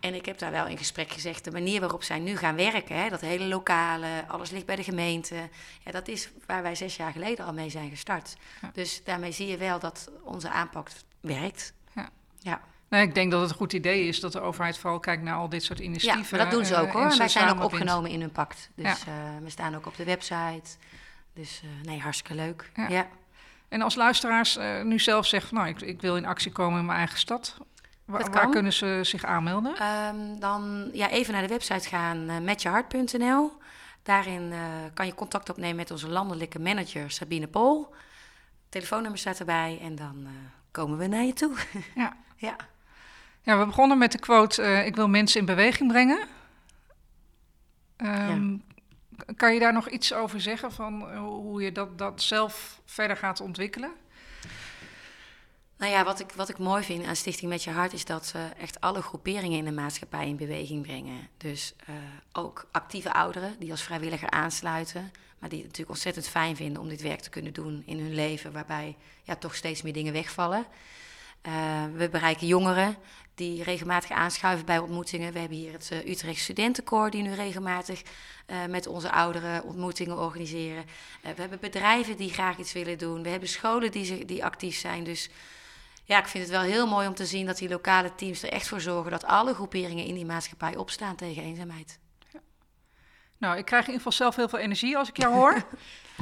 En 0.00 0.14
ik 0.14 0.26
heb 0.26 0.38
daar 0.38 0.50
wel 0.50 0.66
in 0.66 0.78
gesprek 0.78 1.10
gezegd, 1.10 1.44
de 1.44 1.50
manier 1.50 1.80
waarop 1.80 2.02
zij 2.02 2.18
nu 2.18 2.36
gaan 2.36 2.56
werken, 2.56 2.96
hè, 2.96 3.08
dat 3.08 3.20
hele 3.20 3.44
lokale, 3.44 4.24
alles 4.28 4.50
ligt 4.50 4.66
bij 4.66 4.76
de 4.76 4.82
gemeente, 4.82 5.48
ja, 5.84 5.90
dat 5.90 6.08
is 6.08 6.30
waar 6.46 6.62
wij 6.62 6.74
zes 6.74 6.96
jaar 6.96 7.12
geleden 7.12 7.44
al 7.44 7.52
mee 7.52 7.70
zijn 7.70 7.90
gestart. 7.90 8.36
Dus 8.72 9.04
daarmee 9.04 9.32
zie 9.32 9.46
je 9.46 9.56
wel 9.56 9.78
dat 9.78 10.10
onze 10.22 10.50
aanpak 10.50 10.88
werkt. 11.20 11.72
Ja. 12.46 12.60
Nee, 12.88 13.02
ik 13.02 13.14
denk 13.14 13.30
dat 13.30 13.40
het 13.40 13.50
een 13.50 13.56
goed 13.56 13.72
idee 13.72 14.08
is 14.08 14.20
dat 14.20 14.32
de 14.32 14.40
overheid 14.40 14.78
vooral 14.78 14.98
kijkt 14.98 15.22
naar 15.22 15.36
al 15.36 15.48
dit 15.48 15.64
soort 15.64 15.78
initiatieven. 15.78 16.38
Ja, 16.38 16.44
dat 16.44 16.52
doen 16.52 16.64
ze 16.64 16.76
ook 16.76 16.86
uh, 16.86 16.92
hoor. 16.92 17.16
Wij 17.16 17.28
zijn 17.28 17.48
ook 17.48 17.64
opgenomen 17.64 18.10
in 18.10 18.20
hun 18.20 18.32
pact. 18.32 18.70
Dus 18.74 19.04
uh, 19.08 19.14
we 19.42 19.50
staan 19.50 19.74
ook 19.74 19.86
op 19.86 19.96
de 19.96 20.04
website. 20.04 20.76
Dus 21.34 21.62
uh, 21.64 21.70
nee, 21.86 22.00
hartstikke 22.00 22.34
leuk. 22.34 22.70
Ja. 22.88 23.08
En 23.68 23.82
als 23.82 23.94
luisteraars 23.94 24.58
nu 24.82 24.98
zelf 24.98 25.26
zeggen, 25.26 25.54
nou, 25.54 25.68
ik, 25.68 25.80
ik, 25.80 26.00
wil 26.00 26.16
in 26.16 26.26
actie 26.26 26.52
komen 26.52 26.78
in 26.78 26.86
mijn 26.86 26.98
eigen 26.98 27.18
stad. 27.18 27.56
Waar, 28.04 28.30
waar 28.30 28.50
kunnen 28.50 28.72
ze 28.72 29.00
zich 29.02 29.24
aanmelden? 29.24 29.74
Um, 29.82 30.40
dan 30.40 30.90
ja, 30.92 31.10
even 31.10 31.32
naar 31.32 31.42
de 31.42 31.48
website 31.48 31.88
gaan, 31.88 32.44
metjehart.nl. 32.44 33.52
Daarin 34.02 34.52
kan 34.94 35.06
je 35.06 35.14
contact 35.14 35.50
opnemen 35.50 35.76
met 35.76 35.90
onze 35.90 36.08
landelijke 36.08 36.58
manager 36.58 37.10
Sabine 37.10 37.46
Pol. 37.46 37.94
Telefoonnummer 38.68 39.18
staat 39.18 39.38
erbij 39.38 39.78
en 39.82 39.94
dan 39.94 40.26
komen 40.70 40.98
we 40.98 41.06
naar 41.06 41.24
je 41.24 41.32
toe. 41.32 41.54
Ja. 41.94 42.16
Ja. 42.36 42.56
Ja, 43.42 43.58
we 43.58 43.66
begonnen 43.66 43.98
met 43.98 44.12
de 44.12 44.18
quote: 44.18 44.62
uh, 44.62 44.86
Ik 44.86 44.96
wil 44.96 45.08
mensen 45.08 45.40
in 45.40 45.46
beweging 45.46 45.90
brengen. 45.90 46.28
Um, 47.96 48.64
Kan 49.36 49.54
je 49.54 49.60
daar 49.60 49.72
nog 49.72 49.88
iets 49.88 50.12
over 50.12 50.40
zeggen 50.40 50.72
van 50.72 51.12
uh, 51.12 51.18
hoe 51.18 51.62
je 51.62 51.72
dat, 51.72 51.98
dat 51.98 52.22
zelf 52.22 52.80
verder 52.84 53.16
gaat 53.16 53.40
ontwikkelen? 53.40 53.92
Nou 55.78 55.92
ja, 55.92 56.04
wat 56.04 56.20
ik, 56.20 56.32
wat 56.32 56.48
ik 56.48 56.58
mooi 56.58 56.82
vind 56.82 57.04
aan 57.04 57.16
Stichting 57.16 57.50
Met 57.50 57.64
Je 57.64 57.70
Hart 57.70 57.92
is 57.92 58.04
dat 58.04 58.26
ze 58.26 58.38
echt 58.58 58.80
alle 58.80 59.02
groeperingen 59.02 59.58
in 59.58 59.64
de 59.64 59.72
maatschappij 59.72 60.28
in 60.28 60.36
beweging 60.36 60.82
brengen. 60.82 61.28
Dus 61.36 61.74
uh, 61.90 61.94
ook 62.32 62.68
actieve 62.72 63.12
ouderen 63.12 63.56
die 63.58 63.70
als 63.70 63.82
vrijwilliger 63.82 64.30
aansluiten, 64.30 65.12
maar 65.38 65.48
die 65.48 65.58
het 65.58 65.66
natuurlijk 65.66 65.96
ontzettend 65.96 66.28
fijn 66.28 66.56
vinden 66.56 66.82
om 66.82 66.88
dit 66.88 67.02
werk 67.02 67.20
te 67.20 67.30
kunnen 67.30 67.52
doen 67.52 67.82
in 67.86 67.98
hun 67.98 68.14
leven, 68.14 68.52
waarbij 68.52 68.96
ja, 69.22 69.36
toch 69.36 69.54
steeds 69.54 69.82
meer 69.82 69.92
dingen 69.92 70.12
wegvallen. 70.12 70.66
Uh, 71.46 71.52
we 71.94 72.08
bereiken 72.08 72.46
jongeren 72.46 72.96
die 73.34 73.62
regelmatig 73.62 74.10
aanschuiven 74.10 74.66
bij 74.66 74.78
ontmoetingen. 74.78 75.32
We 75.32 75.38
hebben 75.38 75.58
hier 75.58 75.72
het 75.72 75.90
uh, 75.92 76.10
Utrecht 76.10 76.40
Studentenkoor 76.40 77.10
die 77.10 77.22
nu 77.22 77.34
regelmatig 77.34 78.02
uh, 78.46 78.64
met 78.68 78.86
onze 78.86 79.10
ouderen 79.10 79.64
ontmoetingen 79.64 80.18
organiseren. 80.18 80.84
we 81.22 81.40
hebben 81.40 81.60
bedrijven 81.60 82.16
die 82.16 82.30
graag 82.32 82.58
iets 82.58 82.72
willen 82.72 82.98
doen. 82.98 83.22
We 83.22 83.28
hebben 83.28 83.48
scholen 83.48 83.90
die, 83.90 84.24
die 84.24 84.44
actief 84.44 84.76
zijn. 84.76 85.04
Dus 85.04 85.30
ja, 86.04 86.18
ik 86.18 86.26
vind 86.26 86.44
het 86.44 86.52
wel 86.52 86.62
heel 86.62 86.86
mooi 86.86 87.08
om 87.08 87.14
te 87.14 87.26
zien 87.26 87.46
dat 87.46 87.58
die 87.58 87.68
lokale 87.68 88.14
teams 88.14 88.42
er 88.42 88.52
echt 88.52 88.68
voor 88.68 88.80
zorgen 88.80 89.10
dat 89.10 89.24
alle 89.24 89.54
groeperingen 89.54 90.04
in 90.04 90.14
die 90.14 90.26
maatschappij 90.26 90.76
opstaan 90.76 91.16
tegen 91.16 91.42
eenzaamheid. 91.42 91.98
Nou, 93.38 93.58
ik 93.58 93.64
krijg 93.64 93.86
in 93.86 93.92
ieder 93.92 94.06
geval 94.06 94.18
zelf 94.18 94.36
heel 94.36 94.48
veel 94.48 94.58
energie 94.58 94.96
als 94.96 95.08
ik 95.08 95.16
jou 95.16 95.34
hoor. 95.34 95.62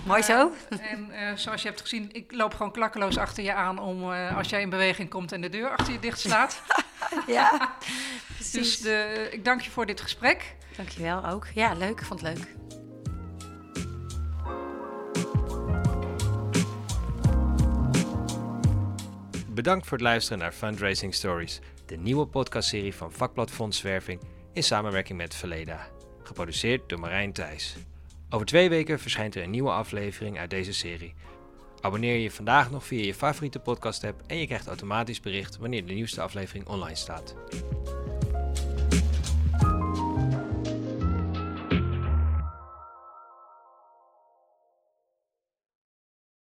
Mooi 0.07 0.23
zo. 0.23 0.53
Uh, 0.71 0.93
en 0.93 1.11
uh, 1.13 1.37
zoals 1.37 1.63
je 1.63 1.69
hebt 1.69 1.81
gezien, 1.81 2.09
ik 2.13 2.33
loop 2.33 2.55
gewoon 2.55 2.73
klakkeloos 2.73 3.19
achter 3.19 3.45
je 3.45 3.55
aan 3.55 3.79
om 3.79 4.11
uh, 4.13 4.37
als 4.37 4.49
jij 4.49 4.61
in 4.61 4.71
beweging 4.71 5.11
komt 5.11 5.33
en 5.33 5.41
de 5.41 5.49
deur 5.49 5.71
achter 5.71 5.93
je 5.93 5.99
dicht 5.99 6.21
slaat. 6.21 6.63
ja, 7.27 7.77
precies. 8.35 8.53
Dus 8.53 8.81
de, 8.81 9.29
ik 9.33 9.45
dank 9.45 9.61
je 9.61 9.71
voor 9.71 9.87
dit 9.87 10.01
gesprek. 10.01 10.57
Dank 10.77 10.89
je 10.89 11.03
wel 11.03 11.27
ook. 11.27 11.47
Ja, 11.55 11.73
leuk. 11.73 12.01
Ik 12.01 12.05
vond 12.05 12.21
het 12.21 12.37
leuk. 12.37 12.47
Bedankt 19.49 19.87
voor 19.87 19.99
het 19.99 20.07
luisteren 20.07 20.39
naar 20.39 20.53
Fundraising 20.53 21.15
Stories, 21.15 21.61
de 21.87 21.97
nieuwe 21.97 22.27
podcastserie 22.27 22.95
van 22.95 23.13
Vakblad 23.13 23.51
Fondswerving 23.51 24.21
in 24.53 24.63
samenwerking 24.63 25.19
met 25.19 25.35
Verleda. 25.35 25.94
Geproduceerd 26.25 26.89
door 26.89 27.01
Marijn 27.01 27.33
Thijs. 27.33 27.77
Over 28.31 28.47
twee 28.47 28.69
weken 28.69 29.01
verschijnt 29.01 29.35
er 29.35 29.43
een 29.43 29.51
nieuwe 29.51 29.71
aflevering 29.71 30.39
uit 30.39 30.51
deze 30.51 30.73
serie. 30.73 31.15
Abonneer 31.81 32.17
je 32.17 32.31
vandaag 32.31 32.71
nog 32.71 32.85
via 32.85 33.05
je 33.05 33.15
favoriete 33.15 33.59
podcast 33.59 34.05
app 34.05 34.23
en 34.27 34.37
je 34.37 34.47
krijgt 34.47 34.67
automatisch 34.67 35.21
bericht 35.21 35.57
wanneer 35.57 35.87
de 35.87 35.93
nieuwste 35.93 36.21
aflevering 36.21 36.67
online 36.67 36.97
staat. 36.97 37.35